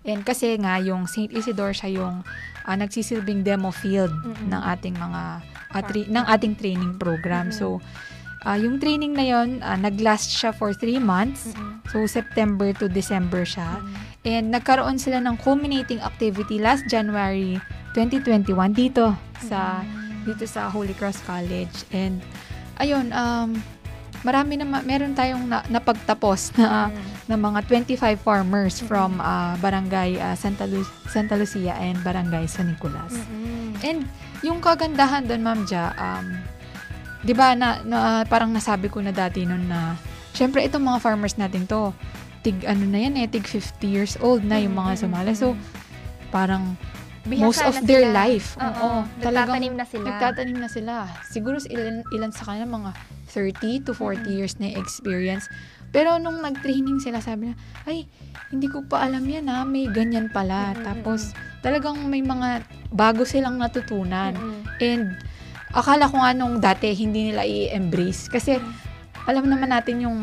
And 0.00 0.20
kasi 0.20 0.56
nga, 0.56 0.76
yung 0.76 1.04
St. 1.04 1.30
Isidore 1.30 1.70
siya 1.70 1.92
yung 1.94 2.26
ah, 2.62 2.74
nagsisilbing 2.74 3.40
demo 3.40 3.70
field 3.70 4.10
Mm-mm. 4.10 4.48
ng 4.48 4.62
ating 4.68 4.94
mga 4.94 5.22
tri- 5.82 6.08
ng 6.08 6.24
ating 6.26 6.54
training 6.56 6.98
program. 6.98 7.46
Mm-mm. 7.46 7.56
So, 7.56 7.78
ah, 8.42 8.54
yung 8.54 8.76
training 8.76 9.12
na 9.12 9.22
yon 9.22 9.60
ah, 9.60 9.74
nag-last 9.74 10.28
siya 10.28 10.50
for 10.50 10.72
three 10.72 10.98
months. 10.98 11.50
Mm-mm. 11.50 11.80
So, 11.86 12.04
September 12.04 12.72
to 12.74 12.86
December 12.86 13.42
siya. 13.42 13.78
Mm-mm. 13.78 14.08
And 14.22 14.44
nagkaroon 14.50 14.96
sila 14.96 15.18
ng 15.18 15.36
culminating 15.38 15.98
activity 15.98 16.56
last 16.56 16.84
January 16.86 17.56
2021 17.94 18.46
dito 18.70 19.12
sa 19.40 19.80
Mm-mm. 19.80 20.22
dito 20.22 20.44
sa 20.44 20.68
Holy 20.68 20.92
Cross 20.92 21.24
College. 21.24 21.72
And 21.90 22.20
ayun, 22.76 23.10
um 23.10 23.56
marami 24.20 24.60
na 24.60 24.68
ma- 24.68 24.84
meron 24.84 25.16
tayong 25.16 25.48
na, 25.48 25.64
napagtapos 25.66 26.52
na, 26.54 26.92
Mm. 26.92 27.00
na 27.24 27.36
mga 27.38 27.60
25 27.64 28.20
farmers 28.20 28.76
Mm-mm. 28.76 28.86
from 28.86 29.16
ah, 29.16 29.56
Barangay 29.56 30.20
ah, 30.20 30.32
Santa, 30.34 30.64
Lu- 30.64 30.84
Santa 31.06 31.34
Lucia 31.34 31.72
and 31.74 31.96
Barangay 32.00 32.44
San 32.44 32.68
Nicolas. 32.68 33.10
Mm-mm. 33.10 33.80
And 33.80 34.04
yung 34.40 34.60
kagandahan 34.60 35.24
doon, 35.24 35.40
Ma'am 35.40 35.64
Ja, 35.64 35.96
um, 35.96 36.36
'di 37.20 37.32
ba 37.36 37.52
na, 37.52 37.84
na 37.84 37.98
parang 38.24 38.48
nasabi 38.50 38.88
ko 38.88 39.00
na 39.00 39.12
dati 39.12 39.44
noon 39.44 39.68
na 39.68 39.96
syempre 40.32 40.64
itong 40.64 40.84
mga 40.84 40.98
farmers 41.02 41.36
natin 41.36 41.68
to 41.68 41.92
tig 42.40 42.64
ano 42.64 42.88
na 42.88 42.98
yan 43.04 43.20
eh 43.20 43.28
tig 43.28 43.44
50 43.44 43.84
years 43.84 44.14
old 44.24 44.40
na 44.40 44.56
yung 44.56 44.72
mga 44.72 44.96
Mm-mm. 44.96 45.02
sumali. 45.04 45.32
So 45.36 45.52
parang 46.32 46.76
Bihasa 47.20 47.44
most 47.44 47.60
of 47.60 47.76
their 47.84 48.08
sila. 48.08 48.16
life, 48.24 48.56
Oo, 48.56 48.64
oo, 48.64 48.98
talagang 49.20 49.60
nagtatanim 49.60 49.74
na 49.76 49.84
sila. 49.84 50.06
nagtatanim 50.08 50.56
na 50.56 50.68
sila. 50.72 50.92
Siguro 51.28 51.60
ilan, 51.68 52.00
ilan 52.16 52.32
sa 52.32 52.48
kanila 52.48 52.80
mga 52.80 52.90
30 53.28 53.84
to 53.84 53.92
40 53.92 54.24
Mm-mm. 54.24 54.26
years 54.32 54.56
na 54.56 54.72
experience. 54.72 55.44
Pero 55.92 56.16
nung 56.16 56.40
nag-training 56.40 56.96
sila, 56.96 57.20
sabi 57.20 57.52
na, 57.52 57.54
ay, 57.84 58.08
hindi 58.48 58.72
ko 58.72 58.86
pa 58.88 59.04
alam 59.04 59.26
yan 59.26 59.52
ha, 59.52 59.68
may 59.68 59.84
ganyan 59.90 60.32
pala. 60.32 60.72
Mm-mm, 60.72 60.80
Tapos, 60.86 61.36
talagang 61.60 61.98
may 62.08 62.24
mga 62.24 62.64
bago 62.88 63.28
silang 63.28 63.60
natutunan. 63.60 64.32
Mm-mm. 64.32 64.64
And, 64.80 65.18
akala 65.70 66.10
ko 66.10 66.16
nga 66.18 66.32
nung 66.34 66.58
dati, 66.58 66.90
hindi 66.94 67.30
nila 67.30 67.46
i-embrace. 67.46 68.30
Kasi, 68.30 68.58
alam 69.26 69.46
naman 69.46 69.70
natin 69.70 70.02
yung 70.06 70.18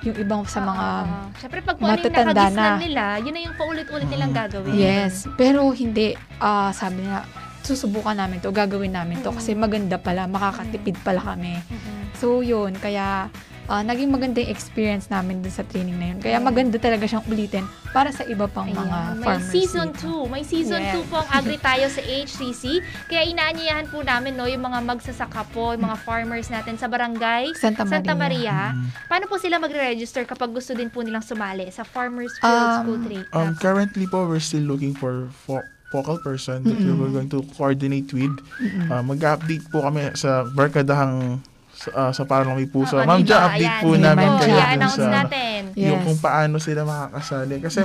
yung 0.00 0.16
ibang 0.16 0.48
sa 0.48 0.64
mga 0.64 0.86
Oo. 1.04 1.28
Siyempre, 1.36 1.60
pag 1.60 1.76
matatanda 1.76 2.48
na. 2.48 2.80
nila, 2.80 3.04
yun 3.20 3.36
na 3.36 3.40
yung 3.44 3.56
paulit-ulit 3.56 4.08
nilang 4.08 4.32
gagawin. 4.32 4.72
Yes, 4.72 5.28
pero 5.36 5.68
hindi. 5.76 6.16
ah 6.40 6.72
sabi 6.72 7.04
nila, 7.04 7.28
susubukan 7.60 8.16
namin 8.16 8.40
to, 8.40 8.48
gagawin 8.48 8.96
namin 8.96 9.20
to. 9.20 9.28
Mm-mm. 9.28 9.36
Kasi 9.36 9.52
maganda 9.52 10.00
pala, 10.00 10.24
makakatipid 10.24 10.96
pala 11.04 11.20
kami. 11.20 11.60
Mm-mm. 11.60 12.16
So, 12.16 12.40
yun. 12.40 12.72
Kaya, 12.80 13.28
ah, 13.70 13.80
naging 13.80 14.10
maganda 14.10 14.42
yung 14.42 14.50
experience 14.50 15.06
namin 15.06 15.40
dun 15.40 15.48
sa 15.48 15.62
training 15.62 15.94
na 15.94 16.06
yun. 16.08 16.18
Kaya 16.18 16.36
maganda 16.38 16.74
talaga 16.76 17.06
siyang 17.06 17.22
ulitin 17.24 17.62
para 17.88 18.10
sa 18.10 18.22
iba 18.24 18.44
pang 18.44 18.66
mga 18.66 18.82
Ayan, 18.82 19.14
may 19.14 19.26
farmers. 19.30 19.46
season 19.48 19.88
dito. 19.90 20.26
2. 20.26 20.26
May 20.28 20.42
season 20.42 20.80
2 20.80 20.90
Yes. 20.92 21.06
po 21.06 21.16
ang 21.16 21.30
Agri 21.38 21.56
tayo 21.56 21.86
sa 21.86 22.02
HCC. 22.02 22.62
Kaya 23.06 23.22
inaanyayahan 23.24 23.86
po 23.86 24.02
namin 24.02 24.34
no, 24.34 24.44
yung 24.44 24.60
mga 24.60 24.82
magsasaka 24.82 25.46
po, 25.48 25.70
yung 25.72 25.86
mga 25.86 25.98
farmers 26.00 26.46
natin 26.46 26.74
sa 26.74 26.86
barangay 26.86 27.54
Santa 27.54 27.82
Maria. 27.82 27.94
Santa 27.96 28.14
Maria. 28.14 28.58
Mm. 28.72 28.86
Paano 29.06 29.24
po 29.24 29.38
sila 29.38 29.56
magre-register 29.56 30.22
kapag 30.24 30.50
gusto 30.50 30.74
din 30.74 30.86
po 30.86 31.00
nilang 31.00 31.22
sumali 31.22 31.66
sa 31.68 31.82
Farmers 31.82 32.34
Field 32.36 32.50
Um, 32.52 32.74
School 32.76 32.98
Trade? 33.00 33.26
Um, 33.30 33.54
currently 33.54 34.04
po, 34.04 34.26
we're 34.26 34.38
still 34.40 34.62
looking 34.62 34.92
for 34.92 35.30
fo- 35.40 35.62
focal 35.88 36.18
person 36.18 36.62
that 36.62 36.74
Mm-mm. 36.74 36.96
we're 36.96 37.10
going 37.10 37.26
to 37.28 37.42
coordinate 37.52 38.10
with. 38.10 38.30
Mm-mm. 38.56 38.86
Uh, 38.86 39.02
mag-update 39.04 39.66
po 39.68 39.82
kami 39.82 40.10
sa 40.14 40.46
barkadahang 40.48 41.42
sa, 41.80 41.88
uh, 41.90 42.12
sa 42.12 42.22
Parang 42.24 42.52
May 42.52 42.68
Puso. 42.68 42.94
Oo, 42.94 43.02
Ma'am 43.02 43.18
dito, 43.18 43.32
Ja, 43.32 43.48
update 43.48 43.64
ayan, 43.64 43.80
po 43.80 43.88
dito, 43.90 44.04
namin 44.04 44.26
Ma'am 44.26 44.36
kayo 44.36 44.50
Ja. 44.50 44.60
dun 44.60 44.68
i-announce 44.70 44.98
sa 44.98 45.08
natin. 45.08 45.60
yung 45.72 45.96
Yes. 45.96 46.04
kung 46.04 46.18
paano 46.20 46.56
sila 46.60 46.80
makakasali. 46.84 47.56
Kasi 47.58 47.80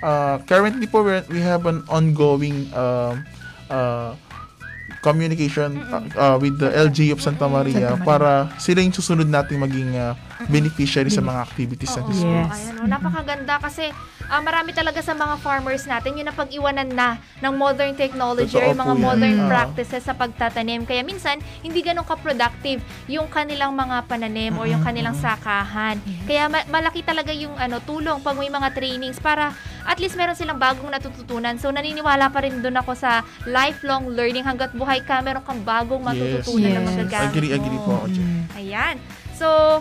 uh, 0.00 0.36
currently 0.44 0.86
po, 0.86 1.02
we're, 1.02 1.26
we 1.26 1.40
have 1.40 1.66
an 1.66 1.82
ongoing 1.88 2.70
um, 2.72 3.26
uh, 3.68 4.14
communication 5.00 5.80
uh, 6.14 6.36
with 6.36 6.58
the 6.58 6.68
LG 6.68 7.10
of 7.10 7.18
Santa 7.18 7.48
Maria, 7.48 7.72
Santa 7.88 7.96
Maria. 7.96 8.04
para 8.04 8.30
sila 8.56 8.78
yung 8.78 8.92
susunod 8.92 9.26
nating 9.26 9.56
maging 9.56 9.90
uh, 9.94 10.12
beneficiary 10.46 11.08
sa 11.08 11.18
mga 11.20 11.40
activities 11.42 11.90
Oo, 11.90 12.04
natin. 12.04 12.14
sa 12.14 12.26
Yes. 12.26 12.50
ayan, 12.52 12.74
oh, 12.76 12.86
napakaganda 12.86 13.54
kasi 13.58 13.90
ah, 14.30 14.38
marami 14.38 14.70
talaga 14.70 15.02
sa 15.02 15.12
mga 15.12 15.36
farmers 15.38 15.84
natin 15.84 16.14
yung 16.14 16.24
napag-iwanan 16.24 16.86
na 16.86 17.08
ng 17.38 17.50
modern 17.52 17.92
technology 17.92 18.54
or 18.54 18.62
Totoo 18.62 18.70
yung 18.70 18.80
mga 18.80 18.94
modern 18.96 19.36
Mm. 19.36 19.48
practices 19.48 20.02
sa 20.02 20.14
pagtatanim. 20.14 20.86
Kaya 20.86 21.02
minsan, 21.02 21.36
hindi 21.60 21.80
ganun 21.80 22.06
ka-productive 22.06 22.78
yung 23.06 23.26
kanilang 23.26 23.74
mga 23.74 24.06
pananim 24.06 24.54
or 24.54 24.64
yung 24.64 24.80
kanilang 24.80 25.12
sakahan. 25.12 25.98
Kaya 26.24 26.46
ma- 26.46 26.68
malaki 26.70 27.02
talaga 27.02 27.34
yung 27.34 27.52
ano 27.56 27.82
tulong 27.82 28.20
pag 28.20 28.38
may 28.38 28.48
mga 28.48 28.70
trainings 28.70 29.18
para 29.18 29.50
at 29.82 29.98
least 29.98 30.14
meron 30.14 30.32
silang 30.32 30.56
bagong 30.56 30.88
natututunan. 30.88 31.56
So 31.56 31.68
naniniwala 31.68 32.30
pa 32.30 32.40
rin 32.40 32.60
doon 32.60 32.76
ako 32.76 32.94
sa 32.94 33.20
lifelong 33.44 34.06
learning 34.08 34.44
hanggat 34.44 34.70
buhay 34.70 35.00
ka, 35.00 35.18
meron 35.18 35.42
kang 35.42 35.58
bagong 35.60 36.00
matututunan 36.00 36.70
na 36.70 36.80
Yes. 36.80 36.88
magagamit 36.88 37.32
Agree, 37.32 37.50
agree 37.50 37.80
po 37.80 37.90
ako 37.96 38.06
dyan. 38.08 38.28
Ayan. 38.54 38.96
So, 39.32 39.80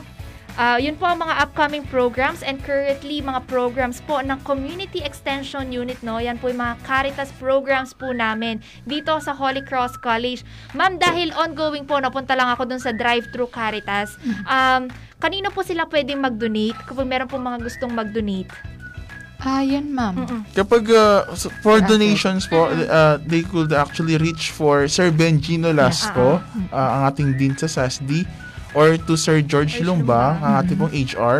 ah, 0.59 0.75
yun 0.75 0.99
po 0.99 1.07
ang 1.07 1.23
mga 1.23 1.39
upcoming 1.39 1.87
programs 1.87 2.43
and 2.43 2.59
currently 2.67 3.23
mga 3.23 3.47
programs 3.47 4.03
po 4.03 4.19
ng 4.19 4.35
Community 4.43 4.99
Extension 4.99 5.71
Unit, 5.71 5.95
no? 6.03 6.19
Yan 6.19 6.35
po 6.35 6.51
yung 6.51 6.59
mga 6.59 6.75
Caritas 6.83 7.31
programs 7.39 7.95
po 7.95 8.11
namin 8.11 8.59
dito 8.83 9.15
sa 9.23 9.31
Holy 9.31 9.63
Cross 9.63 9.95
College. 10.03 10.43
Ma'am, 10.75 10.99
dahil 10.99 11.31
ongoing 11.31 11.87
po, 11.87 12.03
napunta 12.03 12.35
lang 12.35 12.51
ako 12.51 12.67
dun 12.67 12.83
sa 12.83 12.91
drive-thru 12.91 13.47
Caritas. 13.47 14.19
Um, 14.43 14.91
kanino 15.23 15.47
po 15.55 15.63
sila 15.63 15.87
pwedeng 15.87 16.19
mag-donate 16.19 16.77
kapag 16.83 17.07
meron 17.07 17.31
po 17.31 17.39
mga 17.39 17.63
gustong 17.63 17.95
mag-donate? 17.95 18.51
Ah, 19.39 19.63
yun, 19.63 19.95
ma'am. 19.95 20.19
Mm-mm. 20.19 20.41
Kapag 20.51 20.83
uh, 20.91 21.23
for 21.63 21.79
donations 21.79 22.43
po, 22.43 22.67
uh, 22.67 23.15
they 23.23 23.39
could 23.39 23.71
actually 23.71 24.19
reach 24.19 24.51
for 24.51 24.83
Sir 24.91 25.15
Benjino 25.15 25.71
Lasco, 25.71 26.43
uh, 26.43 26.75
ang 26.75 27.07
ating 27.07 27.39
dean 27.39 27.55
sa 27.55 27.71
SASD, 27.71 28.27
or 28.77 28.97
to 28.97 29.13
Sir 29.17 29.41
George 29.41 29.81
Lumba, 29.81 30.37
ang 30.39 30.53
ating 30.63 30.77
pong 30.77 30.93
HR, 30.93 31.37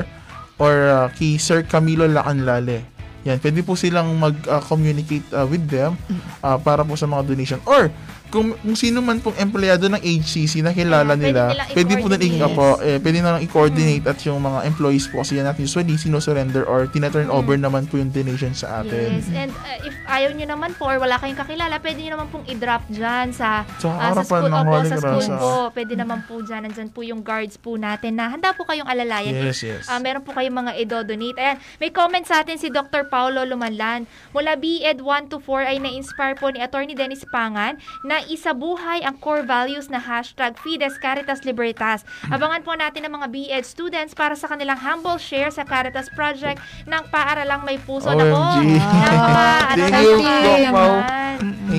or 0.59 0.75
uh, 0.89 1.07
kay 1.13 1.37
Sir 1.37 1.61
Camilo 1.63 2.05
Lacanlale. 2.09 2.83
Yan, 3.27 3.35
pwede 3.43 3.59
po 3.67 3.75
silang 3.75 4.15
mag-communicate 4.15 5.27
uh, 5.35 5.43
with 5.43 5.67
them 5.67 5.99
uh, 6.39 6.55
para 6.55 6.87
po 6.87 6.95
sa 6.95 7.03
mga 7.03 7.27
donation. 7.27 7.59
Or, 7.67 7.91
kung, 8.29 8.53
kung 8.55 8.77
sino 8.77 9.01
man 9.01 9.17
pong 9.19 9.35
empleyado 9.37 9.89
ng 9.89 9.99
HCC 9.99 10.61
na 10.61 10.71
kilala 10.71 11.17
Ayan, 11.17 11.21
pwede 11.21 11.41
nila, 11.49 11.63
pwede 11.73 11.93
po 11.97 12.07
na 12.07 12.17
i-coordinate. 12.17 12.55
po, 12.55 12.67
eh, 12.79 12.97
pwede 13.01 13.17
na 13.19 13.29
lang 13.35 13.41
i-coordinate 13.41 14.05
at 14.05 14.17
yung 14.23 14.39
mga 14.39 14.59
employees 14.69 15.05
po 15.09 15.25
kasi 15.25 15.41
yan 15.41 15.49
natin 15.49 15.65
usually 15.65 15.97
sino-surrender 15.97 16.63
or 16.63 16.85
tina-turn 16.85 17.27
over 17.27 17.57
naman 17.57 17.89
po 17.89 17.97
yung 17.97 18.13
donation 18.13 18.53
sa 18.53 18.85
atin. 18.85 19.17
Yes, 19.17 19.27
and 19.33 19.51
uh, 19.51 19.81
if 19.81 19.93
ayaw 20.05 20.29
nyo 20.31 20.45
naman 20.45 20.71
po 20.77 20.85
or 20.85 21.01
wala 21.01 21.17
kayong 21.17 21.37
kakilala, 21.37 21.81
pwede 21.81 21.99
nyo 22.05 22.11
naman 22.15 22.27
pong 22.29 22.45
i-drop 22.45 22.85
dyan 22.89 23.33
sa 23.33 23.65
Sa 23.81 23.89
Ah, 23.99 24.15
sa 24.15 24.23
school, 24.23 24.47
ng 24.47 24.55
opo, 24.55 24.77
sa 24.85 24.97
school 25.01 25.27
ah. 25.27 25.39
po. 25.41 25.53
Pwede 25.75 25.93
naman 25.97 26.23
po 26.23 26.39
dyan. 26.39 26.69
Nandyan 26.69 26.89
po 26.93 27.01
yung 27.03 27.19
guards 27.19 27.59
po 27.59 27.75
natin 27.75 28.15
na 28.15 28.31
handa 28.31 28.53
po 28.55 28.63
kayong 28.63 28.87
alalayan. 28.87 29.35
Yes, 29.35 29.59
yes. 29.65 29.89
Ah, 29.89 29.99
meron 29.99 30.23
po 30.23 30.31
kayong 30.31 30.55
mga 30.55 30.71
idodonate. 30.79 31.35
Ayan, 31.35 31.57
may 31.81 31.91
comment 31.91 32.23
sa 32.23 32.45
atin 32.45 32.55
si 32.55 32.69
Dr. 32.69 33.09
Paulo 33.09 33.43
Lumanlan. 33.43 34.07
Mula 34.31 34.55
BEd 34.55 35.03
1 35.03 35.33
to 35.33 35.41
4 35.41 35.75
ay 35.75 35.77
na-inspire 35.81 36.39
po 36.39 36.47
ni 36.53 36.63
Attorney 36.63 36.95
Dennis 36.95 37.25
Pangan 37.27 37.75
na 38.05 38.18
isabuhay 38.27 39.05
ang 39.05 39.15
core 39.21 39.45
values 39.45 39.87
na 39.87 40.01
hashtag 40.01 40.57
Fides 40.59 40.99
Caritas 40.99 41.47
Libertas. 41.47 42.03
Abangan 42.27 42.65
po 42.65 42.75
natin 42.75 43.07
ang 43.07 43.21
mga 43.21 43.27
BEd 43.31 43.63
students 43.63 44.11
para 44.11 44.35
sa 44.35 44.51
kanilang 44.51 44.75
humble 44.75 45.15
share 45.15 45.53
sa 45.53 45.63
Caritas 45.63 46.11
Project 46.11 46.59
ng 46.83 47.03
Paaralang 47.07 47.63
May 47.63 47.79
Puso. 47.79 48.11
Nako, 48.11 48.59
OMG. 48.59 48.75
napaka, 48.75 49.47
ano 49.71 49.83
Thank 49.87 50.03
you. 50.03 50.19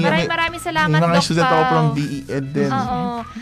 Maraming 0.01 0.29
may- 0.29 0.50
maraming 0.61 0.69
salamat, 0.69 0.91
May 0.93 1.03
mga 1.03 1.17
Doc 1.17 1.25
student 1.25 1.47
ako 1.47 1.57
Pao. 1.57 1.71
from 1.71 1.87
DED 1.95 2.45
din. 2.53 2.71
Oo. 2.71 3.01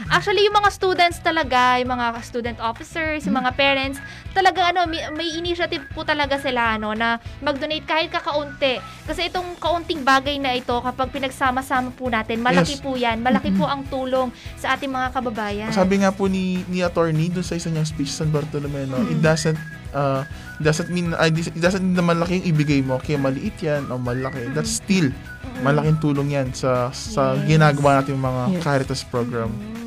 Actually, 0.09 0.43
yung 0.43 0.57
mga 0.57 0.71
students 0.71 1.19
talaga, 1.19 1.61
yung 1.77 1.91
mga 1.91 2.07
student 2.23 2.59
officers, 2.61 3.27
yung 3.27 3.37
mga 3.37 3.51
parents, 3.55 3.99
talaga 4.31 4.71
ano, 4.71 4.87
may, 4.87 5.03
may 5.13 5.29
initiative 5.35 5.83
po 5.91 6.03
talaga 6.03 6.39
sila 6.39 6.77
ano 6.77 6.95
na 6.95 7.09
mag-donate 7.41 7.85
kahit 7.85 8.09
kakaunti. 8.09 8.79
Kasi 9.05 9.27
itong 9.27 9.59
kaunting 9.59 10.01
bagay 10.01 10.39
na 10.39 10.55
ito 10.55 10.73
kapag 10.75 11.11
pinagsama-sama 11.11 11.91
po 11.91 12.07
natin, 12.07 12.39
malaki 12.39 12.79
Yes. 12.79 12.81
po 12.81 12.95
'yan. 12.95 13.19
Malaki 13.19 13.51
po 13.53 13.65
ang 13.65 13.83
tulong 13.85 14.29
sa 14.55 14.75
ating 14.75 14.89
mga 14.89 15.09
kababayan. 15.11 15.71
Sabi 15.71 15.99
nga 15.99 16.13
po 16.13 16.27
ni 16.27 16.63
ni 16.67 16.81
attorney 16.81 17.29
doon 17.29 17.43
sa 17.43 17.57
isa 17.57 17.69
niyang 17.69 17.85
speech 17.85 18.09
sa 18.09 18.23
San 18.23 18.31
Bartolome, 18.31 18.87
no, 18.87 19.03
it 19.05 19.19
doesn't 19.19 19.57
uh, 19.93 20.23
it 20.59 20.65
doesn't 20.65 20.91
mean 20.91 21.15
uh, 21.15 21.29
it 21.29 21.61
doesn't 21.61 21.81
mean 21.81 21.97
na 21.97 22.05
malaki 22.05 22.43
yung 22.43 22.49
ibigay 22.53 22.81
mo 22.81 22.99
kaya 22.99 23.17
maliit 23.17 23.57
yan 23.61 23.87
o 23.89 23.97
malaki. 23.97 24.51
That's 24.53 24.81
still 24.81 25.13
malaking 25.61 25.99
tulong 25.99 26.33
yan 26.33 26.55
sa 26.55 26.91
sa 26.91 27.35
Yes. 27.35 27.57
ginagawa 27.57 28.03
nating 28.03 28.19
mga 28.19 28.43
Yes. 28.55 28.63
Caritas 28.63 29.03
program. 29.03 29.51
Mm. 29.51 29.79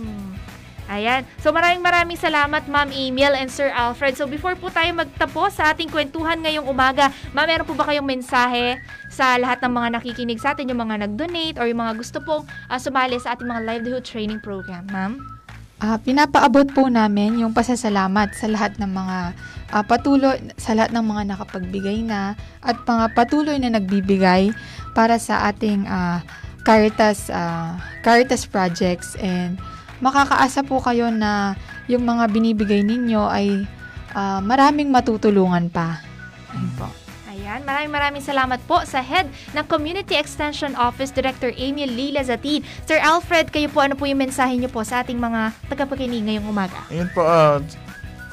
Ayan. 0.91 1.23
So 1.39 1.55
maraming 1.55 1.79
maraming 1.79 2.19
salamat 2.19 2.67
Ma'am 2.67 2.91
Emil 2.91 3.31
and 3.31 3.47
Sir 3.47 3.71
Alfred. 3.71 4.19
So 4.19 4.27
before 4.27 4.59
po 4.59 4.67
tayo 4.67 4.91
magtapos 4.91 5.55
sa 5.55 5.71
ating 5.71 5.87
kwentuhan 5.87 6.43
ngayong 6.43 6.67
umaga, 6.67 7.07
Ma'am, 7.31 7.47
meron 7.47 7.63
po 7.63 7.79
ba 7.79 7.87
kayong 7.87 8.03
mensahe 8.03 8.75
sa 9.07 9.39
lahat 9.39 9.63
ng 9.63 9.71
mga 9.71 9.87
nakikinig 9.95 10.43
sa 10.43 10.51
atin, 10.51 10.67
yung 10.67 10.83
mga 10.83 11.07
nag-donate 11.07 11.55
or 11.63 11.71
yung 11.71 11.79
mga 11.79 11.95
gusto 11.95 12.19
pong 12.19 12.43
ah, 12.67 12.75
sumali 12.75 13.15
sa 13.23 13.31
ating 13.31 13.47
mga 13.47 13.63
livelihood 13.63 14.03
training 14.03 14.43
program, 14.43 14.83
Ma'am? 14.91 15.15
Ah, 15.79 15.95
pinapaabot 15.95 16.67
po 16.75 16.91
namin 16.91 17.39
yung 17.39 17.55
pasasalamat 17.55 18.35
sa 18.35 18.51
lahat 18.51 18.75
ng 18.75 18.91
mga 18.91 19.17
ah, 19.71 19.83
patuloy 19.83 20.37
sa 20.59 20.75
lahat 20.75 20.91
ng 20.91 21.05
mga 21.05 21.23
nakapagbigay 21.35 22.03
na 22.03 22.35
at 22.61 22.77
mga 22.83 23.05
patuloy 23.15 23.57
na 23.57 23.73
nagbibigay 23.73 24.51
para 24.91 25.17
sa 25.17 25.47
ating 25.49 25.87
ah, 25.87 26.21
Caritas 26.61 27.31
ah, 27.33 27.79
Caritas 28.05 28.45
projects 28.45 29.17
and 29.17 29.57
makakaasa 30.03 30.61
po 30.61 30.77
kayo 30.83 31.09
na 31.09 31.55
yung 31.89 32.05
mga 32.05 32.29
binibigay 32.29 32.83
ninyo 32.85 33.23
ay 33.25 33.65
ah, 34.13 34.43
maraming 34.43 34.91
matutulungan 34.91 35.71
pa. 35.71 36.03
Ayun 36.51 36.71
po. 36.75 36.87
Ayan, 37.31 37.63
maraming 37.63 37.91
maraming 37.91 38.23
salamat 38.23 38.59
po 38.67 38.83
sa 38.83 38.99
head 38.99 39.25
ng 39.55 39.65
Community 39.65 40.19
Extension 40.19 40.75
Office 40.75 41.15
Director 41.15 41.49
Emil 41.55 41.89
Lila 41.89 42.21
Zatin. 42.21 42.61
Sir 42.85 42.99
Alfred, 42.99 43.49
kayo 43.49 43.71
po 43.71 43.81
ano 43.81 43.95
po 43.95 44.05
yung 44.05 44.19
mensahe 44.19 44.55
niyo 44.59 44.67
po 44.67 44.83
sa 44.83 45.01
ating 45.01 45.17
mga 45.17 45.55
tagapakinig 45.71 46.27
ngayong 46.27 46.47
umaga? 46.47 46.85
Ayun 46.91 47.09
po, 47.15 47.23
uh, 47.23 47.57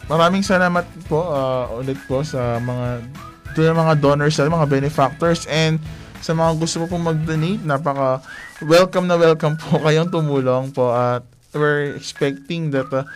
maraming 0.08 0.42
salamat 0.42 0.88
po 1.06 1.20
uh, 1.28 1.78
ulit 1.78 2.00
po 2.08 2.24
sa 2.24 2.56
mga 2.58 3.04
doon 3.52 3.76
mga 3.76 3.94
donors 4.00 4.36
sa 4.36 4.48
mga 4.48 4.68
benefactors 4.68 5.44
and 5.48 5.76
sa 6.18 6.34
mga 6.34 6.58
gusto 6.58 6.82
po 6.82 6.96
pong 6.96 7.14
mag-donate, 7.14 7.62
napaka 7.62 8.18
welcome 8.66 9.06
na 9.06 9.14
welcome 9.14 9.54
po 9.54 9.78
kayong 9.86 10.10
tumulong 10.10 10.74
po 10.74 10.90
at 10.90 11.22
we're 11.54 11.94
expecting 11.94 12.74
that 12.74 12.90
uh, 12.90 13.06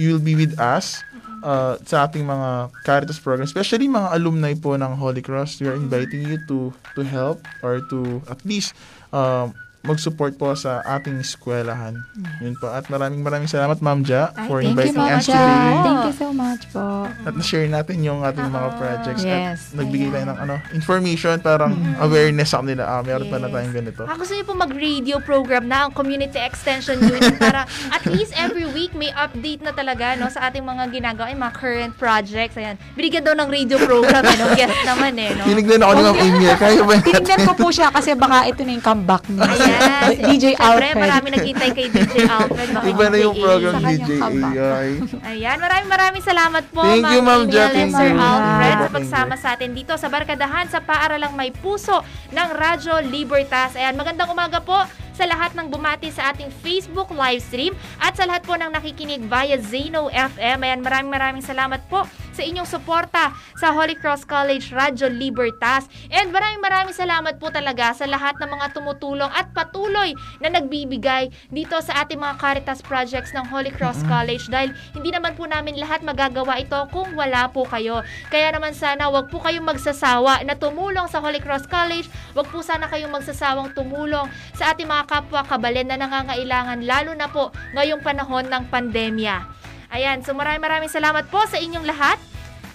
you'll 0.00 0.22
be 0.22 0.34
with 0.34 0.56
us 0.56 1.04
uh, 1.44 1.76
sa 1.84 2.08
ating 2.08 2.24
mga 2.24 2.72
Caritas 2.82 3.20
program, 3.20 3.44
especially 3.44 3.86
mga 3.86 4.12
alumni 4.16 4.52
po 4.56 4.74
ng 4.74 4.96
Holy 4.96 5.20
Cross. 5.20 5.60
We 5.60 5.68
are 5.68 5.78
inviting 5.78 6.24
you 6.26 6.40
to 6.48 6.72
to 6.96 7.00
help 7.04 7.44
or 7.60 7.84
to 7.92 8.24
at 8.26 8.40
least 8.42 8.72
uh, 9.12 9.52
mag-support 9.86 10.34
po 10.34 10.52
sa 10.52 10.82
ating 10.84 11.16
eskwelahan. 11.16 12.02
Yun 12.38 12.54
po. 12.54 12.66
At 12.66 12.86
maraming 12.86 13.22
maraming 13.22 13.46
salamat, 13.46 13.78
Ma'am 13.78 14.02
Ja, 14.02 14.34
Ay, 14.34 14.46
for 14.46 14.58
Thank 14.58 14.66
you, 14.66 14.70
inviting 14.74 14.96
Mama 14.96 15.14
us 15.14 15.24
today. 15.24 15.74
Thank 15.78 16.02
you 16.02 16.14
so 16.14 16.28
much 16.30 16.62
po. 16.68 16.84
At 17.06 17.32
na-share 17.32 17.66
natin 17.66 18.02
yung 18.02 18.20
ating 18.20 18.44
mga 18.44 18.68
Oo. 18.68 18.76
projects. 18.76 19.22
Yes. 19.22 19.70
At 19.70 19.78
nagbigay 19.78 20.08
tayo 20.10 20.26
ng 20.26 20.38
ano, 20.38 20.54
information, 20.72 21.38
parang 21.38 21.72
awareness 21.98 22.50
sa 22.50 22.60
kanila. 22.60 22.82
Ah, 22.84 23.00
meron 23.00 23.26
pala 23.26 23.46
Yes. 23.46 23.54
tayong 23.54 23.74
ganito. 23.74 24.02
Ah, 24.02 24.16
gusto 24.16 24.32
niyo 24.32 24.44
po 24.44 24.54
mag-radio 24.54 25.16
program 25.20 25.64
na 25.64 25.86
ang 25.86 25.92
Community 25.92 26.36
Extension 26.36 26.98
Unit 26.98 27.38
para 27.38 27.64
at 27.96 28.02
least 28.04 28.34
every 28.34 28.66
week 28.66 28.90
may 28.92 29.14
update 29.14 29.60
na 29.60 29.70
talaga 29.70 30.14
no 30.14 30.26
sa 30.26 30.50
ating 30.50 30.60
mga 30.60 30.90
ginagawa, 30.90 31.30
yung 31.30 31.40
mga 31.40 31.54
current 31.54 31.92
projects. 31.94 32.56
Ayan. 32.56 32.74
Binigyan 32.92 33.22
daw 33.22 33.34
ng 33.34 33.46
radio 33.46 33.78
program, 33.78 34.20
ano, 34.20 34.50
guest 34.52 34.74
naman 34.82 35.14
eh, 35.14 35.30
no? 35.32 35.44
Tinignan 35.44 35.80
ako 35.80 35.92
ni 35.92 36.02
Ma'am 36.02 36.18
Emil. 36.18 36.52
Kaya 36.56 36.80
ba 36.80 36.94
natin? 36.94 37.06
Tinignan 37.06 37.40
ko 37.44 37.52
po 37.54 37.68
siya 37.68 37.88
kasi 37.88 38.10
baka 38.12 38.46
ito 38.46 38.60
na 38.60 38.72
yung 38.72 38.84
comeback 38.84 39.22
niya. 39.28 39.44
Ayan. 39.46 39.75
Yes. 39.76 40.16
DJ 40.16 40.44
Siyempre, 40.56 40.64
Alfred. 40.64 40.96
marami 40.96 41.28
naghintay 41.32 41.70
kay 41.72 41.86
DJ 41.92 42.14
Alfred. 42.26 42.68
Iba 42.86 43.04
na 43.08 43.16
yung 43.20 43.36
program 43.36 43.74
Sa 43.76 43.88
DJ. 43.88 44.10
AI. 44.20 44.88
Ayan, 45.26 45.56
maraming 45.60 45.90
maraming 45.90 46.24
salamat 46.24 46.64
po, 46.72 46.82
Thank 46.82 47.06
you, 47.12 47.20
Ma'am 47.20 47.44
Angel 47.46 47.52
Jack 47.52 47.72
and 47.74 47.82
and 47.82 47.92
Sir. 47.92 48.10
Alfred 48.12 48.76
sa 48.76 48.88
pagsama 48.90 49.34
sa 49.36 49.48
atin 49.54 49.70
dito 49.72 49.92
sa 49.94 50.08
Barkadahan 50.08 50.66
sa 50.66 50.78
Paaralang 50.80 51.34
May 51.34 51.52
Puso 51.52 52.00
ng 52.32 52.48
Radyo 52.52 53.04
Libertas. 53.04 53.76
Ayan, 53.76 53.94
magandang 53.94 54.30
umaga 54.30 54.58
po 54.60 54.76
sa 55.16 55.24
lahat 55.24 55.56
ng 55.56 55.72
bumati 55.72 56.12
sa 56.12 56.28
ating 56.28 56.52
Facebook 56.60 57.08
live 57.08 57.40
stream 57.40 57.72
at 57.96 58.12
sa 58.12 58.28
lahat 58.28 58.44
po 58.44 58.52
ng 58.52 58.68
nakikinig 58.68 59.24
via 59.24 59.56
Zeno 59.56 60.12
FM. 60.12 60.60
Ayan, 60.60 60.80
maraming 60.84 61.08
maraming 61.10 61.44
salamat 61.44 61.80
po 61.88 62.04
sa 62.36 62.44
inyong 62.44 62.68
suporta 62.68 63.32
sa 63.56 63.72
Holy 63.72 63.96
Cross 63.96 64.28
College 64.28 64.68
Radyo 64.76 65.08
Libertas. 65.08 65.88
And 66.12 66.28
maraming 66.28 66.60
maraming 66.60 66.92
salamat 66.92 67.40
po 67.40 67.48
talaga 67.48 67.96
sa 67.96 68.04
lahat 68.04 68.36
ng 68.36 68.52
mga 68.52 68.76
tumutulong 68.76 69.32
at 69.32 69.48
patuloy 69.56 70.12
na 70.44 70.52
nagbibigay 70.52 71.32
dito 71.48 71.80
sa 71.80 72.04
ating 72.04 72.20
mga 72.20 72.36
Caritas 72.36 72.84
projects 72.84 73.32
ng 73.32 73.48
Holy 73.48 73.72
Cross 73.72 74.04
College 74.04 74.52
dahil 74.52 74.76
hindi 74.92 75.08
naman 75.08 75.32
po 75.32 75.48
namin 75.48 75.80
lahat 75.80 76.04
magagawa 76.04 76.60
ito 76.60 76.76
kung 76.92 77.16
wala 77.16 77.48
po 77.48 77.64
kayo. 77.64 78.04
Kaya 78.28 78.52
naman 78.52 78.76
sana 78.76 79.08
wag 79.08 79.32
po 79.32 79.40
kayong 79.40 79.64
magsasawa 79.64 80.44
na 80.44 80.52
tumulong 80.52 81.08
sa 81.08 81.24
Holy 81.24 81.40
Cross 81.40 81.64
College. 81.72 82.12
Wag 82.36 82.52
po 82.52 82.60
sana 82.60 82.84
kayong 82.84 83.14
magsasawang 83.16 83.72
tumulong 83.72 84.28
sa 84.52 84.76
ating 84.76 84.84
mga 84.84 85.08
kapwa 85.08 85.40
kabalen 85.48 85.88
na 85.88 85.96
nangangailangan 85.96 86.84
lalo 86.84 87.16
na 87.16 87.32
po 87.32 87.48
ngayong 87.72 88.04
panahon 88.04 88.44
ng 88.50 88.68
pandemya. 88.68 89.55
Ayan, 89.90 90.22
so 90.26 90.34
maraming 90.34 90.62
maraming 90.62 90.92
salamat 90.92 91.30
po 91.30 91.42
sa 91.46 91.58
inyong 91.58 91.86
lahat. 91.86 92.18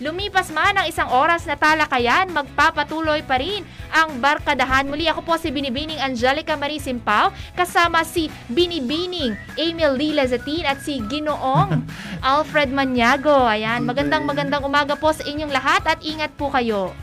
Lumipas 0.02 0.50
man 0.50 0.74
ang 0.74 0.90
isang 0.90 1.06
oras 1.14 1.46
na 1.46 1.54
talakayan, 1.54 2.26
magpapatuloy 2.34 3.22
pa 3.22 3.38
rin 3.38 3.62
ang 3.94 4.18
barkadahan. 4.18 4.90
Muli 4.90 5.06
ako 5.06 5.22
po 5.22 5.38
si 5.38 5.54
Binibining 5.54 6.02
Angelica 6.02 6.58
Marie 6.58 6.82
Simpao, 6.82 7.30
kasama 7.54 8.02
si 8.02 8.26
Binibining 8.50 9.38
Emil 9.54 9.94
Lila 9.94 10.26
Zatin 10.26 10.66
at 10.66 10.82
si 10.82 11.06
Ginoong 11.06 11.86
Alfred 12.34 12.74
Maniago. 12.74 13.46
Ayan, 13.46 13.86
magandang 13.86 14.26
magandang 14.26 14.66
umaga 14.66 14.98
po 14.98 15.14
sa 15.14 15.22
inyong 15.22 15.54
lahat 15.54 15.86
at 15.86 16.02
ingat 16.02 16.34
po 16.34 16.50
kayo. 16.50 16.98